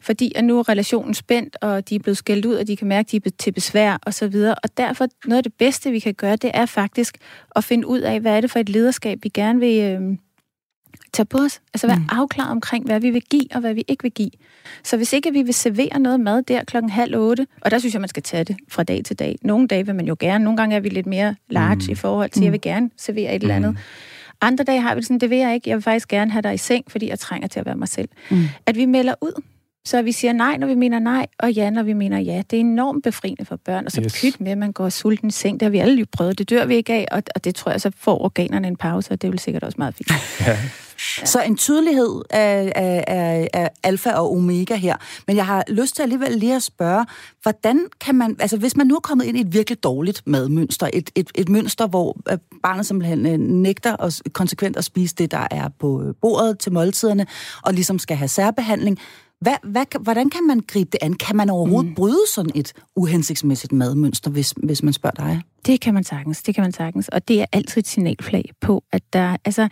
Fordi 0.00 0.32
at 0.34 0.44
nu 0.44 0.58
er 0.58 0.68
relationen 0.68 1.14
spændt, 1.14 1.56
og 1.60 1.88
de 1.88 1.94
er 1.94 1.98
blevet 1.98 2.16
skældt 2.18 2.46
ud, 2.46 2.54
og 2.54 2.66
de 2.66 2.76
kan 2.76 2.88
mærke, 2.88 3.06
at 3.06 3.12
de 3.12 3.16
er 3.16 3.30
til 3.38 3.52
besvær 3.52 3.98
og 4.02 4.14
så 4.14 4.28
videre. 4.28 4.54
Og 4.62 4.76
derfor, 4.76 5.06
noget 5.26 5.36
af 5.36 5.42
det 5.42 5.54
bedste, 5.54 5.90
vi 5.90 5.98
kan 5.98 6.14
gøre, 6.14 6.36
det 6.36 6.50
er 6.54 6.66
faktisk 6.66 7.18
at 7.56 7.64
finde 7.64 7.86
ud 7.86 8.00
af, 8.00 8.20
hvad 8.20 8.36
er 8.36 8.40
det 8.40 8.50
for 8.50 8.58
et 8.58 8.68
lederskab, 8.68 9.18
vi 9.22 9.28
gerne 9.28 9.60
vil 9.60 9.80
øh, 9.80 10.18
tage 11.12 11.26
på 11.26 11.38
os. 11.38 11.60
Altså 11.74 11.86
være 11.86 11.96
Mm. 11.96 12.04
afklaret 12.10 12.50
omkring, 12.50 12.84
hvad 12.86 13.00
vi 13.00 13.10
vil 13.10 13.22
give, 13.30 13.46
og 13.54 13.60
hvad 13.60 13.74
vi 13.74 13.84
ikke 13.88 14.02
vil 14.02 14.12
give. 14.12 14.30
Så 14.84 14.96
hvis 14.96 15.12
ikke 15.12 15.32
vi 15.32 15.42
vil 15.42 15.54
servere 15.54 15.98
noget 15.98 16.20
mad 16.20 16.42
der 16.42 16.64
klokken 16.64 16.90
halv 16.90 17.16
otte, 17.16 17.46
og 17.60 17.70
der 17.70 17.78
synes 17.78 17.94
jeg, 17.94 18.00
man 18.00 18.08
skal 18.08 18.22
tage 18.22 18.44
det 18.44 18.56
fra 18.68 18.82
dag 18.82 19.04
til 19.04 19.18
dag. 19.18 19.36
Nogle 19.42 19.68
dage 19.68 19.86
vil 19.86 19.94
man 19.94 20.06
jo 20.06 20.16
gerne, 20.20 20.44
nogle 20.44 20.56
gange 20.56 20.76
er 20.76 20.80
vi 20.80 20.88
lidt 20.88 21.06
mere 21.06 21.34
large 21.50 21.76
mm. 21.86 21.92
i 21.92 21.94
forhold 21.94 22.30
til, 22.30 22.40
at 22.40 22.44
jeg 22.44 22.52
vil 22.52 22.60
gerne 22.60 22.90
servere 22.96 23.34
et 23.36 23.42
eller 23.42 23.54
andet. 23.56 23.76
Andre 24.40 24.64
dage 24.64 24.80
har 24.80 24.94
vi 24.94 24.98
det 24.98 25.06
sådan, 25.06 25.18
det 25.18 25.30
vil 25.30 25.38
jeg 25.38 25.54
ikke. 25.54 25.70
Jeg 25.70 25.76
vil 25.76 25.82
faktisk 25.82 26.08
gerne 26.08 26.30
have 26.30 26.42
dig 26.42 26.54
i 26.54 26.58
seng, 26.58 26.84
fordi 26.88 27.08
jeg 27.08 27.18
trænger 27.18 27.48
til 27.48 27.60
at 27.60 27.66
være 27.66 27.76
mig 27.76 27.88
selv. 27.88 28.08
Mm. 28.30 28.44
At 28.66 28.76
vi 28.76 28.84
melder 28.84 29.14
ud. 29.22 29.42
Så 29.86 30.02
vi 30.02 30.12
siger 30.12 30.32
nej, 30.32 30.56
når 30.56 30.66
vi 30.66 30.74
mener 30.74 30.98
nej, 30.98 31.26
og 31.38 31.52
ja, 31.52 31.70
når 31.70 31.82
vi 31.82 31.92
mener 31.92 32.18
ja. 32.18 32.42
Det 32.50 32.56
er 32.56 32.60
enormt 32.60 33.02
befriende 33.04 33.44
for 33.44 33.56
børn. 33.56 33.86
Og 33.86 33.92
så 33.92 34.00
Yes. 34.04 34.20
pyt 34.20 34.40
med, 34.40 34.52
at 34.52 34.58
man 34.58 34.72
går 34.72 34.88
sulten 34.88 35.28
i 35.28 35.30
seng. 35.30 35.60
Det 35.60 35.66
har 35.66 35.70
vi 35.70 35.78
alle 35.78 35.94
jo 36.00 36.06
prøvet. 36.12 36.38
Det 36.38 36.50
dør 36.50 36.64
vi 36.66 36.74
ikke 36.74 36.92
af, 36.92 37.06
og, 37.12 37.22
og 37.34 37.44
det 37.44 37.54
tror 37.54 37.70
jeg, 37.70 37.80
så 37.80 37.90
får 37.98 38.24
organerne 38.24 38.68
en 38.68 38.76
pause, 38.76 39.10
og 39.10 39.22
det 39.22 39.28
er 39.28 39.32
vel 39.32 39.38
sikkert 39.38 39.62
også 39.64 39.76
meget 39.78 39.94
fint. 39.94 40.12
Ja. 40.46 40.58
Så 41.24 41.42
en 41.42 41.56
tydelighed 41.56 42.22
af, 42.30 42.72
af, 42.76 43.04
af, 43.06 43.48
af 43.54 43.70
alfa 43.82 44.10
og 44.10 44.32
omega 44.32 44.74
her. 44.74 44.96
Men 45.26 45.36
jeg 45.36 45.46
har 45.46 45.64
lyst 45.68 45.96
til 45.96 46.02
alligevel 46.02 46.32
lige 46.32 46.56
at 46.56 46.62
spørge, 46.62 47.06
hvordan 47.42 47.80
kan 48.00 48.14
man, 48.14 48.36
altså 48.38 48.56
hvis 48.56 48.76
man 48.76 48.86
nu 48.86 48.94
er 48.96 49.00
kommet 49.00 49.24
ind 49.24 49.36
i 49.36 49.40
et 49.40 49.52
virkelig 49.52 49.82
dårligt 49.82 50.22
madmønster, 50.26 50.88
et, 50.92 51.10
et, 51.14 51.30
et 51.34 51.48
mønster, 51.48 51.86
hvor 51.86 52.16
øh, 52.30 52.38
barnet 52.62 52.86
simpelthen 52.86 53.26
øh, 53.26 53.38
nægter 53.38 54.02
at, 54.02 54.22
konsekvent 54.32 54.76
at 54.76 54.84
spise 54.84 55.14
det, 55.14 55.30
der 55.30 55.46
er 55.50 55.68
på 55.80 56.02
øh, 56.02 56.14
bordet 56.20 56.58
til 56.58 56.72
måltiderne, 56.72 57.26
og 57.62 57.74
ligesom 57.74 57.98
skal 57.98 58.16
have 58.16 58.28
særbehandling, 58.28 58.98
hvad, 59.40 59.54
hvad, 59.62 60.00
hvordan 60.00 60.30
kan 60.30 60.46
man 60.46 60.60
gribe 60.60 60.90
det 60.92 60.98
an? 61.02 61.14
Kan 61.14 61.36
man 61.36 61.50
overhovedet 61.50 61.88
mm. 61.88 61.94
bryde 61.94 62.22
sådan 62.34 62.52
et 62.54 62.72
uhensigtsmæssigt 62.96 63.72
madmønster, 63.72 64.30
hvis, 64.30 64.54
hvis 64.56 64.82
man 64.82 64.92
spørger 64.92 65.14
dig? 65.14 65.40
Det 65.66 65.80
kan 65.80 65.94
man 65.94 66.04
sagtens, 66.04 66.42
det 66.42 66.54
kan 66.54 66.62
man 66.62 66.72
sagtens. 66.72 67.08
Og 67.08 67.28
det 67.28 67.40
er 67.40 67.46
altid 67.52 67.78
et 67.78 67.88
signalflag 67.88 68.50
på, 68.60 68.84
at 68.92 69.02
der, 69.12 69.36
altså, 69.44 69.68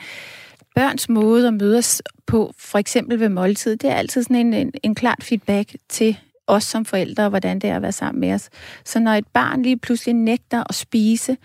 børns 0.75 1.09
måde 1.09 1.49
at 1.49 1.55
mødes 1.55 2.03
på, 2.27 2.53
for 2.59 2.79
eksempel 2.79 3.21
ved 3.21 3.29
måltid, 3.29 3.77
det 3.77 3.91
er 3.91 3.95
altid 3.95 4.23
sådan 4.23 4.37
en, 4.37 4.55
en, 4.55 4.73
en 4.83 4.95
klart 4.95 5.23
feedback 5.23 5.77
til 5.89 6.17
os 6.47 6.65
som 6.65 6.85
forældre, 6.85 7.25
og 7.25 7.31
hvordan 7.31 7.59
det 7.59 7.71
er 7.71 7.77
at 7.77 7.83
være 7.83 7.93
sammen 7.93 8.21
med 8.21 8.33
os. 8.33 8.51
Så 8.85 9.01
når 9.01 9.13
et 9.13 9.27
barn 9.27 9.63
lige 9.63 9.79
pludselig 9.79 10.15
nægter 10.15 10.65
at 10.69 10.75
spise, 10.75 11.37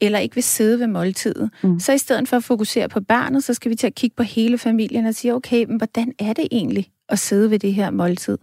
eller 0.00 0.18
ikke 0.18 0.34
vil 0.34 0.44
sidde 0.44 0.80
ved 0.80 0.86
måltidet, 0.86 1.50
mm. 1.62 1.80
så 1.80 1.92
i 1.92 1.98
stedet 1.98 2.28
for 2.28 2.36
at 2.36 2.44
fokusere 2.44 2.88
på 2.88 3.00
barnet, 3.00 3.44
så 3.44 3.54
skal 3.54 3.70
vi 3.70 3.76
til 3.76 3.86
at 3.86 3.94
kigge 3.94 4.16
på 4.16 4.22
hele 4.22 4.58
familien 4.58 5.06
og 5.06 5.14
sige, 5.14 5.34
okay, 5.34 5.64
men 5.64 5.76
hvordan 5.76 6.12
er 6.18 6.32
det 6.32 6.48
egentlig 6.50 6.90
at 7.08 7.18
sidde 7.18 7.50
ved 7.50 7.58
det 7.58 7.74
her 7.74 7.90
måltid? 7.90 8.38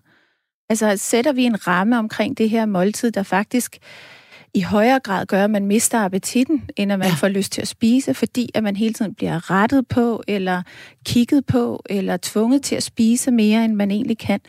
Altså, 0.69 0.97
sætter 0.97 1.33
vi 1.33 1.43
en 1.43 1.67
ramme 1.67 1.99
omkring 1.99 2.37
det 2.37 2.49
her 2.49 2.65
måltid, 2.65 3.11
der 3.11 3.23
faktisk 3.23 3.77
i 4.55 4.61
højere 4.61 4.99
grad 4.99 5.25
gør, 5.25 5.43
at 5.43 5.49
man 5.49 5.65
mister 5.65 5.99
appetitten, 5.99 6.63
end 6.75 6.91
at 6.91 6.99
man 6.99 7.07
Ja. 7.07 7.13
får 7.13 7.27
lyst 7.27 7.51
til 7.51 7.61
at 7.61 7.67
spise, 7.67 8.13
fordi 8.13 8.49
at 8.53 8.63
man 8.63 8.75
hele 8.75 8.93
tiden 8.93 9.15
bliver 9.15 9.51
rettet 9.51 9.87
på, 9.87 10.23
eller 10.27 10.61
kigget 11.05 11.45
på, 11.45 11.83
eller 11.89 12.17
tvunget 12.21 12.61
til 12.63 12.75
at 12.75 12.83
spise 12.83 13.31
mere, 13.31 13.65
end 13.65 13.75
man 13.75 13.91
egentlig 13.91 14.17
kan. 14.17 14.39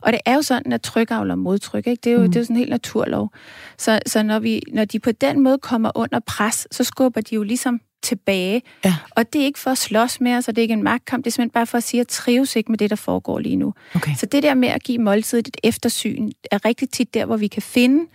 Og 0.00 0.12
det 0.12 0.20
er 0.26 0.34
jo 0.34 0.42
sådan, 0.42 0.72
at 0.72 0.82
tryk 0.82 1.10
avler 1.10 1.34
modtryk. 1.34 1.86
Ikke? 1.86 2.00
Det, 2.04 2.10
er 2.10 2.14
jo, 2.14 2.20
mm. 2.20 2.26
det 2.26 2.36
er 2.36 2.40
jo 2.40 2.44
sådan 2.44 2.56
en 2.56 2.58
helt 2.58 2.70
naturlov. 2.70 3.32
Så, 3.78 4.00
så 4.06 4.22
når, 4.22 4.38
vi, 4.38 4.62
når 4.72 4.84
de 4.84 4.98
på 5.00 5.12
den 5.12 5.40
måde 5.40 5.58
kommer 5.58 5.90
under 5.94 6.20
pres, 6.26 6.68
så 6.70 6.84
skubber 6.84 7.20
de 7.20 7.34
jo 7.34 7.42
ligesom 7.42 7.80
tilbage. 8.02 8.62
Ja. 8.84 8.94
Og 9.10 9.32
det 9.32 9.40
er 9.40 9.44
ikke 9.44 9.58
for 9.58 9.70
at 9.70 9.78
slås 9.78 10.20
med 10.20 10.34
os, 10.34 10.48
og 10.48 10.56
det 10.56 10.60
er 10.60 10.62
ikke 10.62 10.72
en 10.72 10.82
magtkamp, 10.82 11.24
det 11.24 11.30
er 11.30 11.32
simpelthen 11.32 11.50
bare 11.50 11.66
for 11.66 11.78
at 11.78 11.84
sige, 11.84 12.00
at 12.00 12.04
jeg 12.04 12.08
trives 12.08 12.56
ikke 12.56 12.72
med 12.72 12.78
det, 12.78 12.90
der 12.90 12.96
foregår 12.96 13.38
lige 13.38 13.56
nu. 13.56 13.74
Okay. 13.94 14.14
Så 14.18 14.26
det 14.26 14.42
der 14.42 14.54
med 14.54 14.68
at 14.68 14.82
give 14.82 14.98
måltidet 14.98 15.48
et 15.48 15.56
eftersyn, 15.62 16.30
er 16.50 16.64
rigtig 16.64 16.90
tit 16.90 17.14
der, 17.14 17.26
hvor 17.26 17.36
vi 17.36 17.46
kan 17.46 17.62
finde 17.62 18.06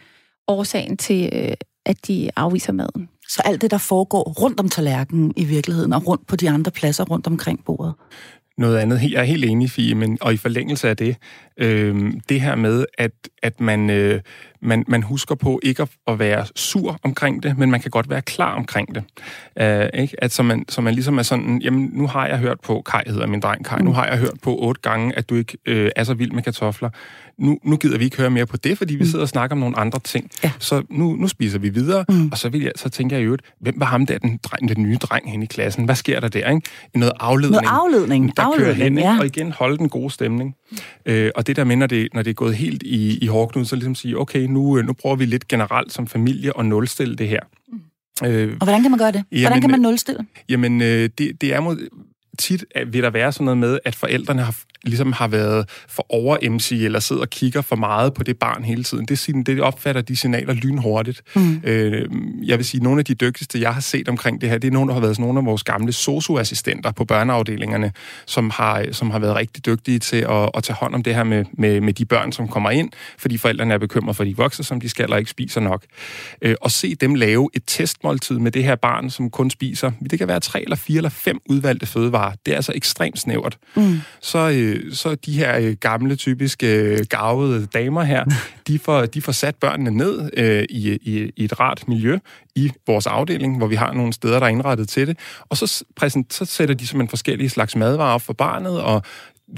årsagen 0.47 0.97
til, 0.97 1.29
øh, 1.33 1.53
at 1.85 2.07
de 2.07 2.29
afviser 2.35 2.73
maden. 2.73 3.09
Så 3.29 3.41
alt 3.45 3.61
det, 3.61 3.71
der 3.71 3.77
foregår 3.77 4.23
rundt 4.23 4.59
om 4.59 4.69
tallerkenen 4.69 5.33
i 5.35 5.45
virkeligheden, 5.45 5.93
og 5.93 6.07
rundt 6.07 6.27
på 6.27 6.35
de 6.35 6.49
andre 6.49 6.71
pladser 6.71 7.03
rundt 7.03 7.27
omkring 7.27 7.65
bordet. 7.65 7.93
Noget 8.57 8.77
andet, 8.77 9.11
jeg 9.11 9.19
er 9.19 9.23
helt 9.23 9.45
enig, 9.45 9.71
Fie, 9.71 9.95
men, 9.95 10.17
og 10.21 10.33
i 10.33 10.37
forlængelse 10.37 10.89
af 10.89 10.97
det, 10.97 11.15
øh, 11.57 12.13
det 12.29 12.41
her 12.41 12.55
med, 12.55 12.85
at, 12.97 13.11
at 13.43 13.59
man, 13.61 13.89
øh, 13.89 14.21
man, 14.61 14.85
man 14.87 15.03
husker 15.03 15.35
på 15.35 15.59
ikke 15.63 15.81
at, 15.81 15.89
at 16.07 16.19
være 16.19 16.45
sur 16.55 16.99
omkring 17.03 17.43
det, 17.43 17.57
men 17.57 17.71
man 17.71 17.79
kan 17.79 17.91
godt 17.91 18.09
være 18.09 18.21
klar 18.21 18.55
omkring 18.55 18.95
det. 18.95 19.03
Uh, 19.61 19.99
ikke? 20.01 20.23
At 20.23 20.31
så, 20.31 20.43
man, 20.43 20.65
så 20.69 20.81
man 20.81 20.93
ligesom 20.93 21.17
er 21.17 21.23
sådan, 21.23 21.61
jamen 21.63 21.89
nu 21.93 22.07
har 22.07 22.27
jeg 22.27 22.37
hørt 22.37 22.59
på, 22.59 22.81
Kai 22.81 23.01
hedder 23.07 23.27
min 23.27 23.39
dreng 23.39 23.65
Kai, 23.65 23.83
nu 23.83 23.93
har 23.93 24.05
jeg 24.05 24.17
hørt 24.17 24.39
på 24.41 24.55
otte 24.59 24.81
gange, 24.81 25.17
at 25.17 25.29
du 25.29 25.35
ikke 25.35 25.57
øh, 25.65 25.91
er 25.95 26.03
så 26.03 26.13
vild 26.13 26.31
med 26.31 26.43
kartofler. 26.43 26.89
Nu, 27.39 27.57
nu 27.63 27.77
gider 27.77 27.97
vi 27.97 28.03
ikke 28.03 28.17
høre 28.17 28.29
mere 28.29 28.45
på 28.45 28.57
det, 28.57 28.77
fordi 28.77 28.95
vi 28.95 29.05
sidder 29.05 29.21
og 29.21 29.29
snakker 29.29 29.55
om 29.55 29.59
nogle 29.59 29.77
andre 29.77 29.99
ting. 29.99 30.29
Ja. 30.43 30.51
Så 30.59 30.83
nu, 30.89 31.15
nu 31.15 31.27
spiser 31.27 31.59
vi 31.59 31.69
videre, 31.69 32.05
mm. 32.09 32.29
og 32.31 32.37
så, 32.37 32.49
vil 32.49 32.61
jeg, 32.61 32.71
så 32.75 32.89
tænker 32.89 33.17
jeg 33.17 33.25
jo, 33.25 33.37
hvem 33.61 33.75
var 33.77 33.85
ham 33.85 34.05
der, 34.05 34.17
den, 34.17 34.39
dreng, 34.43 34.75
den 34.75 34.83
nye 34.83 34.95
dreng 34.95 35.31
hen 35.31 35.43
i 35.43 35.45
klassen? 35.45 35.85
Hvad 35.85 35.95
sker 35.95 36.19
der 36.19 36.27
der? 36.27 36.49
Ikke? 36.49 36.61
Noget 36.95 37.13
afledning 37.19 37.61
Noget 37.63 37.81
afledning. 37.81 38.37
der 38.37 38.43
kører 38.43 38.69
afledning, 38.69 38.83
hen, 38.83 38.97
ikke? 38.97 39.09
ja. 39.09 39.19
og 39.19 39.25
igen 39.25 39.51
holde 39.51 39.77
den 39.77 39.89
gode 39.89 40.11
stemning. 40.11 40.55
Øh, 41.05 41.31
og 41.35 41.47
det 41.47 41.55
der 41.55 41.63
med, 41.63 41.75
når 41.75 41.87
det, 41.87 42.09
når 42.13 42.21
det 42.21 42.29
er 42.29 42.33
gået 42.33 42.55
helt 42.55 42.83
i, 42.83 43.17
i 43.17 43.27
hårdknud, 43.27 43.65
så 43.65 43.75
ligesom 43.75 43.95
sige, 43.95 44.19
okay, 44.19 44.46
nu, 44.47 44.77
øh, 44.77 44.85
nu 44.85 44.93
prøver 44.93 45.15
vi 45.15 45.25
lidt 45.25 45.47
generelt 45.47 45.93
som 45.93 46.07
familie 46.07 46.51
at 46.59 46.65
nulstille 46.65 47.15
det 47.15 47.27
her. 47.27 47.39
Øh, 48.25 48.57
Og 48.59 48.65
hvordan 48.65 48.81
kan 48.81 48.91
man 48.91 48.97
gøre 48.97 49.11
det? 49.11 49.23
Hvordan 49.29 49.41
Jamen, 49.43 49.61
kan 49.61 49.71
man 49.71 49.79
nulstille? 49.79 50.25
Jamen, 50.49 50.81
øh, 50.81 51.09
det, 51.17 51.41
det 51.41 51.53
er 51.53 51.59
mod, 51.59 51.87
tit 52.37 52.65
at 52.75 52.93
vil 52.93 53.03
der 53.03 53.09
være 53.09 53.31
sådan 53.31 53.45
noget 53.45 53.57
med, 53.57 53.79
at 53.85 53.95
forældrene 53.95 54.41
har, 54.41 54.55
ligesom 54.83 55.11
har 55.11 55.27
været 55.27 55.69
for 55.87 56.05
over 56.09 56.49
MC 56.49 56.71
eller 56.71 56.99
sidder 56.99 57.21
og 57.21 57.29
kigger 57.29 57.61
for 57.61 57.75
meget 57.75 58.13
på 58.13 58.23
det 58.23 58.37
barn 58.39 58.63
hele 58.63 58.83
tiden. 58.83 59.05
Det, 59.05 59.45
det 59.45 59.61
opfatter 59.61 60.01
de 60.01 60.15
signaler 60.15 60.53
lynhurtigt. 60.53 61.21
Mm. 61.35 61.61
Øh, 61.63 62.09
jeg 62.43 62.57
vil 62.57 62.65
sige, 62.65 62.83
nogle 62.83 62.99
af 62.99 63.05
de 63.05 63.13
dygtigste, 63.13 63.61
jeg 63.61 63.73
har 63.73 63.81
set 63.81 64.09
omkring 64.09 64.41
det 64.41 64.49
her, 64.49 64.57
det 64.57 64.67
er 64.67 64.71
nogle, 64.71 64.87
der 64.87 64.93
har 64.93 65.01
været 65.01 65.15
sådan 65.15 65.23
nogle 65.23 65.39
af 65.39 65.45
vores 65.45 65.63
gamle 65.63 65.93
socioassistenter 65.93 66.91
på 66.91 67.05
børneafdelingerne, 67.05 67.91
som 68.25 68.49
har, 68.49 68.85
som 68.91 69.11
har 69.11 69.19
været 69.19 69.35
rigtig 69.35 69.65
dygtige 69.65 69.99
til 69.99 70.17
at, 70.17 70.49
at 70.53 70.63
tage 70.63 70.77
hånd 70.77 70.95
om 70.95 71.03
det 71.03 71.15
her 71.15 71.23
med, 71.23 71.45
med, 71.53 71.81
med 71.81 71.93
de 71.93 72.05
børn, 72.05 72.31
som 72.31 72.47
kommer 72.47 72.71
ind, 72.71 72.89
fordi 73.17 73.37
forældrene 73.37 73.73
er 73.73 73.77
bekymret 73.77 74.15
for 74.15 74.23
de 74.23 74.37
voksne, 74.37 74.65
som 74.65 74.81
de 74.81 74.89
skal 74.89 75.03
eller 75.03 75.17
ikke 75.17 75.29
spiser 75.31 75.61
nok. 75.61 75.83
Øh, 76.41 76.55
og 76.61 76.71
se 76.71 76.95
dem 76.95 77.15
lave 77.15 77.49
et 77.53 77.63
testmåltid 77.67 78.39
med 78.39 78.51
det 78.51 78.63
her 78.63 78.75
barn, 78.75 79.09
som 79.09 79.29
kun 79.29 79.49
spiser, 79.49 79.91
det 80.09 80.19
kan 80.19 80.27
være 80.27 80.39
tre 80.39 80.61
eller 80.61 80.75
fire 80.75 80.97
eller 80.97 81.09
fem 81.09 81.39
udvalgte 81.49 81.85
fødevarer. 81.85 82.26
Det 82.45 82.51
er 82.51 82.55
altså 82.55 82.71
ekstremt 82.75 83.19
snævert. 83.19 83.57
Mm. 83.75 83.99
Så, 84.21 84.49
øh, 84.49 84.93
så 84.93 85.15
de 85.15 85.31
her 85.31 85.57
øh, 85.57 85.75
gamle, 85.79 86.15
typiske 86.15 86.75
øh, 86.75 86.99
gavede 87.09 87.67
damer 87.73 88.03
her, 88.03 88.25
de 88.67 88.79
får, 88.79 89.05
de 89.05 89.21
får 89.21 89.31
sat 89.31 89.55
børnene 89.55 89.91
ned 89.91 90.29
øh, 90.37 90.63
i, 90.69 90.89
i, 90.91 91.31
i 91.35 91.43
et 91.43 91.59
rart 91.59 91.87
miljø 91.87 92.19
i 92.55 92.71
vores 92.87 93.07
afdeling, 93.07 93.57
hvor 93.57 93.67
vi 93.67 93.75
har 93.75 93.93
nogle 93.93 94.13
steder, 94.13 94.39
der 94.39 94.45
er 94.45 94.49
indrettet 94.49 94.89
til 94.89 95.07
det. 95.07 95.19
Og 95.49 95.57
så, 95.57 95.83
præsent, 95.95 96.33
så 96.33 96.45
sætter 96.45 96.75
de 96.75 96.87
simpelthen 96.87 97.09
forskellige 97.09 97.49
slags 97.49 97.75
madvarer 97.75 98.13
op 98.13 98.21
for 98.21 98.33
barnet, 98.33 98.81
og 98.81 99.03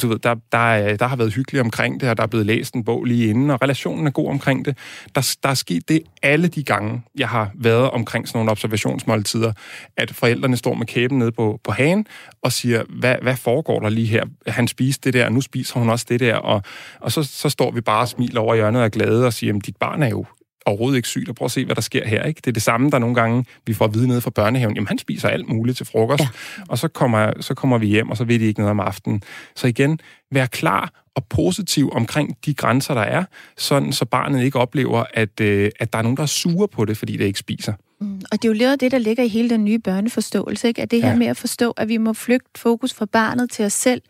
du 0.02 0.08
ved, 0.08 0.20
der, 0.20 0.36
der, 0.52 0.66
øh, 0.66 1.00
der 1.00 1.08
har 1.08 1.16
været 1.16 1.34
hyggeligt 1.34 1.62
omkring 1.62 2.02
det, 2.02 2.10
og 2.10 2.18
der 2.18 2.24
er 2.24 2.28
blevet 2.28 2.46
læst 2.46 2.74
en 2.74 2.84
bog 2.84 3.06
lige 3.06 3.30
inden, 3.30 3.50
og 3.50 3.62
relationen 3.62 4.08
er 4.08 4.12
god 4.12 4.30
omkring 4.30 4.66
det. 4.66 4.78
Der, 5.16 5.36
der 5.44 5.50
er 5.50 5.54
sket 5.54 5.90
det 5.90 6.02
alle 6.22 6.48
de 6.48 6.64
gange, 6.64 7.02
jeg 7.18 7.30
har 7.30 7.52
været 7.56 7.90
omkring 7.90 8.28
sådan 8.28 8.38
nogle 8.40 8.52
observationsmåltider, 8.52 9.54
at 9.98 10.12
forældrene 10.12 10.58
står 10.58 10.74
med 10.74 10.86
kæben 10.86 11.20
nede 11.20 11.32
på, 11.32 11.60
på 11.64 11.72
hagen 11.72 12.08
og 12.42 12.52
siger, 12.52 12.84
hvad, 12.90 13.16
hvad 13.22 13.36
foregår 13.36 13.80
der 13.80 13.90
lige 13.90 14.08
her? 14.08 14.26
Han 14.48 14.68
spiste 14.68 15.04
det 15.04 15.14
der, 15.14 15.26
og 15.26 15.34
nu 15.34 15.42
spiser 15.42 15.80
hun 15.80 15.90
også 15.90 16.06
det 16.10 16.20
der, 16.20 16.36
og, 16.36 16.64
og 17.00 17.12
så, 17.12 17.24
så 17.24 17.50
står 17.50 17.72
vi 17.72 17.82
bare 17.82 18.02
og 18.02 18.08
smiler 18.08 18.42
over 18.42 18.56
hjørnet 18.56 18.82
og 18.82 18.86
er 18.86 18.90
glade 18.90 19.26
og 19.26 19.34
siger, 19.34 19.56
at 19.56 19.66
dit 19.66 19.78
barn 19.78 20.04
er 20.04 20.10
jo 20.10 20.26
overhovedet 20.66 20.98
ikke 20.98 21.08
sygt, 21.08 21.30
og 21.30 21.36
prøv 21.36 21.46
at 21.46 21.52
se, 21.52 21.66
hvad 21.66 21.76
der 21.76 21.82
sker 21.82 22.08
her. 22.08 22.24
Ikke? 22.24 22.42
Det 22.46 22.48
er 22.48 22.54
det 22.54 22.62
samme, 22.62 22.90
der 22.90 23.00
nogle 23.00 23.16
gange, 23.16 23.46
vi 23.66 23.74
får 23.74 23.86
at 23.86 23.94
vide 23.94 24.08
nede 24.08 24.22
fra 24.22 24.30
børnehaven. 24.30 24.76
Jamen, 24.76 24.88
han 24.88 24.98
spiser 24.98 25.30
alt 25.30 25.50
muligt 25.50 25.78
til 25.78 25.86
frokost, 25.86 26.24
ja. 26.24 26.28
og 26.70 26.78
så 26.78 26.88
kommer, 26.88 27.32
så 27.42 27.54
kommer 27.54 27.78
vi 27.78 27.88
hjem, 27.88 28.10
og 28.10 28.18
så 28.18 28.24
ved 28.24 28.40
de 28.40 28.46
ikke 28.46 28.60
noget 28.60 28.72
om 28.72 28.80
aftenen. 28.80 29.22
Så 29.56 29.68
igen, 29.68 30.00
vær 30.32 30.46
klar 30.46 31.04
og 31.16 31.26
positiv 31.30 31.92
omkring 31.94 32.38
de 32.46 32.54
grænser, 32.54 32.94
der 32.94 33.02
er, 33.02 33.24
sådan 33.58 33.94
så 33.94 34.06
barnet 34.06 34.44
ikke 34.44 34.60
oplever, 34.60 35.04
at, 35.14 35.42
øh, 35.42 35.72
at 35.80 35.94
der 35.94 36.00
er 36.00 36.04
nogen, 36.04 36.18
der 36.18 36.24
er 36.24 36.28
sure 36.28 36.68
på 36.68 36.86
det, 36.86 36.98
fordi 36.98 37.18
det 37.18 37.26
ikke 37.26 37.40
spiser. 37.40 37.74
Mm, 38.02 38.22
Og 38.32 38.42
det 38.42 38.46
er 38.46 38.50
jo 38.50 38.54
lidt 38.54 38.82
det, 38.82 38.92
der 38.92 38.98
ligger 38.98 39.24
i 39.24 39.28
hele 39.28 39.50
den 39.50 39.66
nye 39.66 39.80
børneforståelse, 39.80 40.68
ikke? 40.68 40.82
At 40.82 40.92
det 40.92 41.02
her 41.04 41.10
ja. 41.10 41.16
med 41.16 41.28
at 41.28 41.38
forstå, 41.38 41.72
at 41.72 41.88
vi 41.88 41.98
må 41.98 42.14
flygte 42.14 42.50
fokus 42.60 42.94
fra 42.94 43.06
barnet 43.06 43.52
til 43.52 43.66
os 43.66 43.74
selv, 43.74 44.02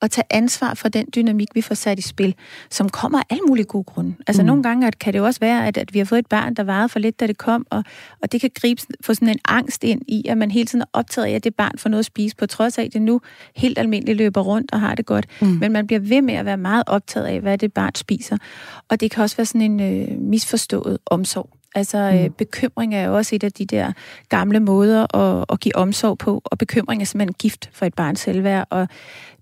og 0.00 0.10
tage 0.10 0.24
ansvar 0.30 0.74
for 0.74 0.88
den 0.88 1.06
dynamik, 1.14 1.48
vi 1.54 1.60
får 1.60 1.74
sat 1.74 1.98
i 1.98 2.02
spil, 2.02 2.34
som 2.70 2.88
kommer 2.88 3.18
af 3.18 3.24
alle 3.30 3.42
mulige 3.48 3.64
gode 3.66 3.84
grunde. 3.84 4.14
Altså 4.26 4.42
mm. 4.42 4.46
nogle 4.46 4.62
gange 4.62 4.90
kan 4.92 5.12
det 5.12 5.18
jo 5.18 5.24
også 5.24 5.40
være, 5.40 5.66
at, 5.66 5.76
at 5.76 5.94
vi 5.94 5.98
har 5.98 6.06
fået 6.06 6.18
et 6.18 6.26
barn, 6.26 6.54
der 6.54 6.62
varede 6.62 6.88
for 6.88 6.98
lidt, 6.98 7.20
da 7.20 7.26
det 7.26 7.38
kom, 7.38 7.66
og, 7.70 7.84
og 8.22 8.32
det 8.32 8.40
kan 8.40 8.50
gribe 8.54 8.82
få 9.00 9.14
sådan 9.14 9.28
en 9.28 9.38
angst 9.44 9.84
ind 9.84 10.02
i, 10.08 10.24
at 10.28 10.38
man 10.38 10.50
hele 10.50 10.66
tiden 10.66 10.82
er 10.82 10.86
optaget 10.92 11.26
af, 11.26 11.30
at 11.30 11.44
det 11.44 11.54
barn 11.54 11.78
får 11.78 11.90
noget 11.90 11.98
at 11.98 12.06
spise, 12.06 12.36
på 12.36 12.46
trods 12.46 12.78
af, 12.78 12.82
at 12.82 12.92
det 12.92 13.02
nu 13.02 13.20
helt 13.56 13.78
almindeligt 13.78 14.18
løber 14.18 14.40
rundt 14.40 14.72
og 14.72 14.80
har 14.80 14.94
det 14.94 15.06
godt. 15.06 15.26
Mm. 15.40 15.48
Men 15.48 15.72
man 15.72 15.86
bliver 15.86 16.00
ved 16.00 16.22
med 16.22 16.34
at 16.34 16.44
være 16.44 16.56
meget 16.56 16.82
optaget 16.86 17.26
af, 17.26 17.40
hvad 17.40 17.58
det 17.58 17.72
barn 17.72 17.94
spiser. 17.94 18.36
Og 18.88 19.00
det 19.00 19.10
kan 19.10 19.22
også 19.22 19.36
være 19.36 19.46
sådan 19.46 19.80
en 19.80 19.80
øh, 19.80 20.20
misforstået 20.20 20.98
omsorg. 21.06 21.57
Altså 21.74 21.98
øh, 21.98 22.24
mm. 22.24 22.32
bekymring 22.32 22.94
er 22.94 23.06
jo 23.06 23.16
også 23.16 23.34
et 23.34 23.44
af 23.44 23.52
de 23.52 23.66
der 23.66 23.92
gamle 24.28 24.60
måder 24.60 25.16
at, 25.16 25.44
at 25.52 25.60
give 25.60 25.76
omsorg 25.76 26.18
på, 26.18 26.42
og 26.44 26.58
bekymring 26.58 27.02
er 27.02 27.06
simpelthen 27.06 27.34
gift 27.34 27.70
for 27.72 27.86
et 27.86 27.94
barns 27.94 28.20
selvværd, 28.20 28.66
og 28.70 28.88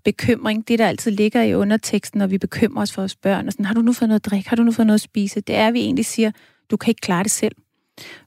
bekymring, 0.05 0.67
det 0.67 0.79
der 0.79 0.87
altid 0.87 1.11
ligger 1.11 1.41
i 1.41 1.55
underteksten, 1.55 2.17
når 2.17 2.27
vi 2.27 2.37
bekymrer 2.37 2.81
os 2.81 2.93
for 2.93 3.01
vores 3.01 3.15
børn, 3.15 3.47
og 3.47 3.53
sådan, 3.53 3.65
har 3.65 3.73
du 3.73 3.81
nu 3.81 3.93
fået 3.93 4.09
noget 4.09 4.19
at 4.19 4.25
drikke, 4.25 4.49
har 4.49 4.55
du 4.55 4.63
nu 4.63 4.71
fået 4.71 4.87
noget 4.87 4.97
at 4.97 5.01
spise, 5.01 5.41
det 5.41 5.55
er, 5.55 5.67
at 5.67 5.73
vi 5.73 5.79
egentlig 5.79 6.05
siger, 6.05 6.31
du 6.71 6.77
kan 6.77 6.91
ikke 6.91 7.01
klare 7.01 7.23
det 7.23 7.31
selv. 7.31 7.55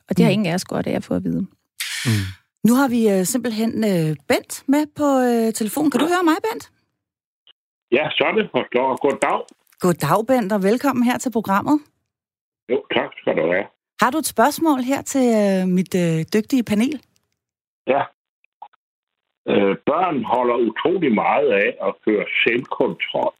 Og 0.09 0.17
det 0.17 0.19
mm. 0.19 0.25
har 0.25 0.31
ingen 0.31 0.47
af 0.47 0.55
os 0.55 0.65
godt 0.65 0.87
af 0.87 0.97
at 0.97 1.05
få 1.05 1.15
at 1.15 1.25
vide. 1.25 1.47
Mm. 2.07 2.27
Nu 2.69 2.75
har 2.75 2.89
vi 2.89 3.19
uh, 3.19 3.25
simpelthen 3.25 3.71
uh, 3.85 4.17
Bent 4.29 4.65
med 4.69 4.87
på 4.97 5.05
uh, 5.05 5.53
telefonen. 5.61 5.91
Kan 5.91 6.01
du 6.01 6.07
høre 6.07 6.25
mig, 6.25 6.37
Bent? 6.47 6.65
Ja, 7.93 8.05
så 8.17 8.25
er 8.29 8.33
det 8.33 8.49
forstår. 8.57 8.89
Goddag. 9.07 9.41
Goddag, 9.81 10.27
Bent, 10.27 10.53
og 10.53 10.63
velkommen 10.63 11.05
her 11.05 11.19
til 11.19 11.31
programmet. 11.33 11.81
Jo, 12.71 12.79
tak 12.97 13.11
skal 13.21 13.37
du 13.37 13.45
have. 13.53 13.80
Har 14.01 14.11
du 14.11 14.19
et 14.19 14.27
spørgsmål 14.27 14.81
her 14.91 15.03
til 15.03 15.27
uh, 15.43 15.69
mit 15.69 15.95
uh, 15.95 16.19
dygtige 16.35 16.65
panel? 16.71 16.95
Ja. 17.87 18.03
Øh, 19.49 19.77
børn 19.91 20.25
holder 20.25 20.57
utrolig 20.69 21.15
meget 21.15 21.49
af 21.65 21.71
at 21.87 21.95
føre 22.05 22.27
selvkontrol. 22.43 23.39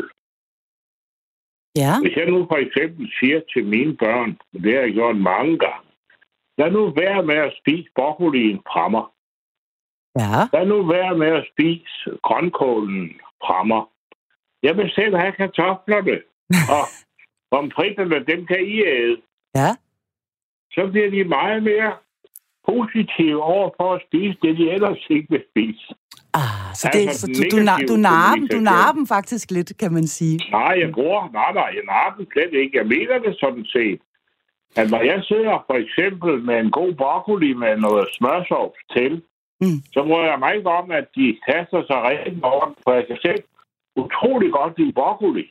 Ja. 1.77 1.93
Hvis 2.03 2.17
jeg 2.17 2.27
nu 2.27 2.47
for 2.51 2.59
eksempel 2.67 3.13
siger 3.19 3.41
til 3.53 3.65
mine 3.65 3.97
børn, 3.97 4.31
det 4.53 4.75
har 4.75 4.81
jeg 4.81 4.93
gjort 4.93 5.17
mange 5.17 5.59
gange, 5.59 5.89
lad 6.59 6.71
nu 6.71 6.83
være 7.03 7.23
med 7.23 7.37
at 7.37 7.53
spise 7.61 7.89
broccolien 7.97 8.59
fra 8.73 8.89
mig. 8.89 9.07
Ja. 10.21 10.33
Lad 10.53 10.67
nu 10.67 10.87
være 10.87 11.19
med 11.19 11.31
at 11.41 11.49
spise 11.53 12.19
grønkålen 12.27 13.21
mig. 13.73 13.85
Jeg 14.63 14.77
vil 14.77 14.91
selv 14.91 15.17
have 15.17 15.33
kartoflerne, 15.33 16.17
og 16.77 16.85
pomfritterne, 17.51 18.25
dem 18.31 18.47
kan 18.47 18.61
I 18.67 18.77
æde. 18.87 19.17
Ja. 19.55 19.71
Så 20.75 20.89
bliver 20.91 21.11
de 21.11 21.25
meget 21.25 21.63
mere 21.63 21.93
positive 22.69 23.43
over 23.43 23.71
for 23.77 23.95
at 23.95 24.03
spise 24.07 24.39
det, 24.43 24.59
de 24.59 24.71
ellers 24.71 25.07
ikke 25.11 25.29
vil 25.31 25.45
spise. 25.51 25.95
Ah, 26.35 26.75
så, 26.75 26.91
det, 26.93 27.01
altså, 27.01 27.21
så 27.21 27.27
du, 27.37 27.57
du, 27.57 27.63
nar, 27.63 27.79
du, 27.89 27.97
narer 27.97 28.35
dem, 28.35 28.49
du 28.49 28.61
narer 28.73 28.93
dem 28.93 29.07
faktisk 29.07 29.51
lidt, 29.51 29.73
kan 29.79 29.93
man 29.93 30.07
sige. 30.07 30.37
Nej, 30.51 30.75
jeg 30.83 30.91
bruger, 30.93 31.23
nej, 31.33 31.53
nej, 31.53 31.71
jeg 31.79 31.85
narer 31.93 32.15
dem 32.17 32.27
slet 32.33 32.53
ikke. 32.63 32.79
Jeg 32.79 32.87
mener 32.87 33.19
det 33.19 33.37
sådan 33.41 33.67
set. 33.67 34.01
At 34.77 34.91
når 34.91 35.03
jeg 35.03 35.21
sidder 35.31 35.65
for 35.69 35.77
eksempel 35.85 36.33
med 36.49 36.57
en 36.65 36.71
god 36.71 36.93
broccoli 36.95 37.53
med 37.55 37.77
noget 37.77 38.09
smørsovs 38.17 38.81
til, 38.97 39.23
mm. 39.61 39.79
så 39.95 40.01
må 40.05 40.23
jeg 40.23 40.39
mig 40.39 40.55
ikke 40.57 40.71
om, 40.71 40.91
at 40.91 41.07
de 41.17 41.39
kaster 41.49 41.83
sig 41.89 41.99
rigtig 42.11 42.45
over 42.45 42.75
for 42.83 42.93
jeg 42.93 43.07
kan 43.07 43.19
selv 43.23 43.43
utrolig 43.97 44.53
godt 44.53 44.79
lide 44.79 44.93
broccoli. 44.93 45.47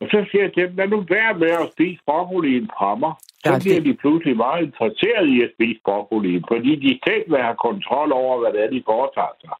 Og 0.00 0.06
så 0.10 0.26
siger 0.30 0.42
jeg 0.42 0.52
til 0.54 0.68
dem, 0.68 0.76
lad 0.76 0.88
nu 0.88 1.00
være 1.08 1.38
med 1.38 1.52
at 1.62 1.72
spise 1.72 2.00
broccolien 2.06 2.66
fra 2.78 2.94
mig. 2.94 3.12
Så 3.44 3.52
ja, 3.52 3.58
bliver 3.58 3.80
det... 3.80 3.86
de 3.88 3.94
pludselig 4.02 4.36
meget 4.36 4.62
interesseret 4.68 5.26
i 5.34 5.36
at 5.46 5.50
spise 5.54 5.80
broccolien, 5.84 6.44
fordi 6.52 6.72
de 6.84 6.92
selv 7.06 7.24
vil 7.32 7.42
have 7.46 7.58
kontrol 7.68 8.12
over, 8.22 8.34
hvad 8.40 8.50
det 8.54 8.60
er, 8.64 8.70
de 8.76 8.82
foretager 8.90 9.36
sig. 9.44 9.56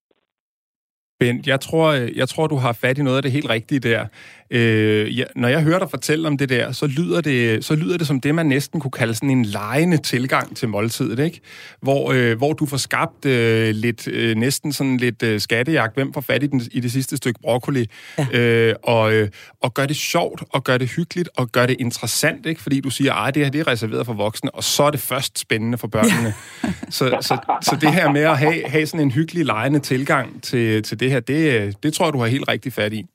Bent, 1.21 1.47
jeg 1.47 1.61
tror, 1.61 1.93
jeg 2.21 2.29
tror, 2.29 2.47
du 2.47 2.57
har 2.57 2.73
fat 2.73 2.99
i 2.99 3.03
noget 3.03 3.17
af 3.17 3.23
det 3.23 3.33
helt 3.33 3.51
rigtige 3.51 3.81
der. 3.81 4.07
Øh, 4.51 5.19
ja, 5.19 5.25
når 5.37 5.49
jeg 5.49 5.63
hører 5.63 5.79
dig 5.79 5.91
fortælle 5.91 6.29
om 6.29 6.39
det 6.39 6.49
der, 6.49 6.73
så 6.73 6.87
lyder 6.87 7.21
det, 7.21 7.65
så 7.65 7.75
lyder 7.75 7.99
det 7.99 8.07
som 8.07 8.21
det, 8.21 8.35
man 8.35 8.47
næsten 8.47 8.81
kunne 8.81 8.91
kalde 8.91 9.15
sådan 9.15 9.31
en 9.31 9.45
lejende 9.45 9.97
tilgang 9.97 10.57
til 10.57 10.69
måltidet, 10.69 11.19
ikke? 11.19 11.41
Hvor, 11.83 12.13
øh, 12.13 12.37
hvor 12.37 12.53
du 12.53 12.67
får 12.67 12.77
skabt 12.77 13.25
øh, 13.25 13.75
lidt, 13.75 14.09
øh, 14.09 14.37
næsten 14.37 14.73
sådan 14.73 14.97
lidt 14.97 15.23
øh, 15.23 15.41
skattejagt, 15.41 15.95
hvem 15.95 16.13
får 16.13 16.21
fat 16.21 16.43
i, 16.43 16.47
den, 16.47 16.63
i 16.73 16.81
det 16.81 16.93
sidste 16.93 17.17
stykke 17.17 17.41
broccoli, 17.41 17.87
ja. 18.19 18.27
øh, 18.39 18.75
og, 18.83 19.13
øh, 19.13 19.29
og 19.63 19.75
gør 19.75 19.87
det 19.87 19.97
sjovt, 19.97 20.43
og 20.51 20.65
gør 20.65 20.79
det 20.79 20.89
hyggeligt, 20.89 21.29
og 21.37 21.53
gør 21.53 21.67
det 21.67 21.77
interessant, 21.79 22.47
ikke? 22.47 22.63
Fordi 22.63 22.81
du 22.81 22.91
siger, 22.91 23.15
at 23.15 23.35
det 23.35 23.45
her 23.45 23.51
det 23.51 23.61
er 23.61 23.67
reserveret 23.67 24.07
for 24.07 24.13
voksne, 24.13 24.55
og 24.55 24.65
så 24.65 24.83
er 24.83 24.91
det 24.91 25.01
først 25.01 25.39
spændende 25.39 25.79
for 25.79 25.89
børnene. 25.89 26.35
Ja. 26.65 26.73
så, 26.91 27.19
så, 27.21 27.59
så 27.63 27.77
det 27.81 27.95
her 27.95 28.13
med 28.13 28.21
at 28.23 28.39
have, 28.39 28.63
have 28.67 28.87
sådan 28.87 29.01
en 29.01 29.11
hyggelig 29.11 29.45
lejende 29.45 29.79
tilgang 29.79 30.43
til, 30.43 30.83
til 30.83 31.01
det 31.01 31.11
her, 31.11 31.21
det, 31.21 31.77
det 31.83 31.93
tror 31.93 32.07
jeg, 32.07 32.13
du 32.13 32.19
har 32.19 32.27
helt 32.27 32.49
rigtig 32.49 32.73
fat 32.73 32.93
i. 32.93 33.07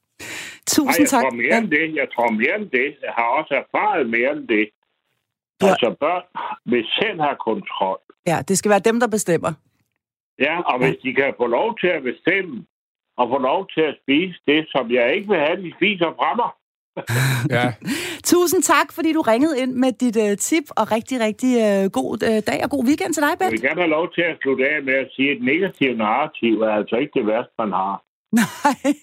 Tusind 0.76 0.86
Nej, 0.86 0.96
jeg 1.00 1.10
tak. 1.16 1.24
Tror 1.24 1.36
mere 1.44 1.58
end 1.58 1.70
det. 1.78 1.86
Jeg 2.02 2.08
tror 2.14 2.30
mere 2.42 2.56
end 2.60 2.70
det. 2.80 2.88
Jeg 3.06 3.14
har 3.18 3.30
også 3.40 3.54
erfaret 3.64 4.10
mere 4.16 4.32
end 4.38 4.48
det. 4.56 4.66
Ja. 5.62 5.68
Altså 5.68 5.96
børn 6.00 6.26
vil 6.72 6.86
selv 7.00 7.20
have 7.22 7.38
kontrol. 7.50 8.00
Ja, 8.28 8.38
det 8.48 8.58
skal 8.58 8.70
være 8.70 8.88
dem, 8.90 9.00
der 9.00 9.08
bestemmer. 9.08 9.52
Ja, 10.40 10.56
og 10.62 10.76
hvis 10.80 10.98
de 11.04 11.14
kan 11.14 11.34
få 11.38 11.48
lov 11.48 11.78
til 11.82 11.88
at 11.88 12.04
bestemme, 12.04 12.66
og 13.20 13.26
få 13.34 13.38
lov 13.38 13.62
til 13.76 13.84
at 13.92 13.96
spise 14.02 14.38
det, 14.50 14.62
som 14.74 14.84
jeg 14.98 15.16
ikke 15.16 15.28
vil 15.32 15.40
have, 15.46 15.58
de 15.66 15.72
spiser 15.78 16.10
fra 16.20 16.32
mig. 16.42 16.52
ja. 17.58 17.68
Tusind 18.24 18.62
tak, 18.64 18.88
fordi 18.98 19.14
du 19.14 19.22
ringede 19.22 19.60
ind 19.62 19.74
med 19.84 19.92
dit 20.04 20.18
uh, 20.26 20.38
tip, 20.48 20.68
og 20.80 20.92
rigtig, 20.96 21.18
rigtig 21.28 21.52
uh, 21.68 21.92
god 22.00 22.12
uh, 22.30 22.40
dag 22.50 22.60
og 22.66 22.70
god 22.76 22.84
weekend 22.90 23.14
til 23.14 23.24
dig, 23.26 23.34
Bent. 23.40 23.52
Jeg 23.52 23.52
vil 23.52 23.68
gerne 23.70 23.82
have 23.86 23.96
lov 23.98 24.08
til 24.16 24.22
at 24.32 24.38
slutte 24.42 24.64
af 24.74 24.78
med 24.84 24.94
at 25.04 25.10
sige, 25.16 25.32
at 25.32 25.38
et 25.38 25.44
negativt 25.52 25.98
narrativ 25.98 26.54
er 26.62 26.74
altså 26.80 26.96
ikke 27.02 27.14
det 27.20 27.26
værste, 27.28 27.54
man 27.64 27.72
har. 27.82 27.96
Nej. 28.42 28.96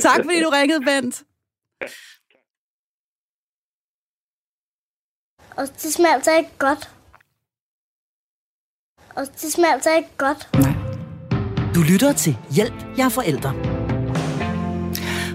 tak 0.00 0.24
fordi 0.24 0.42
du 0.42 0.48
ringede, 0.48 0.84
Bent. 0.84 1.22
Og 5.56 5.68
det 5.82 5.94
smelter 5.94 6.36
ikke 6.36 6.50
godt. 6.58 6.90
Og 9.16 9.26
det 9.42 9.52
smelter 9.52 9.96
ikke 9.96 10.08
godt. 10.18 10.48
Nej. 10.54 10.80
Du 11.74 11.80
lytter 11.92 12.12
til 12.12 12.36
Hjælp, 12.50 12.74
jeg 12.96 13.04
er 13.04 13.08
forældre. 13.08 13.54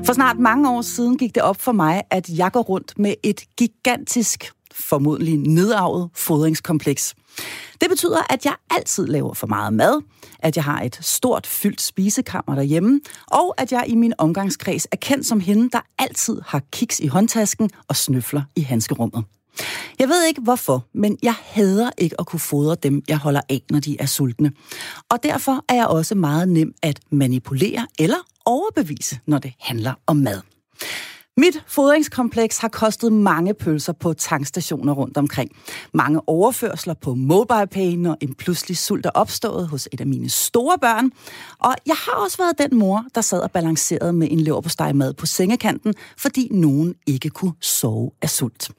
For 0.06 0.14
snart 0.14 0.40
mange 0.40 0.70
år 0.70 0.82
siden 0.82 1.18
gik 1.18 1.36
det 1.36 1.44
op 1.44 1.62
for 1.62 1.72
mig, 1.72 2.02
at 2.12 2.30
jeg 2.30 2.52
går 2.52 2.62
rundt 2.62 3.00
med 3.00 3.14
et 3.24 3.42
gigantisk, 3.58 4.52
formodentlig 4.74 5.38
nedarvet 5.38 6.10
fodringskompleks. 6.14 7.16
Det 7.82 7.90
betyder, 7.90 8.34
at 8.34 8.46
jeg 8.46 8.56
altid 8.70 9.08
laver 9.08 9.34
for 9.34 9.48
meget 9.48 9.74
mad, 9.74 10.02
at 10.40 10.56
jeg 10.56 10.64
har 10.64 10.82
et 10.82 11.00
stort 11.02 11.48
fyldt 11.48 11.82
spisekammer 11.82 12.56
derhjemme, 12.56 13.02
og 13.28 13.54
at 13.58 13.72
jeg 13.72 13.84
i 13.88 13.96
min 13.96 14.14
omgangskreds 14.18 14.88
er 14.92 14.98
kendt 14.98 15.26
som 15.26 15.40
hende, 15.40 15.70
der 15.70 15.80
altid 16.00 16.42
har 16.46 16.62
kiks 16.72 17.00
i 17.00 17.08
håndtasken 17.08 17.70
og 17.88 17.96
snøfler 17.96 18.42
i 18.56 18.62
handskerummet. 18.62 19.24
Jeg 20.00 20.10
ved 20.10 20.24
ikke 20.24 20.42
hvorfor, 20.42 20.86
men 20.94 21.18
jeg 21.24 21.36
hader 21.42 21.90
ikke 21.98 22.16
at 22.20 22.26
kunne 22.26 22.40
fodre 22.40 22.76
dem, 22.76 23.04
jeg 23.08 23.18
holder 23.18 23.42
af, 23.50 23.62
når 23.70 23.80
de 23.80 23.98
er 24.00 24.06
sultne. 24.06 24.52
Og 25.10 25.24
derfor 25.24 25.66
er 25.70 25.76
jeg 25.76 25.88
også 25.88 26.16
meget 26.16 26.50
nem 26.50 26.74
at 26.82 27.00
manipulere 27.12 27.88
eller 28.00 28.18
overbevise, 28.46 29.20
når 29.26 29.38
det 29.38 29.54
handler 29.60 29.94
om 30.08 30.18
mad. 30.18 30.42
Mit 31.38 31.64
fodringskompleks 31.68 32.58
har 32.58 32.68
kostet 32.68 33.14
mange 33.14 33.54
pølser 33.54 33.94
på 33.94 34.14
tankstationer 34.14 34.94
rundt 34.94 35.18
omkring. 35.18 35.52
Mange 35.94 36.22
overførsler 36.28 36.94
på 36.94 37.16
MobilePay, 37.16 37.94
når 37.94 38.18
en 38.22 38.34
pludselig 38.34 38.78
sult 38.78 39.06
er 39.06 39.10
opstået 39.10 39.68
hos 39.68 39.90
et 39.92 40.02
af 40.02 40.08
mine 40.08 40.30
store 40.30 40.78
børn. 40.82 41.12
Og 41.60 41.76
jeg 41.86 41.96
har 41.96 42.24
også 42.24 42.38
været 42.38 42.72
den 42.72 42.80
mor, 42.80 43.06
der 43.16 43.22
sad 43.22 43.40
og 43.40 43.52
balancerede 43.52 44.14
med 44.14 44.28
en 44.32 44.40
leverpostejmad 44.40 45.14
på 45.14 45.26
sengekanten, 45.26 45.94
fordi 46.18 46.48
nogen 46.52 46.96
ikke 47.08 47.30
kunne 47.30 47.54
sove 47.62 48.12
af 48.22 48.30
sult. 48.30 48.72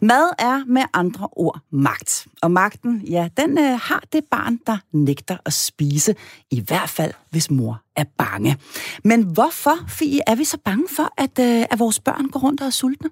Mad 0.00 0.30
er 0.38 0.64
med 0.66 0.82
andre 0.92 1.28
ord 1.32 1.60
magt. 1.70 2.26
Og 2.42 2.50
magten, 2.50 3.00
ja, 3.00 3.28
den 3.36 3.58
øh, 3.58 3.78
har 3.82 4.02
det 4.12 4.24
barn, 4.30 4.58
der 4.66 4.78
nægter 4.92 5.36
at 5.46 5.52
spise. 5.52 6.14
I 6.50 6.60
hvert 6.60 6.88
fald, 6.88 7.12
hvis 7.30 7.50
mor 7.50 7.82
er 7.96 8.04
bange. 8.18 8.56
Men 9.04 9.22
hvorfor, 9.22 9.78
Fie, 9.88 10.20
er 10.26 10.34
vi 10.34 10.44
så 10.44 10.58
bange 10.64 10.84
for, 10.96 11.08
at, 11.18 11.38
øh, 11.38 11.64
at 11.70 11.78
vores 11.78 12.00
børn 12.00 12.28
går 12.28 12.40
rundt 12.40 12.60
og 12.60 12.66
er 12.66 12.70
sultne? 12.70 13.10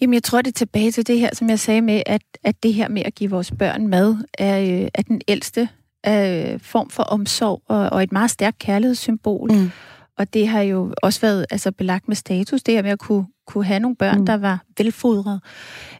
Jamen, 0.00 0.14
jeg 0.14 0.22
tror, 0.22 0.42
det 0.42 0.50
er 0.50 0.58
tilbage 0.58 0.92
til 0.92 1.06
det 1.06 1.20
her, 1.20 1.30
som 1.34 1.50
jeg 1.50 1.58
sagde 1.58 1.80
med, 1.80 2.02
at, 2.06 2.22
at 2.44 2.62
det 2.62 2.74
her 2.74 2.88
med 2.88 3.02
at 3.04 3.14
give 3.14 3.30
vores 3.30 3.52
børn 3.58 3.86
mad, 3.86 4.16
er, 4.38 4.60
øh, 4.60 4.88
er 4.94 5.02
den 5.02 5.20
ældste 5.28 5.68
øh, 6.06 6.60
form 6.60 6.90
for 6.90 7.02
omsorg 7.02 7.62
og, 7.68 7.90
og 7.90 8.02
et 8.02 8.12
meget 8.12 8.30
stærkt 8.30 8.58
kærlighedssymbol. 8.58 9.52
Mm. 9.52 9.70
Og 10.18 10.34
det 10.34 10.48
har 10.48 10.60
jo 10.60 10.94
også 11.02 11.20
været 11.20 11.46
altså, 11.50 11.72
belagt 11.72 12.08
med 12.08 12.16
status, 12.16 12.62
det 12.62 12.74
her 12.74 12.82
med 12.82 12.90
at 12.90 12.98
kunne 12.98 13.26
kunne 13.48 13.64
have 13.64 13.80
nogle 13.80 13.96
børn, 13.96 14.18
mm. 14.18 14.26
der 14.26 14.36
var 14.36 14.64
velfodrede. 14.78 15.40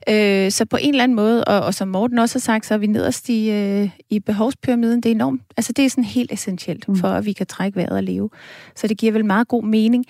Øh, 0.08 0.50
så 0.50 0.64
på 0.64 0.76
en 0.80 0.88
eller 0.90 1.04
anden 1.04 1.16
måde, 1.16 1.44
og, 1.44 1.60
og 1.60 1.74
som 1.74 1.88
Morten 1.88 2.18
også 2.18 2.34
har 2.34 2.40
sagt, 2.40 2.66
så 2.66 2.74
er 2.74 2.78
vi 2.78 2.86
nederst 2.86 3.28
i, 3.28 3.50
øh, 3.50 3.90
i 4.10 4.20
behovspyramiden. 4.20 5.00
Det 5.00 5.10
er 5.10 5.14
enormt, 5.14 5.42
altså 5.56 5.72
det 5.72 5.84
er 5.84 5.90
sådan 5.90 6.04
helt 6.04 6.32
essentielt, 6.32 6.88
mm. 6.88 6.96
for 6.96 7.08
at 7.08 7.24
vi 7.24 7.32
kan 7.32 7.46
trække 7.46 7.76
vejret 7.76 7.92
og 7.92 8.02
leve. 8.02 8.30
Så 8.76 8.86
det 8.86 8.98
giver 8.98 9.12
vel 9.12 9.24
meget 9.24 9.48
god 9.48 9.64
mening. 9.64 10.04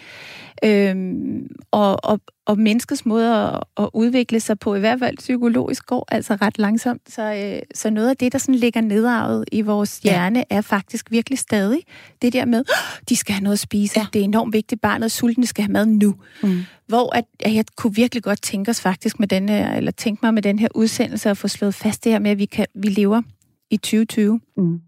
Øhm, 0.65 1.47
og, 1.71 2.05
og, 2.05 2.21
og 2.47 2.59
menneskets 2.59 3.07
måde 3.07 3.35
at, 3.35 3.61
at 3.77 3.91
udvikle 3.93 4.41
sig 4.41 4.59
på, 4.59 4.75
i 4.75 4.81
hvert 4.81 4.99
fald 4.99 5.17
psykologisk, 5.17 5.87
går 5.87 6.07
altså 6.09 6.35
ret 6.35 6.59
langsomt. 6.59 7.03
Så, 7.09 7.35
øh, 7.35 7.63
så 7.75 7.91
noget 7.91 8.11
af 8.11 8.17
det, 8.17 8.33
der 8.33 8.39
sådan 8.39 8.55
ligger 8.55 8.81
nedarvet 8.81 9.45
i 9.53 9.63
vores 9.63 9.99
hjerne, 9.99 10.39
ja. 10.51 10.57
er 10.57 10.61
faktisk 10.61 11.11
virkelig 11.11 11.39
stadig 11.39 11.81
det 12.23 12.33
der 12.33 12.45
med, 12.45 12.65
de 13.09 13.17
skal 13.17 13.35
have 13.35 13.43
noget 13.43 13.55
at 13.55 13.61
spise. 13.61 14.01
Ja. 14.01 14.07
Det 14.13 14.21
er 14.21 14.25
enormt 14.25 14.53
vigtigt, 14.53 14.81
barnet 14.81 15.05
er 15.05 15.09
sulten, 15.09 15.47
skal 15.47 15.65
have 15.65 15.73
mad 15.73 15.87
nu. 15.87 16.15
Mm. 16.43 16.61
Hvor 16.89 17.17
at, 17.17 17.25
at 17.41 17.55
jeg 17.55 17.65
kunne 17.77 17.95
virkelig 17.95 18.23
godt 18.23 18.43
tænke 18.43 18.71
os 18.71 18.81
faktisk 18.81 19.21
med 19.21 19.29
den 19.29 19.49
her, 19.49 19.73
eller 19.75 19.91
tænke 19.91 20.21
mig 20.23 20.35
med 20.35 20.43
den 20.43 20.59
her 20.59 20.69
udsendelse 20.75 21.31
at 21.31 21.39
få 21.39 21.49
slået 21.49 21.75
fast 21.75 22.05
det 22.05 22.13
her 22.13 22.19
med, 22.19 22.31
at 22.31 22.39
vi, 22.39 22.45
kan, 22.45 22.67
vi 22.75 22.89
lever 22.89 23.23
i 23.71 23.77
2020. 23.77 24.41
Mm. 24.57 24.81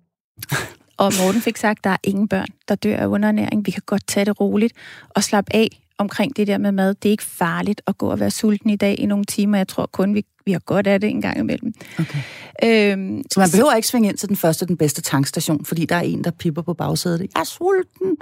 Og 0.97 1.13
Morten 1.23 1.41
fik 1.41 1.57
sagt, 1.57 1.79
at 1.79 1.85
der 1.85 1.91
er 1.91 1.97
ingen 2.05 2.29
børn, 2.29 2.47
der 2.69 2.75
dør 2.75 2.97
af 2.97 3.07
underernæring. 3.07 3.67
Vi 3.67 3.71
kan 3.71 3.83
godt 3.87 4.07
tage 4.07 4.25
det 4.25 4.41
roligt 4.41 4.73
og 5.09 5.25
slappe 5.25 5.55
af 5.55 5.69
omkring 6.01 6.37
det 6.37 6.47
der 6.47 6.59
med 6.59 6.73
mad. 6.73 6.95
Det 6.95 7.09
er 7.09 7.11
ikke 7.11 7.23
farligt 7.23 7.81
at 7.87 7.99
gå 7.99 8.11
og 8.11 8.21
være 8.21 8.31
sulten 8.31 8.71
i 8.71 8.77
dag 8.77 9.01
i 9.01 9.07
nogle 9.07 9.25
timer. 9.25 9.57
Jeg 9.59 9.69
tror 9.69 9.87
kun, 9.87 10.15
vi, 10.15 10.25
vi 10.45 10.53
har 10.53 10.59
godt 10.59 10.87
af 10.87 11.01
det 11.01 11.11
en 11.11 11.21
gang 11.21 11.39
imellem. 11.39 11.73
Okay. 11.99 12.19
Øhm, 12.65 13.23
så 13.33 13.41
man 13.41 13.51
behøver 13.51 13.71
så, 13.71 13.77
ikke 13.77 13.89
svinge 13.89 14.09
ind 14.09 14.17
til 14.17 14.29
den 14.29 14.37
første 14.37 14.67
den 14.67 14.77
bedste 14.77 15.03
tankstation, 15.03 15.65
fordi 15.65 15.85
der 15.85 15.97
er 15.97 16.01
en, 16.01 16.25
der 16.25 16.31
pipper 16.31 16.63
på 16.63 16.75
bagsædet. 16.75 17.21
Jeg 17.21 17.41
er 17.41 17.45
sulten. 17.45 18.17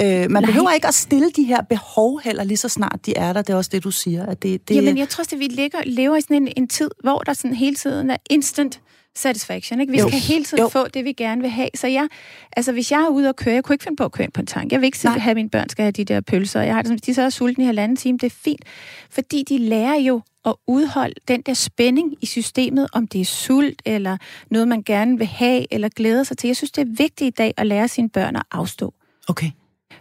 Øh, 0.00 0.30
man 0.30 0.30
nej. 0.30 0.44
behøver 0.44 0.70
ikke 0.70 0.86
at 0.86 0.94
stille 0.94 1.30
de 1.36 1.44
her 1.44 1.62
behov 1.62 2.20
heller 2.24 2.44
lige 2.44 2.56
så 2.56 2.68
snart 2.68 3.06
de 3.06 3.16
er 3.16 3.32
der. 3.32 3.42
Det 3.42 3.52
er 3.52 3.56
også 3.56 3.70
det, 3.72 3.84
du 3.84 3.90
siger. 3.90 4.26
At 4.26 4.42
det, 4.42 4.68
det... 4.68 4.74
Jamen, 4.74 4.98
jeg 4.98 5.08
tror, 5.08 5.22
at 5.32 5.38
vi 5.38 5.44
ligger, 5.44 5.78
lever 5.86 6.16
i 6.16 6.20
sådan 6.20 6.36
en, 6.36 6.48
en 6.56 6.68
tid, 6.68 6.90
hvor 7.02 7.18
der 7.18 7.32
sådan 7.32 7.54
hele 7.54 7.76
tiden 7.76 8.10
er 8.10 8.16
instant 8.30 8.80
satisfaction. 9.16 9.80
Ikke? 9.80 9.92
Vi 9.92 9.98
jo. 9.98 10.08
skal 10.08 10.20
hele 10.20 10.44
tiden 10.44 10.62
jo. 10.62 10.68
få 10.68 10.88
det, 10.88 11.04
vi 11.04 11.12
gerne 11.12 11.40
vil 11.40 11.50
have. 11.50 11.68
Så 11.74 11.86
jeg, 11.86 12.08
altså, 12.56 12.72
hvis 12.72 12.92
jeg 12.92 13.00
er 13.00 13.08
ude 13.08 13.28
og 13.28 13.36
køre, 13.36 13.54
jeg 13.54 13.64
kunne 13.64 13.74
ikke 13.74 13.82
finde 13.82 13.96
på 13.96 14.04
at 14.04 14.12
køre 14.12 14.24
ind 14.24 14.32
på 14.32 14.40
en 14.40 14.46
tank. 14.46 14.72
Jeg 14.72 14.80
vil 14.80 14.86
ikke 14.86 14.98
Nej. 15.04 15.18
have, 15.18 15.30
at 15.30 15.36
mine 15.36 15.50
børn 15.50 15.68
skal 15.68 15.82
have 15.82 15.92
de 15.92 16.04
der 16.04 16.20
pølser. 16.20 16.60
Jeg 16.62 16.74
har 16.74 16.82
det, 16.82 16.90
hvis 16.90 17.02
de 17.02 17.14
så 17.14 17.22
er 17.22 17.30
sultne 17.30 17.64
i 17.64 17.66
halvanden 17.66 17.96
time, 17.96 18.18
det 18.18 18.26
er 18.26 18.36
fint. 18.44 18.64
Fordi 19.10 19.44
de 19.48 19.58
lærer 19.58 19.96
jo 19.96 20.20
at 20.44 20.54
udholde 20.66 21.14
den 21.28 21.42
der 21.42 21.54
spænding 21.54 22.14
i 22.20 22.26
systemet, 22.26 22.88
om 22.92 23.06
det 23.06 23.20
er 23.20 23.24
sult, 23.24 23.82
eller 23.84 24.16
noget, 24.50 24.68
man 24.68 24.82
gerne 24.82 25.18
vil 25.18 25.26
have, 25.26 25.66
eller 25.70 25.88
glæder 25.88 26.22
sig 26.22 26.38
til. 26.38 26.48
Jeg 26.48 26.56
synes, 26.56 26.70
det 26.70 26.82
er 26.82 26.94
vigtigt 26.96 27.28
i 27.28 27.30
dag 27.30 27.54
at 27.56 27.66
lære 27.66 27.88
sine 27.88 28.08
børn 28.08 28.36
at 28.36 28.42
afstå. 28.52 28.94
Okay 29.28 29.50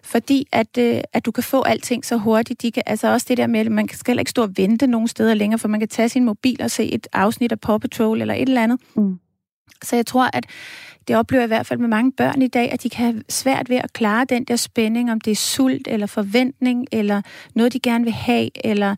fordi 0.09 0.47
at, 0.51 0.77
øh, 0.77 1.01
at 1.13 1.25
du 1.25 1.31
kan 1.31 1.43
få 1.43 1.61
alting 1.61 2.05
så 2.05 2.17
hurtigt. 2.17 2.61
De 2.61 2.71
kan, 2.71 2.83
altså 2.85 3.07
også 3.07 3.25
det 3.29 3.37
der 3.37 3.47
med, 3.47 3.59
at 3.59 3.71
man 3.71 3.89
skal 3.89 4.11
heller 4.11 4.21
ikke 4.21 4.31
stå 4.31 4.41
og 4.41 4.57
vente 4.57 4.87
nogen 4.87 5.07
steder 5.07 5.33
længere, 5.33 5.59
for 5.59 5.67
man 5.67 5.79
kan 5.79 5.89
tage 5.89 6.09
sin 6.09 6.25
mobil 6.25 6.61
og 6.61 6.71
se 6.71 6.91
et 6.93 7.07
afsnit 7.13 7.51
af 7.51 7.59
Paw 7.59 7.77
Patrol 7.77 8.21
eller 8.21 8.33
et 8.33 8.41
eller 8.41 8.63
andet. 8.63 8.79
Mm. 8.95 9.19
Så 9.83 9.95
jeg 9.95 10.05
tror, 10.05 10.29
at 10.33 10.45
det 11.07 11.15
oplever 11.15 11.41
jeg 11.41 11.47
i 11.47 11.53
hvert 11.53 11.65
fald 11.65 11.79
med 11.79 11.87
mange 11.87 12.11
børn 12.11 12.41
i 12.41 12.47
dag, 12.47 12.71
at 12.71 12.83
de 12.83 12.89
kan 12.89 13.05
have 13.05 13.23
svært 13.29 13.69
ved 13.69 13.77
at 13.77 13.93
klare 13.93 14.25
den 14.25 14.43
der 14.43 14.55
spænding, 14.55 15.11
om 15.11 15.21
det 15.21 15.31
er 15.31 15.35
sult 15.35 15.87
eller 15.87 16.07
forventning, 16.07 16.87
eller 16.91 17.21
noget, 17.55 17.73
de 17.73 17.79
gerne 17.79 18.03
vil 18.03 18.13
have, 18.13 18.65
eller 18.65 18.95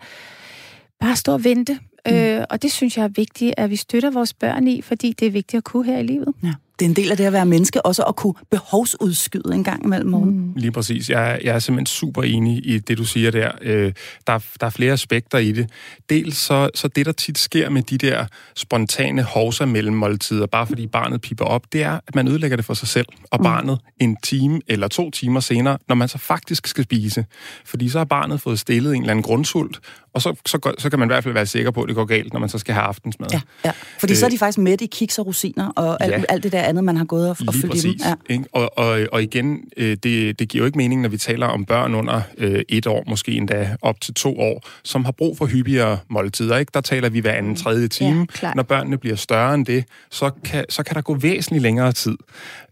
bare 0.99 1.15
stå 1.15 1.33
og 1.33 1.43
vente. 1.43 1.79
Mm. 2.05 2.13
Øh, 2.13 2.45
og 2.49 2.61
det 2.61 2.71
synes 2.71 2.97
jeg 2.97 3.03
er 3.03 3.07
vigtigt, 3.15 3.53
at 3.57 3.69
vi 3.69 3.75
støtter 3.75 4.11
vores 4.11 4.33
børn 4.33 4.67
i, 4.67 4.81
fordi 4.81 5.13
det 5.19 5.27
er 5.27 5.31
vigtigt 5.31 5.57
at 5.57 5.63
kunne 5.63 5.85
her 5.85 5.97
i 5.97 6.03
livet. 6.03 6.33
Ja 6.43 6.53
det 6.81 6.85
er 6.85 6.89
en 6.89 6.95
del 6.95 7.11
af 7.11 7.17
det 7.17 7.25
at 7.25 7.33
være 7.33 7.45
menneske, 7.45 7.85
også 7.85 8.03
at 8.03 8.15
kunne 8.15 8.33
behovsudskyde 8.51 9.53
en 9.53 9.63
gang 9.63 9.85
imellem 9.85 10.09
morgen. 10.09 10.29
Mm. 10.29 10.53
Lige 10.55 10.71
præcis. 10.71 11.09
Jeg, 11.09 11.39
jeg 11.43 11.55
er 11.55 11.59
simpelthen 11.59 11.85
super 11.85 12.23
enig 12.23 12.67
i 12.67 12.79
det, 12.79 12.97
du 12.97 13.05
siger 13.05 13.31
der. 13.31 13.51
Øh, 13.61 13.93
der, 14.27 14.39
der 14.59 14.65
er 14.65 14.69
flere 14.69 14.93
aspekter 14.93 15.37
i 15.37 15.51
det. 15.51 15.69
Dels 16.09 16.37
så, 16.37 16.69
så 16.75 16.87
det, 16.87 17.05
der 17.05 17.11
tit 17.11 17.37
sker 17.37 17.69
med 17.69 17.81
de 17.81 17.97
der 17.97 18.25
spontane 18.55 19.23
hovser 19.23 19.65
mellem 19.65 19.95
måltider, 19.95 20.45
bare 20.45 20.67
fordi 20.67 20.87
barnet 20.87 21.21
piper 21.21 21.45
op, 21.45 21.61
det 21.73 21.83
er, 21.83 21.99
at 22.07 22.15
man 22.15 22.27
ødelægger 22.27 22.57
det 22.57 22.65
for 22.65 22.73
sig 22.73 22.87
selv 22.87 23.07
og 23.31 23.39
mm. 23.39 23.43
barnet 23.43 23.79
en 23.99 24.17
time 24.23 24.61
eller 24.67 24.87
to 24.87 25.11
timer 25.11 25.39
senere, 25.39 25.77
når 25.87 25.95
man 25.95 26.07
så 26.07 26.17
faktisk 26.17 26.67
skal 26.67 26.83
spise. 26.83 27.25
Fordi 27.65 27.89
så 27.89 27.97
har 27.97 28.05
barnet 28.05 28.41
fået 28.41 28.59
stillet 28.59 28.95
en 28.95 29.01
eller 29.01 29.11
anden 29.11 29.23
grundsult, 29.23 29.79
og 30.13 30.21
så, 30.21 30.35
så, 30.45 30.73
så 30.77 30.89
kan 30.89 30.99
man 30.99 31.07
i 31.07 31.11
hvert 31.11 31.23
fald 31.23 31.33
være 31.33 31.45
sikker 31.45 31.71
på, 31.71 31.81
at 31.81 31.87
det 31.87 31.95
går 31.95 32.05
galt, 32.05 32.33
når 32.33 32.39
man 32.39 32.49
så 32.49 32.57
skal 32.57 32.73
have 32.73 32.83
aftensmad. 32.83 33.27
Ja, 33.31 33.41
ja. 33.65 33.71
fordi 33.99 34.13
øh, 34.13 34.17
så 34.17 34.25
er 34.25 34.29
de 34.29 34.37
faktisk 34.37 34.57
med 34.57 34.81
i 34.81 34.85
kiks 34.85 35.19
og 35.19 35.27
rosiner 35.27 35.69
og 35.75 36.03
alt, 36.03 36.11
ja. 36.11 36.23
alt 36.29 36.43
det 36.43 36.51
der 36.51 36.61
andet, 36.61 36.83
man 36.83 36.97
har 36.97 37.05
gået 37.05 37.29
og, 37.29 37.37
og 37.47 37.53
fyldt 37.53 37.75
i 37.75 37.87
dem. 37.87 37.95
Ja. 38.05 38.13
Ikke? 38.29 38.45
Og, 38.51 38.77
og, 38.77 38.99
og 39.11 39.23
igen, 39.23 39.59
øh, 39.77 39.97
det, 40.03 40.39
det 40.39 40.49
giver 40.49 40.61
jo 40.61 40.65
ikke 40.65 40.77
mening, 40.77 41.01
når 41.01 41.09
vi 41.09 41.17
taler 41.17 41.47
om 41.47 41.65
børn 41.65 41.95
under 41.95 42.21
øh, 42.37 42.61
et 42.69 42.87
år, 42.87 43.03
måske 43.07 43.31
endda 43.31 43.75
op 43.81 44.01
til 44.01 44.13
to 44.13 44.39
år, 44.39 44.67
som 44.83 45.05
har 45.05 45.11
brug 45.11 45.37
for 45.37 45.45
hyppigere 45.45 45.97
måltider. 46.09 46.57
Ikke? 46.57 46.71
Der 46.73 46.81
taler 46.81 47.09
vi 47.09 47.19
hver 47.19 47.31
anden 47.31 47.51
mm. 47.51 47.57
tredje 47.57 47.87
time. 47.87 48.27
Ja, 48.43 48.53
når 48.55 48.63
børnene 48.63 48.97
bliver 48.97 49.15
større 49.15 49.53
end 49.53 49.65
det, 49.65 49.85
så 50.11 50.31
kan, 50.43 50.65
så 50.69 50.83
kan 50.83 50.95
der 50.95 51.01
gå 51.01 51.15
væsentligt 51.15 51.61
længere 51.61 51.91
tid. 51.91 52.17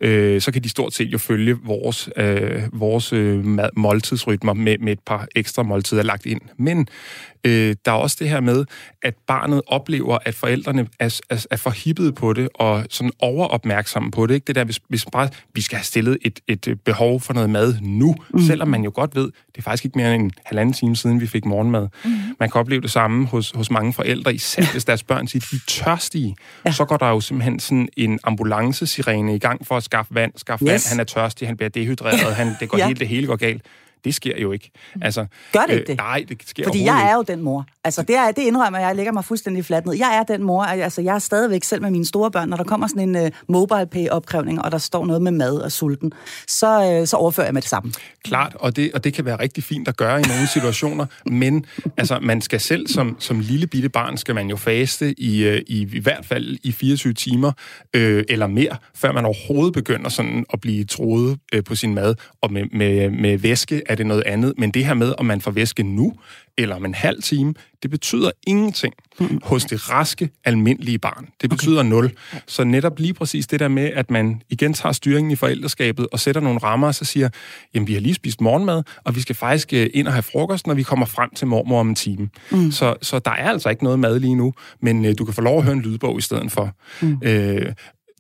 Øh, 0.02 0.42
så 0.42 0.52
kan 0.52 0.64
de 0.64 0.70
stort 0.70 0.94
set 0.94 1.08
jo 1.08 1.18
følge 1.18 1.58
vores, 1.64 2.10
øh, 2.18 2.62
vores 2.74 3.14
øh, 3.14 3.46
måltidsrytmer 3.76 4.54
med, 4.54 4.78
med 4.78 4.94
et 4.94 5.00
par 5.06 5.28
ekstra 5.36 5.64
måltider 5.64 6.04
lagt 6.04 6.26
ind. 6.26 6.42
Men 6.58 6.88
Øh, 7.44 7.76
der 7.86 7.92
er 7.92 7.96
også 7.96 8.18
det 8.20 8.30
her 8.30 8.40
med, 8.40 8.66
at 9.02 9.14
barnet 9.28 9.62
oplever, 9.68 10.18
at 10.26 10.36
forældrene 10.36 10.88
er, 11.00 11.20
er, 11.30 11.46
er 11.52 11.58
forhippet 11.58 12.16
på 12.16 12.34
det, 12.34 12.50
og 12.56 12.86
sådan 12.90 13.12
overopmærksomme 13.20 14.12
på 14.12 14.28
det. 14.28 14.34
Ikke? 14.34 14.46
Det 14.46 14.56
der, 14.56 14.64
hvis, 14.64 14.80
hvis 14.90 15.06
bare 15.12 15.30
vi 15.54 15.62
skal 15.62 15.78
have 15.78 15.84
stillet 15.84 16.18
et, 16.22 16.40
et 16.48 16.80
behov 16.86 17.22
for 17.22 17.34
noget 17.34 17.50
mad 17.50 17.76
nu, 17.82 18.16
mm. 18.34 18.40
selvom 18.40 18.68
man 18.68 18.84
jo 18.84 18.92
godt 18.94 19.16
ved, 19.16 19.24
det 19.26 19.58
er 19.58 19.62
faktisk 19.62 19.86
ikke 19.86 19.98
mere 19.98 20.16
end 20.16 20.24
en 20.24 20.32
halvanden 20.46 20.74
time 20.74 20.96
siden, 20.96 21.22
vi 21.22 21.28
fik 21.28 21.46
morgenmad. 21.46 21.88
Mm. 22.06 22.12
Man 22.40 22.50
kan 22.50 22.60
opleve 22.60 22.82
det 22.82 22.92
samme 22.92 23.28
hos, 23.28 23.52
hos 23.56 23.72
mange 23.72 23.94
forældre, 23.94 24.34
især 24.34 24.72
hvis 24.72 24.86
deres 24.86 25.04
børn 25.04 25.28
siger, 25.28 25.46
de 25.52 25.56
er 25.56 25.60
tørstige. 25.68 26.36
Ja. 26.66 26.72
Så 26.72 26.86
går 26.86 26.98
der 26.98 27.08
jo 27.08 27.22
simpelthen 27.22 27.60
sådan 27.60 27.90
en 27.98 28.20
ambulancesirene 28.24 29.36
i 29.36 29.40
gang 29.40 29.68
for 29.68 29.78
at 29.78 29.84
skaffe 29.84 30.16
vand, 30.16 30.32
skaffe 30.36 30.66
yes. 30.66 30.72
vand. 30.72 30.82
Han 30.90 31.00
er 31.00 31.04
tørstig, 31.04 31.48
han 31.48 31.58
bliver 31.58 31.70
dehydreret, 31.70 32.36
han, 32.36 32.56
det 32.60 32.70
går 32.70 32.78
ja. 32.78 32.88
helt, 32.88 33.00
det 33.00 33.08
hele 33.08 33.28
går 33.28 33.36
galt. 33.36 33.62
Det 34.04 34.16
sker 34.16 34.38
jo 34.42 34.52
ikke. 34.52 34.72
Altså, 35.02 35.26
Gør 35.54 35.60
det 35.60 35.70
ikke 35.70 35.82
øh, 35.82 35.88
det? 35.88 35.98
Nej, 35.98 36.26
det 36.30 36.38
sker 36.46 36.64
Fordi 36.64 36.84
jeg 36.84 37.10
er 37.12 37.16
jo 37.16 37.22
den 37.22 37.42
mor. 37.42 37.66
Altså, 37.84 38.02
det, 38.02 38.16
er, 38.16 38.32
det 38.32 38.42
indrømmer 38.42 38.80
jeg. 38.80 38.88
Jeg 38.88 38.96
lægger 38.96 39.12
mig 39.12 39.26
fuldstændig 39.26 39.66
fladt 39.66 39.86
ned. 39.86 39.94
Jeg 39.94 40.18
er 40.18 40.24
den 40.24 40.44
mor. 40.44 40.64
Altså, 40.64 41.02
jeg 41.02 41.16
er 41.16 41.20
stadigvæk 41.20 41.64
selv 41.64 41.82
med 41.82 41.92
mine 41.92 42.06
store 42.06 42.32
børn. 42.32 42.50
Når 42.50 42.58
der 42.58 42.64
kommer 42.64 42.88
sådan 42.88 43.16
en 43.16 43.26
uh, 43.26 43.30
mobile 43.48 43.88
pay 43.92 44.08
opkrævning, 44.08 44.62
og 44.62 44.72
der 44.72 44.78
står 44.78 45.06
noget 45.06 45.22
med 45.22 45.32
mad 45.32 45.58
og 45.58 45.72
sulten, 45.72 46.12
så, 46.48 47.00
uh, 47.02 47.08
så 47.08 47.18
overfører 47.18 47.48
jeg 47.48 47.54
med 47.54 47.62
det 47.62 47.70
samme. 47.70 47.92
Klart, 48.24 48.56
og 48.60 48.76
det, 48.76 48.92
og 48.94 49.04
det 49.04 49.14
kan 49.14 49.26
være 49.26 49.40
rigtig 49.40 49.64
fint 49.64 49.88
at 49.88 49.98
gøre 49.98 50.20
i 50.20 50.24
nogle 50.24 50.48
situationer, 50.48 51.06
men 51.26 51.66
altså, 51.98 52.20
man 52.22 52.42
skal 52.42 52.60
selv 52.60 52.88
som, 52.88 53.16
som 53.20 53.40
lille 53.40 53.68
bitte 53.68 53.90
barn, 53.90 54.18
skal 54.18 54.36
man 54.36 54.50
jo 54.50 54.56
faste 54.56 55.20
i, 55.20 55.48
uh, 55.48 55.56
i, 55.68 55.88
i 55.94 56.00
hvert 56.00 56.26
fald 56.26 56.58
i 56.64 56.72
24 56.72 57.14
timer 57.14 57.52
øh, 57.96 58.24
eller 58.30 58.48
mere, 58.48 58.78
før 58.96 59.12
man 59.12 59.26
overhovedet 59.26 59.74
begynder 59.74 60.10
sådan 60.10 60.46
at 60.54 60.62
blive 60.62 60.84
troet 60.84 61.40
øh, 61.54 61.64
på 61.64 61.76
sin 61.76 61.94
mad, 61.94 62.16
og 62.42 62.54
med, 62.54 62.64
med, 62.72 63.10
med 63.10 63.38
væske 63.38 63.82
er 63.90 63.96
det 63.96 64.06
noget 64.06 64.24
andet. 64.26 64.54
Men 64.58 64.72
det 64.72 64.86
her 64.86 64.94
med, 64.94 65.14
om 65.18 65.26
man 65.26 65.42
får 65.42 65.52
væske 65.52 65.84
nu, 65.84 66.14
eller 66.58 66.76
om 66.76 66.86
en 66.86 66.94
halv 66.94 67.24
time, 67.24 67.54
det 67.84 67.92
betyder 67.92 68.32
ingenting 68.48 68.94
mm. 69.20 69.40
hos 69.44 69.66
det 69.66 69.90
raske, 69.90 70.30
almindelige 70.46 71.00
barn. 71.00 71.28
Det 71.42 71.50
betyder 71.50 71.80
okay. 71.80 71.90
nul. 71.90 72.12
Så 72.48 72.64
netop 72.64 73.00
lige 73.00 73.14
præcis 73.14 73.48
det 73.48 73.60
der 73.60 73.68
med, 73.68 73.84
at 73.84 74.12
man 74.12 74.42
igen 74.50 74.74
tager 74.74 74.94
styringen 74.94 75.32
i 75.32 75.36
forældreskabet 75.36 76.08
og 76.12 76.20
sætter 76.20 76.42
nogle 76.42 76.60
rammer, 76.60 76.88
og 76.88 76.96
så 76.96 77.06
siger, 77.06 77.30
jamen 77.74 77.88
vi 77.88 77.94
har 77.94 78.02
lige 78.02 78.14
spist 78.14 78.42
morgenmad, 78.42 78.84
og 79.04 79.16
vi 79.16 79.22
skal 79.22 79.36
faktisk 79.36 79.74
øh, 79.74 79.90
ind 79.94 80.08
og 80.08 80.14
have 80.14 80.24
frokost, 80.24 80.68
når 80.68 80.74
vi 80.74 80.84
kommer 80.84 81.06
frem 81.06 81.30
til 81.36 81.48
mormor 81.48 81.80
om 81.80 81.90
en 81.90 81.96
time. 81.96 82.30
Mm. 82.52 82.72
Så, 82.72 82.96
så 83.02 83.20
der 83.20 83.32
er 83.32 83.50
altså 83.50 83.70
ikke 83.70 83.84
noget 83.84 84.00
mad 84.00 84.20
lige 84.20 84.36
nu, 84.36 84.54
men 84.82 85.06
øh, 85.06 85.14
du 85.18 85.26
kan 85.26 85.34
få 85.34 85.42
lov 85.42 85.58
at 85.58 85.64
høre 85.64 85.74
en 85.74 85.82
lydbog 85.82 86.18
i 86.18 86.22
stedet 86.22 86.52
for. 86.52 86.76
Mm. 87.02 87.18
Øh, 87.24 87.74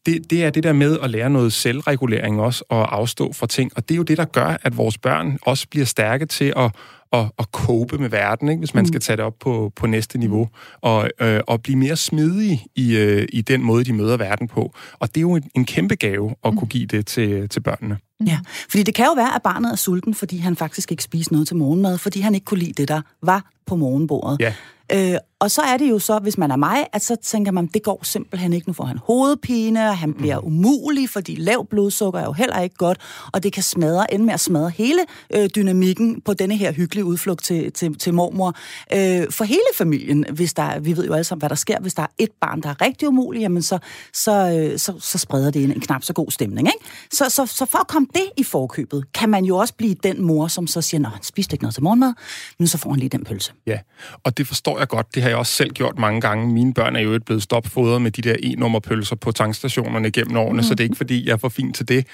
det, 0.06 0.30
det 0.30 0.44
er 0.44 0.50
det 0.50 0.64
der 0.64 0.74
med 0.74 1.00
at 1.04 1.10
lære 1.10 1.30
noget 1.30 1.54
selvregulering 1.54 2.42
også, 2.42 2.64
og 2.70 2.96
afstå 2.96 3.34
fra 3.34 3.48
ting. 3.48 3.72
Og 3.76 3.90
det 3.90 3.96
er 3.96 3.98
jo 3.98 4.04
det, 4.04 4.18
der 4.18 4.26
gør, 4.26 4.58
at 4.64 4.78
vores 4.78 4.98
børn 4.98 5.38
også 5.42 5.68
bliver 5.68 5.86
stærke 5.86 6.26
til 6.26 6.54
at, 6.58 6.72
at, 7.14 7.26
at 7.40 7.46
cope 7.52 7.98
med 7.98 8.10
verden, 8.10 8.50
ikke? 8.50 8.60
hvis 8.60 8.74
man 8.74 8.82
mm. 8.82 8.88
skal 8.88 9.02
tage 9.02 9.18
det 9.18 9.26
op 9.26 9.36
på, 9.40 9.72
på 9.76 9.88
næste 9.88 10.18
niveau, 10.18 10.50
og, 10.82 11.10
øh, 11.22 11.42
og 11.48 11.62
blive 11.62 11.78
mere 11.78 11.96
smidige 11.96 12.66
i, 12.76 12.98
øh, 12.98 13.28
i 13.34 13.42
den 13.42 13.64
måde, 13.64 13.84
de 13.84 13.94
møder 13.94 14.18
verden 14.18 14.48
på. 14.48 14.74
Og 15.00 15.08
det 15.08 15.18
er 15.18 15.22
jo 15.22 15.36
en, 15.36 15.50
en 15.56 15.66
kæmpe 15.66 15.96
gave 15.96 16.36
at 16.44 16.52
mm. 16.54 16.58
kunne 16.58 16.68
give 16.68 16.86
det 16.86 17.06
til, 17.06 17.50
til 17.50 17.60
børnene. 17.60 17.98
Ja, 18.28 18.40
fordi 18.70 18.84
det 18.84 18.96
kan 18.96 19.06
jo 19.06 19.14
være, 19.14 19.36
at 19.36 19.42
barnet 19.42 19.72
er 19.72 19.76
sulten, 19.76 20.14
fordi 20.14 20.38
han 20.38 20.56
faktisk 20.56 20.92
ikke 20.92 21.04
spiser 21.04 21.32
noget 21.32 21.48
til 21.48 21.58
morgenmad, 21.58 21.98
fordi 21.98 22.20
han 22.20 22.36
ikke 22.36 22.46
kunne 22.46 22.60
lide 22.60 22.74
det, 22.74 22.88
der 22.88 23.02
var 23.24 23.52
på 23.66 23.76
morgenbordet. 23.76 24.40
Ja. 24.40 24.54
Øh, 24.92 25.18
og 25.40 25.52
så 25.52 25.62
er 25.62 25.78
det 25.78 25.90
jo 25.90 26.00
så, 26.00 26.20
hvis 26.20 26.38
man 26.38 26.52
er 26.52 26.56
mig, 26.56 26.88
at 26.94 27.04
så 27.04 27.16
tænker 27.16 27.52
man, 27.52 27.68
det 27.68 27.84
går 27.84 28.00
simpelthen 28.04 28.54
ikke. 28.54 28.70
Nu 28.70 28.74
får 28.74 28.84
han 28.84 28.98
hovedpine, 29.04 29.90
og 29.90 29.98
han 29.98 30.14
bliver 30.14 30.40
mm. 30.40 30.48
umulig, 30.48 31.10
fordi 31.10 31.36
lav 31.36 31.68
blodsukker 31.70 32.20
er 32.20 32.26
jo 32.26 32.32
heller 32.32 32.62
ikke 32.62 32.76
godt, 32.76 32.98
og 33.34 33.44
det 33.44 33.54
kan 33.54 33.64
smadre, 33.64 34.14
ende 34.14 34.26
med 34.26 34.34
at 34.34 34.40
smadre 34.40 34.70
hele 34.70 35.02
øh, 35.36 35.50
dynamikken 35.56 36.22
på 36.22 36.34
denne 36.34 36.58
her 36.58 36.72
hyggelige 36.72 37.06
udflugt 37.06 37.44
til, 37.44 37.72
til, 37.72 38.00
til 38.00 38.14
mormor. 38.14 38.54
Øh, 38.94 39.32
for 39.32 39.44
hele 39.44 39.60
familien, 39.78 40.26
hvis 40.34 40.54
der, 40.54 40.80
vi 40.80 40.98
ved 40.98 41.06
jo 41.06 41.14
alle 41.14 41.24
sammen, 41.24 41.42
hvad 41.42 41.50
der 41.50 41.56
sker, 41.56 41.80
hvis 41.80 41.94
der 41.94 42.04
er 42.04 42.08
et 42.18 42.32
barn, 42.42 42.62
der 42.62 42.70
er 42.70 42.82
rigtig 42.82 43.08
umulig, 43.08 43.40
jamen 43.40 43.62
så, 43.62 43.80
så, 44.14 44.32
øh, 44.32 44.80
så, 44.80 44.94
så 45.00 45.18
spreder 45.18 45.52
det 45.52 45.64
en, 45.64 45.72
en 45.72 45.80
knap 45.80 46.04
så 46.04 46.14
god 46.14 46.32
stemning. 46.32 46.68
Ikke? 46.68 46.86
Så, 47.12 47.30
så, 47.30 47.46
så 47.46 47.66
for 47.66 47.78
at 47.78 47.88
komme 47.88 48.08
det 48.14 48.30
i 48.38 48.44
forkøbet, 48.44 49.14
kan 49.14 49.30
man 49.30 49.46
jo 49.46 49.58
også 49.58 49.74
blive 49.74 49.96
den 50.04 50.22
mor, 50.22 50.48
som 50.48 50.68
så 50.68 50.82
siger, 50.82 51.02
nå, 51.02 51.10
han 51.10 51.24
spiste 51.24 51.54
ikke 51.54 51.64
noget 51.64 51.74
til 51.74 51.84
morgenmad, 51.84 52.14
men 52.60 52.68
så 52.68 52.78
får 52.78 52.90
han 52.90 53.00
lige 53.00 53.10
den 53.10 53.24
pølse. 53.24 53.54
Ja, 53.68 53.80
og 54.24 54.38
det 54.38 54.48
forstår 54.48 54.80
jeg 54.80 54.88
godt. 54.88 55.16
Det 55.16 55.24
har 55.24 55.29
jeg 55.30 55.38
også 55.38 55.54
selv 55.54 55.70
gjort 55.70 56.00
mange 56.00 56.22
gange. 56.22 56.54
Mine 56.54 56.74
børn 56.74 56.96
er 56.96 57.00
jo 57.00 57.14
ikke 57.14 57.26
blevet 57.26 57.44
stopfodret 57.44 58.02
med 58.02 58.12
de 58.12 58.22
der 58.22 58.36
e-nummerpølser 58.44 59.16
på 59.16 59.32
tankstationerne 59.32 60.12
gennem 60.12 60.38
årene, 60.38 60.58
mm. 60.58 60.64
så 60.64 60.76
det 60.76 60.80
er 60.80 60.84
ikke 60.84 60.96
fordi, 60.96 61.26
jeg 61.26 61.34
er 61.34 61.38
for 61.38 61.50
fin 61.50 61.74
til 61.74 61.88
det. 61.88 62.08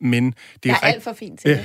Men 0.00 0.26
det 0.26 0.34
er, 0.34 0.68
jeg 0.68 0.78
er 0.82 0.86
alt 0.86 1.04
for 1.04 1.14
fint 1.18 1.40
til 1.40 1.50
det. 1.50 1.64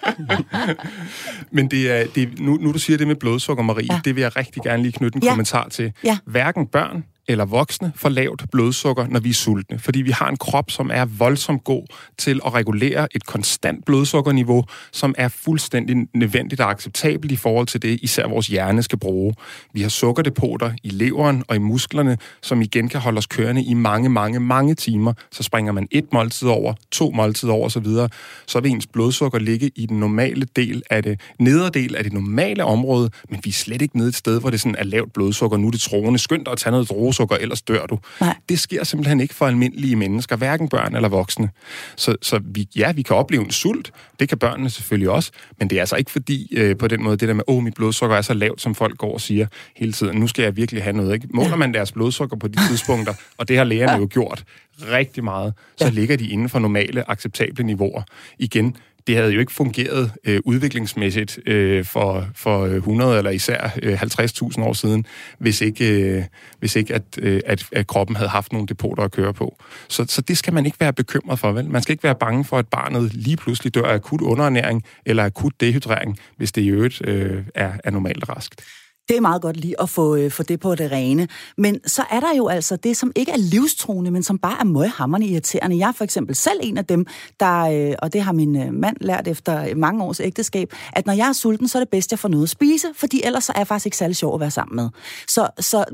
men 1.56 1.70
det 1.70 1.90
er, 1.90 2.06
det 2.14 2.22
er, 2.22 2.26
nu, 2.38 2.56
nu 2.56 2.72
du 2.72 2.78
siger 2.78 2.96
det 2.96 3.06
med 3.06 3.16
blodsukker, 3.16 3.64
Marie, 3.64 3.86
ja. 3.90 4.00
det 4.04 4.16
vil 4.16 4.22
jeg 4.22 4.36
rigtig 4.36 4.62
gerne 4.62 4.82
lige 4.82 4.92
knytte 4.92 5.16
en 5.16 5.22
ja. 5.22 5.30
kommentar 5.30 5.68
til. 5.68 5.92
Ja. 6.04 6.18
Hverken 6.26 6.66
børn 6.66 7.04
eller 7.28 7.44
voksne 7.44 7.92
får 7.96 8.08
lavt 8.08 8.44
blodsukker, 8.52 9.06
når 9.06 9.20
vi 9.20 9.28
er 9.28 9.34
sultne. 9.34 9.78
Fordi 9.78 10.02
vi 10.02 10.10
har 10.10 10.28
en 10.28 10.36
krop, 10.36 10.70
som 10.70 10.90
er 10.94 11.04
voldsomt 11.04 11.64
god 11.64 11.82
til 12.18 12.40
at 12.46 12.54
regulere 12.54 13.08
et 13.14 13.26
konstant 13.26 13.84
blodsukkerniveau, 13.84 14.64
som 14.92 15.14
er 15.18 15.28
fuldstændig 15.28 15.96
nødvendigt 16.14 16.60
og 16.60 16.70
acceptabelt 16.70 17.32
i 17.32 17.36
forhold 17.36 17.66
til 17.66 17.82
det, 17.82 17.98
især 18.02 18.28
vores 18.28 18.46
hjerne 18.46 18.82
skal 18.82 18.98
bruge. 18.98 19.34
Vi 19.72 19.82
har 19.82 19.88
sukkerdepoter 19.88 20.72
i 20.82 20.88
leveren 20.88 21.44
og 21.48 21.56
i 21.56 21.58
musklerne, 21.58 22.18
som 22.42 22.62
igen 22.62 22.88
kan 22.88 23.00
holde 23.00 23.18
os 23.18 23.26
kørende 23.26 23.64
i 23.64 23.74
mange, 23.74 24.08
mange, 24.08 24.40
mange 24.40 24.74
timer. 24.74 25.12
Så 25.30 25.42
springer 25.42 25.72
man 25.72 25.88
et 25.90 26.12
måltid 26.12 26.48
over, 26.48 26.74
to 26.90 27.10
måltider 27.10 27.52
over 27.52 27.66
osv., 27.66 27.86
så 28.46 28.60
vil 28.60 28.70
ens 28.70 28.86
blodsukker 28.86 29.38
ligge 29.38 29.70
i 29.76 29.86
den 29.86 30.00
normale 30.00 30.46
del 30.56 30.82
af 30.90 31.02
det, 31.02 31.20
nedre 31.38 31.70
del 31.70 31.96
af 31.96 32.04
det 32.04 32.12
normale 32.12 32.64
område, 32.64 33.10
men 33.30 33.40
vi 33.44 33.50
er 33.50 33.54
slet 33.54 33.82
ikke 33.82 33.96
nede 33.96 34.08
et 34.08 34.14
sted, 34.14 34.40
hvor 34.40 34.50
det 34.50 34.60
sådan 34.60 34.76
er 34.78 34.84
lavt 34.84 35.12
blodsukker. 35.12 35.56
Nu 35.56 35.66
er 35.66 35.70
det 35.70 35.80
troende 35.80 36.18
skyndt 36.18 36.48
at 36.48 36.58
tage 36.58 36.70
noget 36.70 36.88
blodsukker, 37.12 37.36
ellers 37.36 37.62
dør 37.62 37.86
du. 37.86 37.98
Nej. 38.20 38.36
Det 38.48 38.60
sker 38.60 38.84
simpelthen 38.84 39.20
ikke 39.20 39.34
for 39.34 39.46
almindelige 39.46 39.96
mennesker, 39.96 40.36
hverken 40.36 40.68
børn 40.68 40.96
eller 40.96 41.08
voksne. 41.08 41.50
Så, 41.96 42.16
så 42.22 42.40
vi, 42.44 42.68
ja, 42.76 42.92
vi 42.92 43.02
kan 43.02 43.16
opleve 43.16 43.44
en 43.44 43.50
sult, 43.50 43.92
det 44.20 44.28
kan 44.28 44.38
børnene 44.38 44.70
selvfølgelig 44.70 45.10
også, 45.10 45.30
men 45.58 45.70
det 45.70 45.76
er 45.76 45.82
altså 45.82 45.96
ikke 45.96 46.10
fordi 46.10 46.56
øh, 46.56 46.76
på 46.76 46.88
den 46.88 47.02
måde, 47.02 47.16
det 47.16 47.28
der 47.28 47.34
med, 47.34 47.44
åh, 47.46 47.62
mit 47.62 47.74
blodsukker 47.74 48.16
er 48.16 48.22
så 48.22 48.34
lavt, 48.34 48.60
som 48.60 48.74
folk 48.74 48.98
går 48.98 49.14
og 49.14 49.20
siger 49.20 49.46
hele 49.76 49.92
tiden, 49.92 50.20
nu 50.20 50.26
skal 50.26 50.42
jeg 50.42 50.56
virkelig 50.56 50.82
have 50.82 50.96
noget. 50.96 51.14
Ikke? 51.14 51.28
Måler 51.30 51.56
man 51.56 51.74
deres 51.74 51.92
blodsukker 51.92 52.36
på 52.36 52.48
de 52.48 52.68
tidspunkter, 52.68 53.14
og 53.38 53.48
det 53.48 53.56
har 53.56 53.64
lægerne 53.64 53.92
ja. 53.92 53.98
jo 53.98 54.08
gjort 54.10 54.44
rigtig 54.92 55.24
meget, 55.24 55.54
så 55.76 55.84
ja. 55.84 55.90
ligger 55.90 56.16
de 56.16 56.28
inden 56.28 56.48
for 56.48 56.58
normale, 56.58 57.10
acceptable 57.10 57.64
niveauer. 57.64 58.02
Igen, 58.38 58.76
det 59.06 59.16
havde 59.16 59.32
jo 59.32 59.40
ikke 59.40 59.52
fungeret 59.52 60.12
øh, 60.24 60.40
udviklingsmæssigt 60.44 61.38
øh, 61.46 61.84
for, 61.84 62.26
for 62.34 62.64
øh, 62.64 62.74
100 62.74 63.18
eller 63.18 63.30
især 63.30 63.70
øh, 63.82 64.02
50.000 64.02 64.62
år 64.62 64.72
siden, 64.72 65.06
hvis 65.38 65.60
ikke, 65.60 66.02
øh, 66.02 66.24
hvis 66.58 66.76
ikke 66.76 66.94
at, 66.94 67.02
øh, 67.18 67.40
at, 67.46 67.66
at 67.72 67.86
kroppen 67.86 68.16
havde 68.16 68.28
haft 68.28 68.52
nogle 68.52 68.66
depoter 68.66 69.02
at 69.02 69.12
køre 69.12 69.34
på. 69.34 69.56
Så, 69.88 70.04
så 70.08 70.20
det 70.20 70.38
skal 70.38 70.52
man 70.52 70.66
ikke 70.66 70.80
være 70.80 70.92
bekymret 70.92 71.38
for, 71.38 71.52
vel? 71.52 71.70
Man 71.70 71.82
skal 71.82 71.92
ikke 71.92 72.04
være 72.04 72.14
bange 72.14 72.44
for, 72.44 72.58
at 72.58 72.68
barnet 72.68 73.14
lige 73.14 73.36
pludselig 73.36 73.74
dør 73.74 73.82
af 73.82 73.94
akut 73.94 74.20
underernæring 74.20 74.84
eller 75.06 75.24
akut 75.24 75.52
dehydrering, 75.60 76.18
hvis 76.36 76.52
det 76.52 76.62
i 76.62 76.68
øvrigt 76.68 77.02
øh, 77.08 77.44
er, 77.54 77.72
er 77.84 77.90
normalt 77.90 78.28
raskt. 78.28 78.64
Det 79.08 79.16
er 79.16 79.20
meget 79.20 79.42
godt 79.42 79.56
lige 79.56 79.80
at 79.80 79.88
få, 79.88 80.16
øh, 80.16 80.30
få 80.30 80.42
det 80.42 80.60
på 80.60 80.74
det 80.74 80.92
rene. 80.92 81.28
Men 81.58 81.80
så 81.86 82.02
er 82.10 82.20
der 82.20 82.36
jo 82.36 82.48
altså 82.48 82.76
det, 82.76 82.96
som 82.96 83.12
ikke 83.16 83.32
er 83.32 83.36
livstruende, 83.36 84.10
men 84.10 84.22
som 84.22 84.38
bare 84.38 84.56
er 84.60 84.64
møghammerende 84.64 85.26
irriterende. 85.26 85.78
Jeg 85.78 85.88
er 85.88 85.92
for 85.92 86.04
eksempel 86.04 86.34
selv 86.34 86.60
en 86.62 86.78
af 86.78 86.84
dem, 86.84 87.06
der, 87.40 87.60
øh, 87.60 87.94
og 87.98 88.12
det 88.12 88.22
har 88.22 88.32
min 88.32 88.56
øh, 88.56 88.74
mand 88.74 88.96
lært 89.00 89.28
efter 89.28 89.74
mange 89.74 90.04
års 90.04 90.20
ægteskab, 90.20 90.72
at 90.92 91.06
når 91.06 91.12
jeg 91.12 91.28
er 91.28 91.32
sulten, 91.32 91.68
så 91.68 91.78
er 91.78 91.80
det 91.80 91.88
bedst, 91.88 92.08
at 92.08 92.12
jeg 92.12 92.18
får 92.18 92.28
noget 92.28 92.44
at 92.44 92.50
spise, 92.50 92.86
fordi 92.96 93.22
ellers 93.24 93.44
så 93.44 93.52
er 93.52 93.60
jeg 93.60 93.66
faktisk 93.66 93.86
ikke 93.86 93.96
særlig 93.96 94.16
sjov 94.16 94.34
at 94.34 94.40
være 94.40 94.50
sammen 94.50 94.76
med. 94.76 94.88
Så, 95.28 95.48
så 95.58 95.84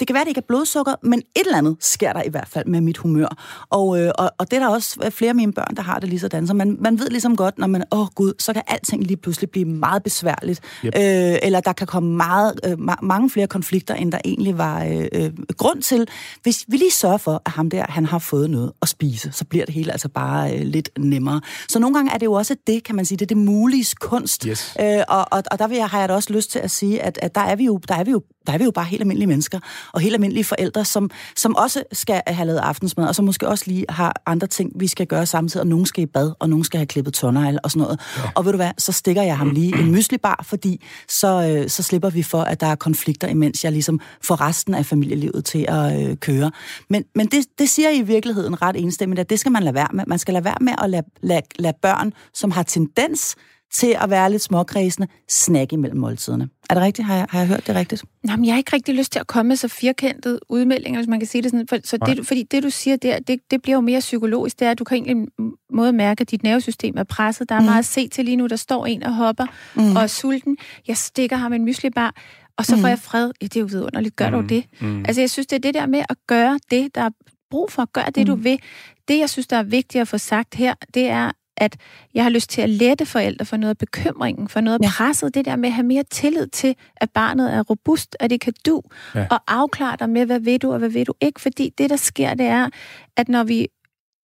det 0.00 0.06
kan 0.06 0.14
være, 0.14 0.20
at 0.20 0.24
det 0.26 0.30
ikke 0.30 0.38
er 0.38 0.48
blodsukker, 0.48 0.94
men 1.02 1.18
et 1.18 1.24
eller 1.44 1.58
andet 1.58 1.76
sker 1.80 2.12
der 2.12 2.22
i 2.22 2.28
hvert 2.28 2.48
fald 2.48 2.66
med 2.66 2.80
mit 2.80 2.98
humør. 2.98 3.36
Og, 3.70 4.00
øh, 4.00 4.12
og, 4.18 4.30
og 4.38 4.50
det 4.50 4.56
er 4.56 4.60
der 4.60 4.68
også 4.68 5.10
flere 5.10 5.28
af 5.28 5.34
mine 5.34 5.52
børn, 5.52 5.76
der 5.76 5.82
har 5.82 5.98
det 5.98 6.08
lige 6.08 6.20
sådan. 6.20 6.46
Så 6.46 6.54
man, 6.54 6.76
man 6.80 6.98
ved 6.98 7.08
ligesom 7.08 7.36
godt, 7.36 7.58
når 7.58 7.66
man, 7.66 7.84
åh 7.92 8.00
oh, 8.00 8.06
gud, 8.14 8.32
så 8.38 8.52
kan 8.52 8.62
alting 8.66 9.04
lige 9.04 9.16
pludselig 9.16 9.50
blive 9.50 9.64
meget 9.64 10.02
besværligt. 10.02 10.60
Yep. 10.84 10.94
Øh, 10.96 11.36
eller 11.42 11.60
der 11.60 11.72
kan 11.72 11.86
komme 11.86 12.16
meget 12.16 12.57
øh, 12.64 12.72
ma- 12.72 13.02
mange 13.02 13.30
flere 13.30 13.46
konflikter, 13.46 13.94
end 13.94 14.12
der 14.12 14.18
egentlig 14.24 14.58
var 14.58 14.84
øh, 14.84 15.06
øh, 15.12 15.30
grund 15.56 15.82
til. 15.82 16.08
Hvis 16.42 16.64
vi 16.68 16.76
lige 16.76 16.90
sørger 16.90 17.16
for, 17.16 17.42
at 17.46 17.52
ham 17.52 17.70
der, 17.70 17.84
han 17.88 18.06
har 18.06 18.18
fået 18.18 18.50
noget 18.50 18.72
at 18.82 18.88
spise, 18.88 19.32
så 19.32 19.44
bliver 19.44 19.64
det 19.64 19.74
hele 19.74 19.92
altså 19.92 20.08
bare 20.08 20.54
øh, 20.54 20.60
lidt 20.60 20.90
nemmere. 20.98 21.40
Så 21.68 21.78
nogle 21.78 21.96
gange 21.96 22.12
er 22.12 22.18
det 22.18 22.26
jo 22.26 22.32
også 22.32 22.56
det, 22.66 22.84
kan 22.84 22.96
man 22.96 23.04
sige, 23.04 23.18
det 23.18 23.24
er 23.24 23.34
det 23.34 23.36
mulige 23.36 23.86
kunst. 24.00 24.42
Yes. 24.42 24.76
Øh, 24.80 25.00
og, 25.08 25.26
og, 25.30 25.42
og 25.50 25.58
der 25.58 25.68
vil 25.68 25.76
jeg, 25.76 25.86
har 25.86 26.00
jeg 26.00 26.08
da 26.08 26.14
også 26.14 26.32
lyst 26.32 26.50
til 26.50 26.58
at 26.58 26.70
sige, 26.70 27.02
at, 27.02 27.18
at 27.22 27.34
der, 27.34 27.40
er 27.40 27.56
vi 27.56 27.64
jo, 27.64 27.80
der 27.88 27.94
er 27.94 28.04
vi 28.04 28.10
jo 28.10 28.22
der 28.48 28.54
er 28.54 28.58
vi 28.58 28.64
jo 28.64 28.70
bare 28.70 28.84
helt 28.84 29.00
almindelige 29.00 29.26
mennesker, 29.26 29.60
og 29.92 30.00
helt 30.00 30.14
almindelige 30.14 30.44
forældre, 30.44 30.84
som, 30.84 31.10
som 31.36 31.56
også 31.56 31.82
skal 31.92 32.22
have 32.26 32.46
lavet 32.46 32.58
aftensmad, 32.58 33.08
og 33.08 33.14
som 33.14 33.24
måske 33.24 33.48
også 33.48 33.64
lige 33.66 33.84
har 33.88 34.22
andre 34.26 34.46
ting, 34.46 34.72
vi 34.74 34.86
skal 34.86 35.06
gøre 35.06 35.26
samtidig, 35.26 35.60
og 35.60 35.66
nogen 35.66 35.86
skal 35.86 36.02
i 36.02 36.06
bad, 36.06 36.32
og 36.38 36.48
nogen 36.48 36.64
skal 36.64 36.78
have 36.78 36.86
klippet 36.86 37.14
tårnegl 37.14 37.58
og 37.62 37.70
sådan 37.70 37.82
noget. 37.82 38.00
Ja. 38.16 38.22
Og 38.34 38.44
ved 38.44 38.52
du 38.52 38.56
hvad, 38.56 38.70
så 38.78 38.92
stikker 38.92 39.22
jeg 39.22 39.38
ham 39.38 39.50
lige 39.50 39.78
en 39.78 39.90
myslibar, 39.96 40.40
fordi 40.44 40.84
så, 41.08 41.48
øh, 41.48 41.70
så 41.70 41.82
slipper 41.82 42.10
vi 42.10 42.22
for, 42.22 42.42
at 42.48 42.60
der 42.60 42.66
er 42.66 42.74
konflikter, 42.74 43.28
imens 43.28 43.64
jeg 43.64 43.72
ligesom 43.72 44.00
får 44.22 44.40
resten 44.40 44.74
af 44.74 44.86
familielivet 44.86 45.44
til 45.44 45.66
at 45.68 46.08
øh, 46.08 46.16
køre. 46.16 46.50
Men, 46.90 47.04
men 47.14 47.26
det, 47.26 47.46
det 47.58 47.68
siger 47.68 47.90
i 47.90 48.02
virkeligheden 48.02 48.62
ret 48.62 48.76
enstemmigt, 48.76 49.20
at 49.20 49.30
det 49.30 49.40
skal 49.40 49.52
man 49.52 49.62
lade 49.62 49.74
være 49.74 49.88
med. 49.92 50.04
Man 50.06 50.18
skal 50.18 50.34
lade 50.34 50.44
være 50.44 50.58
med 50.60 50.72
at 50.82 50.90
lade, 50.90 51.06
lade, 51.20 51.42
lade 51.58 51.76
børn, 51.82 52.12
som 52.34 52.50
har 52.50 52.62
tendens 52.62 53.36
til 53.74 53.96
at 54.00 54.10
være 54.10 54.30
lidt 54.30 54.42
småkredsende, 54.42 55.08
snakke 55.28 55.74
imellem 55.74 55.98
måltiderne. 55.98 56.48
Er 56.70 56.74
det 56.74 56.82
rigtigt? 56.82 57.06
Har 57.06 57.14
jeg, 57.14 57.26
har 57.30 57.38
jeg 57.38 57.48
hørt 57.48 57.66
det 57.66 57.74
rigtigt? 57.74 58.04
Nej, 58.22 58.36
men 58.36 58.44
jeg 58.44 58.54
har 58.54 58.58
ikke 58.58 58.72
rigtig 58.72 58.94
lyst 58.94 59.12
til 59.12 59.18
at 59.18 59.26
komme 59.26 59.48
med 59.48 59.56
så 59.56 59.68
firkantet 59.68 60.40
udmeldinger, 60.48 61.00
hvis 61.00 61.08
man 61.08 61.20
kan 61.20 61.26
sige 61.26 61.42
det 61.42 61.50
sådan. 61.50 61.68
For, 61.68 61.78
så 61.84 61.96
det, 61.96 62.26
fordi 62.26 62.42
det, 62.42 62.62
du 62.62 62.70
siger 62.70 62.96
der, 62.96 63.18
det, 63.18 63.40
det 63.50 63.62
bliver 63.62 63.76
jo 63.76 63.80
mere 63.80 64.00
psykologisk. 64.00 64.58
Det 64.58 64.66
er, 64.66 64.70
at 64.70 64.78
du 64.78 64.84
kan 64.84 64.96
egentlig 64.96 65.28
måde 65.72 65.92
mærke, 65.92 66.20
at 66.20 66.30
dit 66.30 66.42
nervesystem 66.42 66.94
er 66.96 67.04
presset. 67.04 67.48
Der 67.48 67.54
er 67.54 67.60
mm. 67.60 67.66
meget 67.66 67.78
at 67.78 67.84
se 67.84 68.08
til 68.08 68.24
lige 68.24 68.36
nu. 68.36 68.46
Der 68.46 68.56
står 68.56 68.86
en 68.86 69.02
og 69.02 69.14
hopper 69.14 69.46
mm. 69.74 69.96
og 69.96 70.02
er 70.02 70.06
sulten. 70.06 70.56
Jeg 70.88 70.96
stikker 70.96 71.36
ham 71.36 71.52
en 71.52 71.64
myslibar, 71.64 72.14
og 72.56 72.64
så 72.64 72.76
mm. 72.76 72.80
får 72.80 72.88
jeg 72.88 72.98
fred. 72.98 73.32
Ja, 73.42 73.46
det 73.46 73.56
er 73.56 73.60
jo 73.60 73.66
vidunderligt. 73.66 74.16
Gør 74.16 74.30
mm. 74.30 74.42
du 74.42 74.54
det? 74.54 74.64
Mm. 74.80 74.98
Altså, 74.98 75.22
jeg 75.22 75.30
synes, 75.30 75.46
det 75.46 75.56
er 75.56 75.60
det 75.60 75.74
der 75.74 75.86
med 75.86 76.02
at 76.08 76.16
gøre 76.26 76.58
det, 76.70 76.94
der 76.94 77.02
er 77.02 77.10
brug 77.50 77.72
for. 77.72 77.84
Gør 77.92 78.02
det, 78.04 78.16
mm. 78.16 78.26
du 78.26 78.34
vil. 78.34 78.60
Det, 79.08 79.18
jeg 79.18 79.30
synes, 79.30 79.46
der 79.46 79.56
er 79.56 79.62
vigtigt 79.62 80.02
at 80.02 80.08
få 80.08 80.18
sagt 80.18 80.54
her, 80.54 80.74
det 80.94 81.08
er, 81.08 81.30
at 81.62 81.76
jeg 82.14 82.22
har 82.22 82.30
lyst 82.30 82.50
til 82.50 82.62
at 82.62 82.70
lette 82.70 83.06
forældre 83.06 83.44
for 83.44 83.56
noget 83.56 83.70
af 83.70 83.78
bekymringen, 83.78 84.48
for 84.48 84.60
noget 84.60 84.78
af 84.78 84.86
ja. 84.86 84.90
presset, 84.90 85.34
det 85.34 85.44
der 85.44 85.56
med 85.56 85.68
at 85.68 85.72
have 85.72 85.86
mere 85.86 86.02
tillid 86.10 86.46
til, 86.46 86.76
at 86.96 87.10
barnet 87.10 87.54
er 87.54 87.62
robust, 87.62 88.16
at 88.20 88.30
det 88.30 88.40
kan 88.40 88.52
du, 88.66 88.82
ja. 89.14 89.26
og 89.30 89.40
afklare 89.46 89.96
dig 89.98 90.10
med, 90.10 90.26
hvad 90.26 90.40
ved 90.40 90.58
du, 90.58 90.72
og 90.72 90.78
hvad 90.78 90.88
ved 90.88 91.04
du 91.04 91.14
ikke, 91.20 91.40
fordi 91.40 91.72
det, 91.78 91.90
der 91.90 91.96
sker, 91.96 92.34
det 92.34 92.46
er, 92.46 92.68
at 93.16 93.28
når 93.28 93.44
vi 93.44 93.68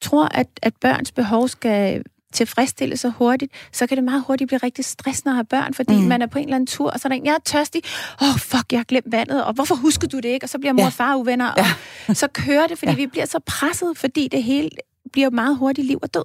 tror, 0.03 0.24
at, 0.24 0.47
at 0.62 0.74
børns 0.80 1.12
behov 1.12 1.49
skal 1.49 2.03
tilfredsstilles 2.35 3.01
så 3.01 3.09
hurtigt, 3.09 3.53
så 3.72 3.87
kan 3.87 3.97
det 3.97 4.05
meget 4.05 4.24
hurtigt 4.26 4.49
blive 4.49 4.59
rigtig 4.62 4.85
stressende 4.85 5.30
at 5.30 5.37
have 5.37 5.45
børn, 5.45 5.74
fordi 5.74 5.95
mm. 5.95 6.03
man 6.03 6.22
er 6.22 6.26
på 6.26 6.39
en 6.39 6.45
eller 6.45 6.57
anden 6.57 6.66
tur, 6.66 6.91
og 6.91 7.01
så 7.01 7.09
er 7.09 7.11
der 7.11 7.16
en, 7.16 7.26
jeg 7.26 7.35
er 7.35 7.45
tørstig, 7.45 7.82
åh 8.22 8.28
oh, 8.28 8.39
fuck, 8.39 8.72
jeg 8.72 8.78
har 8.78 8.85
glemt 8.85 9.12
vandet, 9.12 9.45
og 9.45 9.53
hvorfor 9.53 9.74
husker 9.74 10.09
du 10.09 10.16
det 10.16 10.28
ikke? 10.28 10.45
Og 10.45 10.49
så 10.49 10.59
bliver 10.59 10.72
mor 10.72 10.85
og 10.85 10.93
far 10.93 11.16
uvenner, 11.16 11.51
og 11.51 11.64
ja. 12.09 12.14
så 12.14 12.28
kører 12.28 12.66
det, 12.66 12.78
fordi 12.78 12.91
ja. 12.91 12.97
vi 12.97 13.07
bliver 13.07 13.26
så 13.26 13.39
presset, 13.47 13.99
fordi 13.99 14.28
det 14.28 14.43
hele 14.43 14.70
bliver 15.12 15.30
meget 15.30 15.57
hurtigt 15.57 15.87
liv 15.87 15.99
og 16.03 16.14
død. 16.14 16.24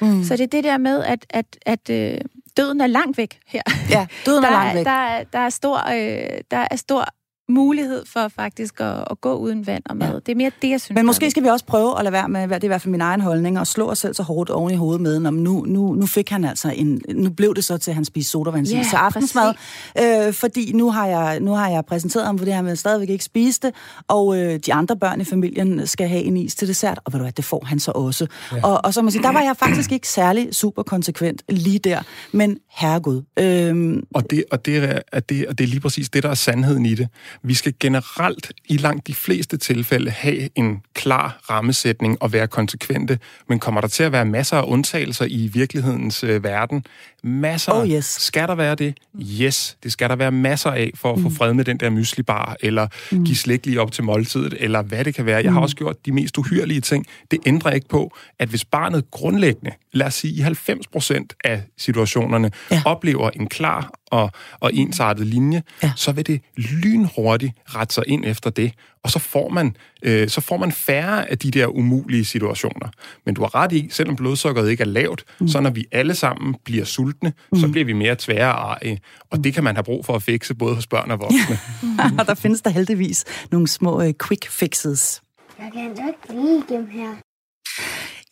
Mm. 0.00 0.24
Så 0.24 0.36
det 0.36 0.42
er 0.42 0.46
det 0.46 0.64
der 0.64 0.78
med, 0.78 1.04
at, 1.04 1.26
at, 1.30 1.46
at 1.66 1.90
øh, 1.90 2.20
døden 2.56 2.80
er 2.80 2.86
langt 2.86 3.18
væk 3.18 3.40
her. 3.46 3.62
Ja, 3.90 4.06
døden 4.26 4.42
der, 4.42 4.48
er 4.48 4.52
langt 4.52 4.74
væk. 4.76 4.84
Der, 4.84 5.24
der, 5.32 5.38
er 5.38 5.50
stor, 5.50 5.76
øh, 5.88 6.40
der 6.50 6.66
er 6.70 6.76
stor 6.76 7.04
mulighed 7.48 8.02
for 8.06 8.28
faktisk 8.28 8.80
at, 8.80 9.04
at 9.10 9.20
gå 9.20 9.34
uden 9.34 9.66
vand 9.66 9.82
og 9.86 9.96
mad. 9.96 10.08
Ja. 10.08 10.14
Det 10.14 10.28
er 10.28 10.34
mere 10.34 10.50
det, 10.62 10.70
jeg 10.70 10.80
synes. 10.80 10.96
Men 10.96 11.06
måske 11.06 11.30
skal 11.30 11.42
vi 11.42 11.48
også 11.48 11.64
prøve 11.64 11.98
at 11.98 12.04
lade 12.04 12.12
være 12.12 12.28
med, 12.28 12.42
det 12.42 12.52
er 12.52 12.64
i 12.64 12.66
hvert 12.66 12.82
fald 12.82 12.92
min 12.92 13.00
egen 13.00 13.20
holdning, 13.20 13.58
og 13.58 13.66
slå 13.66 13.90
os 13.90 13.98
selv 13.98 14.14
så 14.14 14.22
hårdt 14.22 14.50
oven 14.50 14.72
i 14.72 14.76
hovedet 14.76 15.00
med, 15.00 15.20
når 15.20 15.30
nu, 15.30 15.64
nu, 15.68 15.94
nu 15.94 16.06
fik 16.06 16.30
han 16.30 16.44
altså 16.44 16.72
en, 16.76 17.00
nu 17.14 17.30
blev 17.30 17.54
det 17.54 17.64
så 17.64 17.78
til, 17.78 17.90
at 17.90 17.94
han 17.94 18.04
spiste 18.04 18.30
sodavand 18.30 18.66
yeah, 18.74 18.88
til 18.88 18.96
aftensmad, 18.96 19.54
øh, 20.02 20.32
fordi 20.32 20.72
nu 20.72 20.90
har, 20.90 21.06
jeg, 21.06 21.40
nu 21.40 21.50
har 21.50 21.68
jeg 21.68 21.84
præsenteret 21.84 22.26
ham 22.26 22.38
for 22.38 22.44
det, 22.44 22.54
han 22.54 22.66
vil 22.66 22.76
stadigvæk 22.76 23.08
ikke 23.10 23.24
spise 23.24 23.60
det, 23.62 23.74
og 24.08 24.38
øh, 24.38 24.60
de 24.66 24.74
andre 24.74 24.96
børn 24.96 25.20
i 25.20 25.24
familien 25.24 25.86
skal 25.86 26.08
have 26.08 26.22
en 26.22 26.36
is 26.36 26.54
til 26.54 26.68
dessert, 26.68 27.00
og 27.04 27.12
ved 27.12 27.18
du 27.18 27.24
hvad, 27.24 27.32
det 27.32 27.44
får 27.44 27.64
han 27.66 27.80
så 27.80 27.92
også. 27.94 28.26
Ja. 28.52 28.60
Og, 28.62 28.80
og 28.84 28.94
så 28.94 29.02
må 29.02 29.10
sige, 29.10 29.22
der 29.22 29.32
var 29.32 29.42
jeg 29.42 29.56
faktisk 29.56 29.92
ikke 29.92 30.08
særlig 30.08 30.54
super 30.54 30.82
konsekvent 30.82 31.42
lige 31.48 31.78
der, 31.78 32.02
men 32.32 32.58
herregud. 32.70 33.22
Øh, 33.38 34.02
og, 34.14 34.30
det, 34.30 34.44
og, 34.50 34.66
det 34.66 34.76
er, 34.76 35.20
det, 35.20 35.46
og 35.46 35.58
det 35.58 35.64
er 35.64 35.68
lige 35.68 35.80
præcis 35.80 36.08
det, 36.08 36.22
der 36.22 36.28
er 36.28 36.34
sandheden 36.34 36.86
i 36.86 36.94
det. 36.94 37.08
Vi 37.42 37.54
skal 37.54 37.74
generelt 37.80 38.52
i 38.64 38.76
langt 38.76 39.06
de 39.06 39.14
fleste 39.14 39.56
tilfælde 39.56 40.10
have 40.10 40.48
en 40.54 40.82
klar 40.94 41.40
rammesætning 41.50 42.22
og 42.22 42.32
være 42.32 42.48
konsekvente, 42.48 43.18
men 43.48 43.58
kommer 43.58 43.80
der 43.80 43.88
til 43.88 44.02
at 44.02 44.12
være 44.12 44.24
masser 44.24 44.56
af 44.56 44.64
undtagelser 44.66 45.24
i 45.24 45.50
virkelighedens 45.52 46.24
øh, 46.24 46.44
verden? 46.44 46.84
Masser. 47.24 47.72
Oh, 47.72 47.88
yes. 47.88 48.04
Skal 48.04 48.48
der 48.48 48.54
være 48.54 48.74
det? 48.74 48.94
Yes, 49.40 49.76
det 49.82 49.92
skal 49.92 50.08
der 50.10 50.16
være 50.16 50.32
masser 50.32 50.70
af, 50.70 50.90
for 50.94 51.12
at 51.12 51.20
få 51.20 51.30
fred 51.30 51.54
med 51.54 51.64
den 51.64 51.76
der 51.76 51.90
myslibar, 51.90 52.56
eller 52.60 52.88
mm. 53.12 53.24
give 53.24 53.36
slik 53.36 53.66
lige 53.66 53.80
op 53.80 53.92
til 53.92 54.04
måltidet, 54.04 54.54
eller 54.58 54.82
hvad 54.82 55.04
det 55.04 55.14
kan 55.14 55.26
være. 55.26 55.42
Jeg 55.44 55.52
har 55.52 55.60
også 55.60 55.76
gjort 55.76 56.06
de 56.06 56.12
mest 56.12 56.38
uhyrlige 56.38 56.80
ting. 56.80 57.06
Det 57.30 57.38
ændrer 57.46 57.70
ikke 57.70 57.88
på, 57.88 58.16
at 58.38 58.48
hvis 58.48 58.64
barnet 58.64 59.10
grundlæggende, 59.10 59.70
lad 59.92 60.06
os 60.06 60.14
sige 60.14 60.34
i 60.34 60.40
90 60.40 60.86
procent 60.86 61.34
af 61.44 61.62
situationerne, 61.78 62.50
Ja. 62.70 62.82
oplever 62.84 63.30
en 63.30 63.46
klar 63.48 63.90
og, 64.06 64.30
og 64.60 64.74
ensartet 64.74 65.26
linje, 65.26 65.62
Ja. 65.82 65.92
så 65.96 66.12
vil 66.12 66.26
det 66.26 66.40
lynhurtigt 66.56 67.52
rette 67.66 67.94
sig 67.94 68.04
ind 68.06 68.24
efter 68.24 68.50
det, 68.50 68.72
og 69.02 69.10
så 69.10 69.18
får 69.18 69.48
man, 69.48 69.76
øh, 70.02 70.28
så 70.28 70.40
får 70.40 70.56
man 70.56 70.72
færre 70.72 71.30
af 71.30 71.38
de 71.38 71.50
der 71.50 71.66
umulige 71.66 72.24
situationer. 72.24 72.88
Men 73.26 73.34
du 73.34 73.40
har 73.40 73.54
ret 73.54 73.72
i, 73.72 73.88
selvom 73.90 74.16
blodsukkeret 74.16 74.70
ikke 74.70 74.80
er 74.80 74.86
lavt, 74.86 75.24
mm. 75.40 75.48
så 75.48 75.60
når 75.60 75.70
vi 75.70 75.84
alle 75.92 76.14
sammen 76.14 76.54
bliver 76.64 76.84
sultne, 76.84 77.32
mm. 77.52 77.58
så 77.58 77.68
bliver 77.68 77.84
vi 77.84 77.92
mere 77.92 78.16
tvære 78.18 78.50
arige, 78.50 79.00
og 79.30 79.44
det 79.44 79.54
kan 79.54 79.64
man 79.64 79.76
have 79.76 79.84
brug 79.84 80.06
for 80.06 80.14
at 80.14 80.22
fikse 80.22 80.54
både 80.54 80.74
hos 80.74 80.86
børn 80.86 81.10
og 81.10 81.20
voksne. 81.20 81.58
og 82.18 82.26
der 82.26 82.34
findes 82.34 82.60
der 82.60 82.70
heldigvis 82.70 83.24
nogle 83.50 83.68
små 83.68 84.02
øh, 84.02 84.14
quick 84.28 84.50
fixes. 84.50 85.22
Jeg 85.58 85.70
kan 85.72 86.04
nok 86.04 86.14
lige 86.30 86.62
igennem 86.68 86.88
her. 86.90 87.14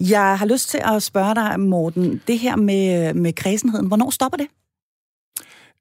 Jeg 0.01 0.39
har 0.39 0.47
lyst 0.47 0.71
til 0.71 0.81
at 0.85 1.03
spørge 1.03 1.35
dig, 1.35 1.61
Morten, 1.61 2.23
det 2.27 2.39
her 2.39 2.57
med, 2.57 3.15
med 3.15 3.33
kredsenheden, 3.33 3.87
hvornår 3.87 4.11
stopper 4.11 4.37
det? 4.37 4.47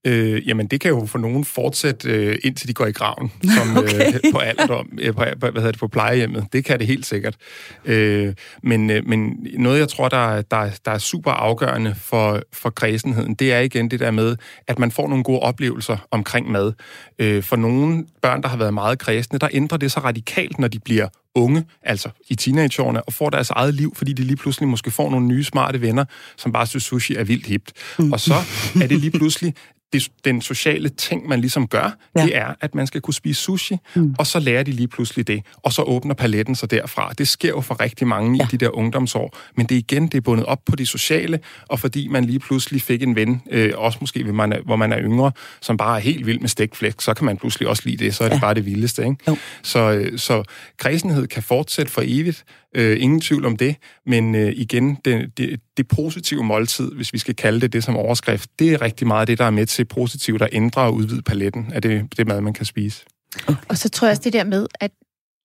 Øh, 0.06 0.48
jamen, 0.48 0.68
det 0.68 0.82
kan 0.82 0.92
jo 0.92 1.06
for 1.06 1.20
nogen 1.20 1.46
fortsætte, 1.46 2.10
øh, 2.10 2.38
indtil 2.44 2.68
de 2.68 2.74
går 2.74 2.86
i 2.86 2.92
graven, 2.92 3.32
som 3.58 3.78
Okay. 3.78 4.08
øh, 4.08 4.14
på 4.34 4.38
alderdom, 4.38 4.90
øh, 5.02 5.14
på, 5.16 5.24
hvad 5.40 5.52
hedder 5.54 5.72
det, 5.72 5.80
på 5.80 5.88
plejehjemmet. 5.88 6.46
Det 6.54 6.66
kan 6.66 6.80
det 6.80 6.88
helt 6.88 7.06
sikkert. 7.06 7.36
Øh, 7.86 8.34
men, 8.64 8.90
øh, 8.90 9.08
men 9.08 9.48
noget, 9.58 9.80
jeg 9.80 9.90
tror, 9.90 10.10
der, 10.10 10.18
er- 10.36 10.42
der, 10.42 10.58
er- 10.58 10.78
der 10.86 10.92
er 10.92 10.98
super 10.98 11.32
afgørende 11.32 11.96
for, 12.02 12.42
for 12.54 12.70
kredsenheden, 12.70 13.34
det 13.34 13.54
er 13.54 13.60
igen 13.60 13.92
det 13.92 14.00
der 14.00 14.12
med, 14.12 14.36
at 14.68 14.80
man 14.80 14.92
får 14.92 15.08
nogle 15.08 15.24
gode 15.24 15.40
oplevelser 15.40 15.98
omkring 16.12 16.52
mad. 16.52 16.74
Øh, 17.20 17.44
for 17.44 17.56
nogle 17.56 18.06
børn, 18.22 18.42
der 18.42 18.48
har 18.48 18.58
været 18.58 18.74
meget 18.74 19.00
kredsende, 19.00 19.40
der 19.40 19.48
ændrer 19.54 19.78
det 19.78 19.92
sig 19.92 20.04
radikalt, 20.04 20.60
når 20.60 20.68
de 20.68 20.80
bliver 20.80 21.08
unge, 21.36 21.66
altså 21.84 22.10
i 22.30 22.36
teenageårene, 22.36 23.02
og 23.04 23.14
får 23.14 23.30
deres 23.30 23.50
eget 23.50 23.74
liv, 23.74 23.96
fordi 23.96 24.14
de 24.14 24.24
lige 24.24 24.38
pludselig 24.38 24.70
måske 24.70 24.92
får 24.92 25.10
nogle 25.12 25.26
nye, 25.28 25.44
smarte 25.44 25.82
venner, 25.82 26.06
som 26.38 26.52
bare 26.52 26.68
synes, 26.68 26.84
sushi 26.84 27.16
er 27.16 27.24
vildt 27.24 27.46
hipt. 27.48 27.72
Og 28.12 28.20
så 28.20 28.34
er 28.82 28.88
det 28.88 29.00
lige 29.00 29.12
pludselig 29.12 29.54
det, 29.94 30.08
den 30.26 30.42
sociale 30.42 30.90
ting, 30.90 31.28
man 31.28 31.42
ligesom 31.42 31.68
gør, 31.68 31.98
Ja. 32.18 32.24
det 32.24 32.36
er, 32.38 32.54
at 32.62 32.76
man 32.76 32.88
skal 32.88 33.02
kunne 33.02 33.14
spise 33.14 33.42
sushi, 33.42 33.78
mm. 33.96 34.16
og 34.20 34.28
så 34.28 34.40
lærer 34.40 34.64
de 34.64 34.72
lige 34.72 34.88
pludselig 34.88 35.28
det, 35.28 35.42
og 35.64 35.74
så 35.74 35.82
åbner 35.82 36.14
paletten 36.14 36.56
sig 36.56 36.72
derfra. 36.72 37.12
Det 37.18 37.28
sker 37.28 37.50
jo 37.50 37.62
for 37.62 37.80
rigtig 37.82 38.08
mange 38.08 38.38
Ja. 38.38 38.44
i 38.44 38.48
de 38.52 38.58
der 38.58 38.70
ungdomsår, 38.76 39.38
men 39.58 39.66
det 39.66 39.76
er 39.76 39.80
igen, 39.80 40.08
det 40.08 40.18
er 40.18 40.22
bundet 40.22 40.46
op 40.46 40.60
på 40.66 40.76
det 40.76 40.88
sociale, 40.88 41.40
og 41.68 41.80
fordi 41.80 42.08
man 42.08 42.26
lige 42.26 42.40
pludselig 42.40 42.82
fik 42.82 43.04
en 43.04 43.16
ven, 43.16 43.42
øh, 43.52 43.72
også 43.76 43.98
måske, 44.02 44.24
hvor 44.24 44.34
man, 44.34 44.54
er, 44.54 44.62
hvor 44.66 44.76
man 44.76 44.92
er 44.94 45.00
yngre, 45.02 45.32
som 45.62 45.78
bare 45.78 45.96
er 45.98 46.02
helt 46.02 46.26
vild 46.26 46.40
med 46.40 46.50
stegflæsk, 46.50 47.02
så 47.02 47.14
kan 47.14 47.26
man 47.26 47.38
pludselig 47.38 47.68
også 47.68 47.82
lide 47.86 48.06
det, 48.06 48.16
så 48.16 48.24
er 48.24 48.28
det 48.30 48.36
Ja. 48.36 48.40
bare 48.40 48.54
det 48.54 48.66
vildeste. 48.66 49.04
Ikke? 49.04 49.16
Jo. 49.28 49.38
Så, 49.64 49.80
øh, 49.92 50.20
så 50.20 50.44
kredsenhed 50.78 51.25
kan 51.30 51.44
fortsætte 51.44 51.92
for 51.92 52.02
evigt, 52.06 52.44
øh, 52.76 53.02
ingen 53.02 53.22
tvivl 53.22 53.46
om 53.46 53.58
det, 53.58 53.76
men 54.06 54.36
øh, 54.36 54.54
igen, 54.56 54.98
det, 55.06 55.38
det, 55.38 55.60
det 55.78 55.88
positive 55.88 56.44
måltid, 56.44 56.92
hvis 56.92 57.14
vi 57.14 57.18
skal 57.18 57.36
kalde 57.36 57.62
det 57.62 57.74
det 57.74 57.84
som 57.84 57.96
overskrift, 57.96 58.50
det 58.60 58.74
er 58.74 58.82
rigtig 58.82 59.08
meget 59.08 59.28
det, 59.28 59.38
der 59.38 59.46
er 59.46 59.50
med 59.50 59.66
til 59.66 59.86
positivt 59.86 60.42
at 60.42 60.50
ændre 60.52 60.82
og 60.82 60.94
udvide 60.94 61.22
paletten 61.22 61.72
af 61.74 61.82
det, 61.82 62.18
det 62.18 62.28
mad, 62.28 62.42
man 62.42 62.54
kan 62.54 62.66
spise. 62.66 63.06
Og 63.68 63.78
så 63.78 63.90
tror 63.90 64.08
jeg 64.08 64.12
også 64.12 64.24
det 64.24 64.34
der 64.34 64.44
med, 64.44 64.68
at 64.80 64.92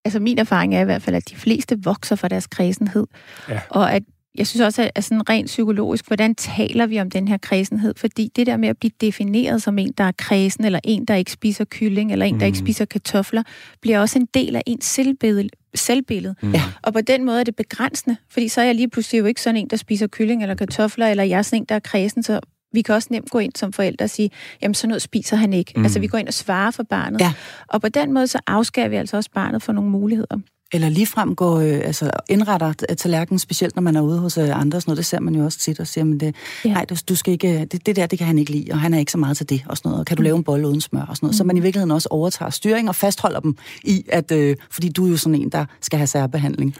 altså 0.05 0.21
min 0.21 0.39
erfaring 0.39 0.75
er 0.75 0.81
i 0.81 0.85
hvert 0.85 1.03
fald, 1.03 1.17
at 1.17 1.29
de 1.31 1.37
fleste 1.37 1.79
vokser 1.83 2.17
fra 2.17 2.29
deres 2.29 2.47
kredsenhed. 2.47 3.07
Ja. 3.49 3.61
Og 3.71 3.93
at 3.93 4.03
jeg 4.35 4.47
synes 4.47 4.61
også, 4.61 4.91
at, 4.95 5.05
sådan 5.05 5.29
rent 5.29 5.47
psykologisk, 5.47 6.07
hvordan 6.07 6.35
taler 6.35 6.87
vi 6.87 7.01
om 7.01 7.11
den 7.11 7.29
her 7.29 7.37
kredsenhed? 7.39 7.95
Fordi 7.97 8.31
det 8.37 8.47
der 8.47 8.57
med 8.57 8.69
at 8.69 8.77
blive 8.79 8.91
defineret 9.01 9.63
som 9.63 9.79
en, 9.79 9.93
der 9.99 10.05
er 10.05 10.13
kredsen, 10.19 10.65
eller 10.65 10.81
en, 10.85 11.05
der 11.05 11.15
ikke 11.15 11.33
spiser 11.33 11.65
kylling, 11.65 12.13
eller 12.13 12.27
en, 12.27 12.41
der 12.41 12.47
ikke 12.47 12.59
Mm. 12.59 12.65
spiser 12.65 12.85
kartofler, 12.85 13.43
bliver 13.83 13.99
også 14.01 14.19
en 14.19 14.29
del 14.35 14.57
af 14.57 14.63
ens 14.67 14.85
selvbillede. 14.85 15.49
selvbillede. 15.75 16.35
Mm. 16.43 16.55
Og 16.83 16.93
på 16.93 17.01
den 17.01 17.25
måde 17.25 17.41
er 17.41 17.45
det 17.45 17.57
begrænsende, 17.57 18.17
fordi 18.31 18.49
så 18.49 18.61
er 18.61 18.65
jeg 18.65 18.75
lige 18.75 18.89
pludselig 18.91 19.19
jo 19.19 19.25
ikke 19.25 19.43
sådan 19.43 19.57
en, 19.57 19.69
der 19.69 19.77
spiser 19.77 20.07
kylling 20.07 20.43
eller 20.43 20.55
kartofler, 20.55 21.07
eller 21.07 21.25
jeg 21.25 21.39
er 21.39 21.43
sådan 21.43 21.63
en, 21.63 21.67
der 21.69 21.75
er 21.75 21.79
kredsen, 21.81 22.23
så 22.23 22.41
vi 22.73 22.83
kan 22.83 22.95
også 22.95 23.09
nemt 23.11 23.31
gå 23.31 23.39
ind 23.39 23.53
som 23.57 23.73
forældre 23.73 24.05
og 24.05 24.11
sige, 24.11 24.31
jamen 24.63 24.75
sådan 24.75 24.89
noget 24.89 25.03
spiser 25.03 25.37
han 25.37 25.53
ikke. 25.53 25.73
Mm. 25.77 25.81
Mm. 25.81 25.85
Altså 25.85 26.01
vi 26.01 26.07
går 26.07 26.19
ind 26.19 26.29
og 26.29 26.35
svarer 26.35 26.71
for 26.71 26.83
barnet. 26.83 27.21
Ja. 27.21 27.33
Og 27.69 27.81
på 27.81 27.89
den 27.89 28.13
måde 28.13 28.27
så 28.27 28.39
afskærer 28.47 28.89
vi 28.89 28.97
altså 28.97 29.17
også 29.17 29.31
barnet 29.35 29.63
for 29.63 29.73
nogle 29.73 29.91
muligheder. 29.91 30.37
Eller 30.73 30.89
ligefrem 30.89 31.35
går, 31.37 31.59
øh, 31.61 31.81
altså 31.85 32.11
indretter 32.29 32.73
tallerkenen, 32.73 33.39
specielt 33.39 33.77
når 33.77 33.83
man 33.83 33.97
er 33.97 34.01
ude 34.01 34.19
hos 34.19 34.39
øh, 34.39 34.61
andre 34.61 34.79
og 34.79 34.83
sådan 34.83 34.91
noget, 34.91 34.97
det 34.97 35.07
ser 35.07 35.21
man 35.21 35.35
jo 35.35 35.45
også 35.45 35.59
tit 35.59 35.81
og 35.81 35.87
siger, 35.87 36.05
men 36.05 36.21
det, 36.21 36.35
Ja. 36.65 36.73
nej, 36.73 36.85
du, 36.85 36.97
du 37.09 37.15
skal 37.15 37.33
ikke, 37.33 37.65
det, 37.65 37.87
det 37.87 37.97
der, 37.97 38.07
det 38.07 38.19
kan 38.19 38.27
han 38.27 38.39
ikke 38.39 38.51
lide, 38.53 38.73
og 38.73 38.81
han 38.81 38.95
er 38.95 38.99
ikke 38.99 39.13
så 39.13 39.19
meget 39.19 39.37
til 39.37 39.49
det 39.49 39.63
og 39.67 39.77
sådan 39.77 39.89
noget. 39.89 40.01
Og 40.01 40.07
kan 40.07 40.17
du 40.17 40.23
lave 40.23 40.37
en 40.37 40.45
bolle 40.45 40.69
uden 40.69 40.81
smør 40.81 41.01
og 41.03 41.17
sådan 41.17 41.27
noget? 41.27 41.37
Så 41.37 41.45
man 41.45 41.57
i 41.57 41.61
virkeligheden 41.61 41.91
også 41.91 42.09
overtager 42.11 42.51
styring 42.51 42.89
og 42.89 42.95
fastholder 42.95 43.41
dem 43.41 43.57
i, 43.85 44.05
at, 44.09 44.33
øh, 44.33 44.57
fordi 44.71 44.89
du 44.89 45.07
er 45.07 45.11
jo 45.11 45.17
sådan 45.17 45.35
en, 45.41 45.49
der 45.49 45.65
skal 45.81 45.97
have 45.99 46.07
særbehandling. 46.07 46.75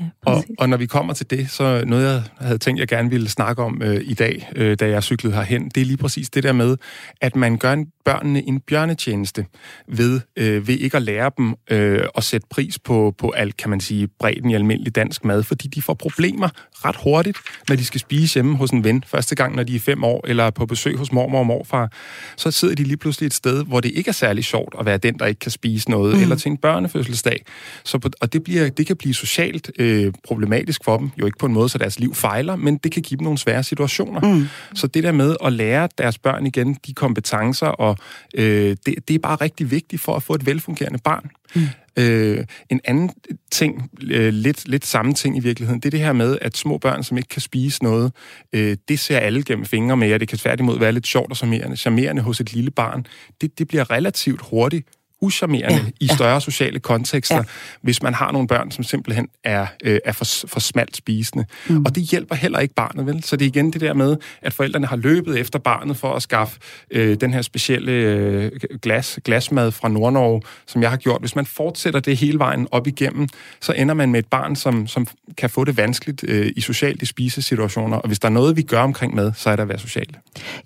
Ja, 0.00 0.04
Og, 0.26 0.34
præcis. 0.36 0.50
og 0.58 0.68
når 0.68 0.76
vi 0.76 0.86
kommer 0.86 1.12
til 1.14 1.30
det, 1.30 1.50
så 1.50 1.84
noget, 1.86 2.04
jeg 2.04 2.22
havde 2.40 2.58
tænkt, 2.58 2.80
jeg 2.80 2.88
gerne 2.88 3.10
ville 3.10 3.28
snakke 3.28 3.62
om 3.62 3.82
øh, 3.84 4.00
i 4.04 4.14
dag, 4.14 4.48
øh, 4.56 4.76
da 4.80 4.88
jeg 4.88 5.02
cyklede 5.02 5.34
herhen, 5.34 5.68
det 5.74 5.80
er 5.80 5.84
lige 5.84 5.96
præcis 5.96 6.30
det 6.30 6.42
der 6.42 6.52
med, 6.52 6.76
at 7.20 7.36
man 7.36 7.56
gør 7.58 7.72
en- 7.72 7.86
børnene 8.06 8.48
en 8.48 8.60
bjørnetjeneste 8.60 9.46
ved, 9.88 10.20
øh, 10.36 10.68
ved 10.68 10.74
ikke 10.74 10.96
at 10.96 11.02
lære 11.02 11.30
dem 11.38 11.54
øh, 11.70 12.00
at 12.16 12.24
sætte 12.24 12.46
pris 12.50 12.78
på, 12.78 13.14
på 13.18 13.30
alt, 13.30 13.56
kan 13.56 13.70
man 13.70 13.80
sige, 13.80 14.08
bredden 14.18 14.50
i 14.50 14.54
almindelig 14.54 14.94
dansk 14.94 15.24
mad, 15.24 15.42
fordi 15.42 15.68
de 15.68 15.82
får 15.82 15.94
problemer 15.94 16.48
ret 16.72 16.96
hurtigt, 17.04 17.38
når 17.68 17.76
de 17.76 17.84
skal 17.84 18.00
spise 18.00 18.34
hjemme 18.34 18.56
hos 18.56 18.70
en 18.70 18.84
ven, 18.84 19.04
første 19.06 19.34
gang, 19.34 19.56
når 19.56 19.62
de 19.62 19.76
er 19.76 19.80
fem 19.80 20.04
år, 20.04 20.24
eller 20.28 20.50
på 20.50 20.66
besøg 20.66 20.96
hos 20.96 21.12
mormor 21.12 21.38
og 21.38 21.46
morfar, 21.46 21.92
så 22.36 22.50
sidder 22.50 22.74
de 22.74 22.84
lige 22.84 22.96
pludselig 22.96 23.26
et 23.26 23.34
sted, 23.34 23.64
hvor 23.64 23.80
det 23.80 23.92
ikke 23.94 24.08
er 24.08 24.12
særlig 24.12 24.44
sjovt 24.44 24.74
at 24.78 24.86
være 24.86 24.98
den, 24.98 25.18
der 25.18 25.26
ikke 25.26 25.38
kan 25.38 25.50
spise 25.50 25.90
noget, 25.90 26.16
mm. 26.16 26.22
eller 26.22 26.36
til 26.36 26.50
en 26.50 26.56
børnefødselsdag. 26.56 27.44
Så 27.84 27.98
på, 27.98 28.08
og 28.20 28.32
det, 28.32 28.44
bliver, 28.44 28.68
det 28.68 28.86
kan 28.86 28.96
blive 28.96 29.14
socialt 29.14 29.70
øh, 29.78 30.12
problematisk 30.24 30.84
for 30.84 30.98
dem, 30.98 31.10
jo 31.20 31.26
ikke 31.26 31.38
på 31.38 31.46
en 31.46 31.52
måde, 31.52 31.68
så 31.68 31.78
deres 31.78 31.98
liv 31.98 32.14
fejler, 32.14 32.56
men 32.56 32.76
det 32.76 32.92
kan 32.92 33.02
give 33.02 33.18
dem 33.18 33.24
nogle 33.24 33.38
svære 33.38 33.62
situationer. 33.62 34.20
Mm. 34.20 34.48
Så 34.74 34.86
det 34.86 35.02
der 35.02 35.12
med 35.12 35.36
at 35.44 35.52
lære 35.52 35.88
deres 35.98 36.18
børn 36.18 36.46
igen 36.46 36.76
de 36.86 36.94
kompetencer, 36.94 37.66
og 37.66 37.95
øh, 38.34 38.76
det, 38.86 38.94
det 39.08 39.14
er 39.14 39.18
bare 39.18 39.36
rigtig 39.36 39.70
vigtigt 39.70 40.02
for 40.02 40.16
at 40.16 40.22
få 40.22 40.34
et 40.34 40.46
velfungerende 40.46 40.98
barn. 41.04 41.30
Mm. 41.54 41.62
Øh, 41.98 42.44
en 42.70 42.80
anden 42.84 43.10
ting, 43.50 43.90
øh, 44.02 44.32
lidt, 44.32 44.68
lidt 44.68 44.86
samme 44.86 45.14
ting 45.14 45.36
i 45.36 45.40
virkeligheden, 45.40 45.80
det 45.80 45.86
er 45.86 45.90
det 45.90 46.00
her 46.00 46.12
med, 46.12 46.38
at 46.42 46.56
små 46.56 46.78
børn, 46.78 47.02
som 47.02 47.16
ikke 47.16 47.28
kan 47.28 47.42
spise 47.42 47.84
noget, 47.84 48.12
øh, 48.52 48.76
det 48.88 48.98
ser 48.98 49.18
alle 49.18 49.42
gennem 49.42 49.64
fingre 49.64 49.96
med, 49.96 50.14
og 50.14 50.20
det 50.20 50.28
kan 50.28 50.38
tværtimod 50.38 50.78
være 50.78 50.92
lidt 50.92 51.06
sjovt 51.06 51.30
og 51.30 51.36
charmerende, 51.36 51.76
charmerende 51.76 52.22
hos 52.22 52.40
et 52.40 52.52
lille 52.52 52.70
barn. 52.70 53.06
Det, 53.40 53.58
det 53.58 53.68
bliver 53.68 53.90
relativt 53.90 54.40
hurtigt 54.40 54.88
uscharmerende 55.20 55.74
Ja, 55.74 55.82
ja, 55.82 55.90
i 56.00 56.06
ja. 56.06 56.14
større 56.14 56.40
sociale 56.40 56.78
kontekster, 56.78 57.34
Ja. 57.34 57.40
ja. 57.40 57.46
hvis 57.82 58.02
man 58.02 58.14
har 58.14 58.32
nogle 58.32 58.48
børn, 58.48 58.70
som 58.70 58.84
simpelthen 58.84 59.28
er, 59.44 59.66
øh, 59.84 59.98
er 60.04 60.12
for, 60.12 60.24
for 60.46 60.60
smalt 60.60 60.96
spisende. 60.96 61.44
Mm. 61.68 61.84
Og 61.84 61.94
det 61.94 62.02
hjælper 62.02 62.34
heller 62.34 62.58
ikke 62.58 62.74
barnet, 62.74 63.06
vel? 63.06 63.22
Så 63.24 63.36
det 63.36 63.44
er 63.44 63.48
igen 63.48 63.72
det 63.72 63.80
der 63.80 63.94
med, 63.94 64.16
at 64.42 64.52
forældrene 64.52 64.86
har 64.86 64.96
løbet 64.96 65.38
efter 65.40 65.58
barnet 65.58 65.96
for 65.96 66.12
at 66.14 66.22
skaffe 66.22 66.60
øh, 66.90 67.16
den 67.20 67.32
her 67.34 67.42
specielle 67.42 67.92
øh, 67.92 68.50
glas, 68.82 69.18
glasmad 69.24 69.72
fra 69.72 69.88
Nordnorge, 69.88 70.42
som 70.66 70.82
jeg 70.82 70.90
har 70.90 70.96
gjort. 70.96 71.20
Hvis 71.22 71.36
man 71.36 71.46
fortsætter 71.46 72.00
det 72.00 72.16
hele 72.16 72.38
vejen 72.38 72.68
op 72.70 72.86
igennem, 72.86 73.28
så 73.60 73.72
ender 73.72 73.94
man 73.94 74.10
med 74.10 74.18
et 74.18 74.26
barn, 74.26 74.56
som, 74.56 74.86
som 74.86 75.06
kan 75.38 75.50
få 75.50 75.64
det 75.64 75.76
vanskeligt 75.76 76.24
øh, 76.28 76.52
i 76.56 76.60
socialt 76.60 77.02
i 77.02 77.06
spisesituationer. 77.06 77.96
Og 77.96 78.06
hvis 78.08 78.18
der 78.18 78.28
er 78.28 78.32
noget, 78.32 78.56
vi 78.56 78.62
gør 78.62 78.80
omkring 78.82 79.14
mad, 79.14 79.32
så 79.36 79.50
er 79.50 79.56
der 79.56 79.62
at 79.62 79.68
være 79.68 79.78
socialt. 79.78 80.16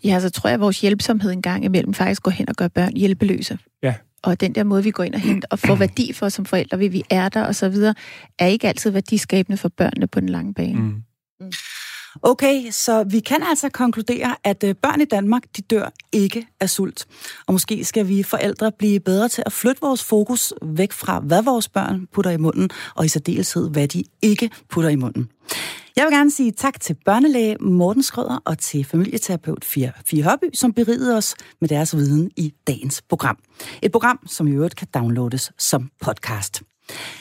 Ja, 0.04 0.20
så 0.20 0.30
tror 0.30 0.48
jeg, 0.48 0.54
at 0.54 0.60
vores 0.60 0.80
hjælpsomhed 0.80 1.30
en 1.32 1.42
gang 1.42 1.64
imellem 1.64 1.94
faktisk 1.94 2.22
går 2.22 2.30
hen 2.30 2.48
og 2.48 2.54
gør 2.56 2.68
børn 2.68 2.96
hjælpeløse. 2.96 3.58
Ja. 3.82 3.94
Og 4.22 4.40
den 4.40 4.54
der 4.54 4.64
måde, 4.64 4.82
vi 4.82 4.90
går 4.90 5.02
ind 5.02 5.14
og 5.14 5.20
henter 5.20 5.48
og 5.50 5.58
får 5.58 5.74
værdi 5.74 6.12
for 6.12 6.28
som 6.28 6.44
forældre, 6.44 6.78
ved 6.78 6.90
vi 6.90 7.02
er 7.10 7.28
der 7.28 7.42
og 7.42 7.54
så 7.54 7.68
videre, 7.68 7.94
er 8.38 8.46
ikke 8.46 8.68
altid 8.68 8.90
værdiskabende 8.90 9.56
for 9.56 9.68
børnene 9.68 10.06
på 10.06 10.20
den 10.20 10.28
lange 10.28 10.54
bane. 10.54 10.80
Mm. 10.80 11.02
Okay, 12.22 12.70
så 12.70 13.04
vi 13.04 13.20
kan 13.20 13.42
altså 13.42 13.68
konkludere, 13.68 14.36
at 14.44 14.64
øh, 14.64 14.74
børn 14.74 15.00
i 15.00 15.04
Danmark, 15.04 15.42
de 15.56 15.62
dør 15.62 15.92
ikke 16.12 16.46
af 16.60 16.70
sult. 16.70 17.06
Og 17.46 17.52
måske 17.52 17.84
skal 17.84 18.08
vi 18.08 18.22
forældre 18.22 18.72
blive 18.72 19.00
bedre 19.00 19.28
til 19.28 19.42
at 19.46 19.52
flytte 19.52 19.80
vores 19.80 20.04
fokus 20.04 20.52
væk 20.62 20.92
fra, 20.92 21.20
hvad 21.20 21.42
vores 21.42 21.68
børn 21.68 22.06
putter 22.12 22.30
i 22.30 22.36
munden, 22.36 22.70
og 22.94 23.04
i 23.04 23.08
særdeleshed, 23.08 23.70
hvad 23.70 23.88
de 23.88 24.04
ikke 24.22 24.50
putter 24.68 24.90
i 24.90 24.96
munden. 24.96 25.28
Jeg 26.00 26.06
vil 26.06 26.14
gerne 26.14 26.30
sige 26.30 26.52
tak 26.52 26.80
til 26.80 26.96
børnelæge 27.04 27.56
Morten 27.60 28.02
Skrøder 28.02 28.42
og 28.44 28.58
til 28.58 28.84
familieterapeut 28.84 29.64
Fie 29.64 30.22
Hobby, 30.22 30.44
som 30.54 30.72
berigede 30.72 31.16
os 31.16 31.34
med 31.60 31.68
deres 31.68 31.96
viden 31.96 32.30
i 32.36 32.54
dagens 32.66 33.02
program. 33.02 33.38
Et 33.82 33.92
program, 33.92 34.18
som 34.26 34.48
i 34.48 34.50
øvrigt 34.50 34.76
kan 34.76 34.88
downloades 34.94 35.52
som 35.58 35.90
podcast. 36.00 36.62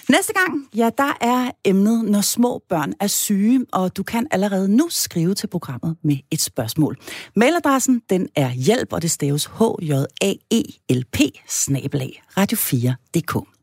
Næste 0.10 0.34
gang, 0.34 0.68
ja, 0.76 0.90
der 0.98 1.18
er 1.22 1.52
emnet, 1.66 2.06
når 2.06 2.22
små 2.22 2.62
børn 2.70 2.94
er 3.00 3.08
syge, 3.08 3.66
og 3.74 3.98
du 3.98 4.04
kan 4.04 4.28
allerede 4.32 4.76
nu 4.76 4.88
skrive 4.90 5.34
til 5.34 5.48
programmet 5.48 5.98
med 6.04 6.18
et 6.32 6.42
spørgsmål. 6.42 6.98
Mailadressen, 7.36 8.02
den 8.10 8.30
er 8.36 8.52
hjælp, 8.52 8.94
og 8.94 9.02
det 9.02 9.12
staves 9.12 9.46
h 9.46 9.62
j 9.82 9.92
a 10.22 10.34
e 10.52 10.64
l 10.90 11.04
p 11.14 11.18
snabelag 11.50 12.24
radio4.dk. 12.40 13.59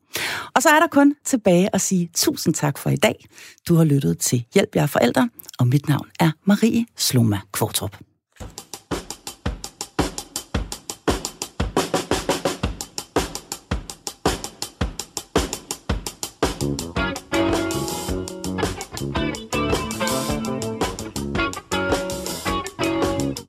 Og 0.55 0.63
så 0.63 0.69
er 0.69 0.79
der 0.81 0.87
kun 0.87 1.15
tilbage 1.25 1.69
at 1.73 1.81
sige 1.81 2.11
tusind 2.15 2.55
tak 2.55 2.79
for 2.79 2.91
i 2.91 2.97
dag. 2.97 3.25
Du 3.69 3.75
har 3.75 3.85
lyttet 3.85 4.19
til 4.19 4.45
Hjælp 4.55 4.77
jer 4.77 4.87
forældre, 4.87 5.29
og 5.59 5.67
mit 5.67 5.89
navn 5.89 6.09
er 6.21 6.31
Marie 6.45 6.87
Sloma 6.97 7.41
Kvortrup. 7.53 7.97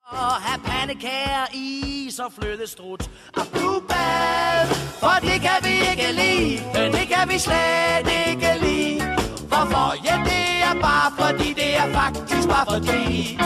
Og 0.10 0.34
have 0.48 0.62
pandekager, 0.66 1.46
is 1.54 2.20
og 2.20 2.32
flødestrut 2.40 3.10
og 3.38 3.48
blue 3.54 3.82
band, 3.90 4.70
for 5.02 5.16
det 5.22 5.42
kan 5.42 5.57
ikke 5.98 6.12
lide, 6.12 6.92
det 6.92 7.08
kan 7.08 7.30
vi 7.30 7.40
slet 7.40 8.08
ikke 8.28 8.50
lide. 8.62 9.04
Hvorfor? 9.48 9.96
Ja, 10.06 10.16
det 10.26 10.46
er 10.70 10.82
bare 10.82 11.12
fordi, 11.20 11.54
det 11.54 11.78
er 11.78 11.94
faktisk 11.94 12.48
bare 12.50 12.66
fordi. 12.74 13.40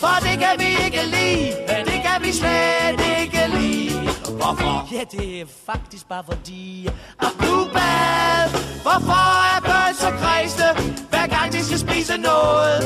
For 0.00 0.16
det 0.26 0.38
kan 0.38 0.54
vi 0.58 0.84
ikke 0.84 1.02
lide, 1.14 1.52
det 1.90 2.00
kan 2.06 2.18
vi 2.22 2.32
slet 2.32 3.00
ikke 3.20 3.42
lide. 3.58 4.00
Hvorfor? 4.40 4.88
Ja, 4.92 5.02
det 5.10 5.40
er 5.40 5.44
faktisk 5.66 6.08
bare 6.08 6.24
fordi. 6.28 6.88
Og 7.18 7.30
blubad, 7.38 8.48
hvorfor 8.82 9.56
er 9.56 9.60
børn 9.60 9.94
så 9.94 10.10
kredsende, 10.20 10.94
hver 11.10 11.26
gang 11.26 11.52
de 11.52 11.64
skal 11.64 11.78
spise 11.78 12.16
noget? 12.16 12.82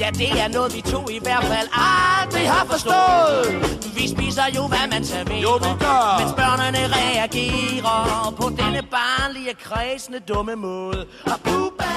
Ja, 0.00 0.10
det 0.10 0.40
er 0.40 0.48
noget, 0.48 0.74
vi 0.76 0.80
to 0.80 1.08
i 1.08 1.18
hvert 1.22 1.44
fald 1.44 1.68
aldrig 1.72 2.50
har 2.50 2.64
forstået. 2.64 3.46
Vi 3.96 4.08
spiser 4.08 4.42
jo, 4.56 4.66
hvad 4.66 4.86
man 4.90 5.04
serverer. 5.04 5.40
Jo, 5.40 5.52
vi 5.52 5.72
gør. 5.84 6.18
Mens 6.20 6.32
børnene 6.32 6.82
reagerer 6.98 8.34
på 8.40 8.48
denne 8.48 8.82
barnlige, 8.90 9.54
kredsende, 9.54 10.20
dumme 10.20 10.56
måde. 10.56 11.06
Og 11.32 11.38
Bubba 11.44 11.94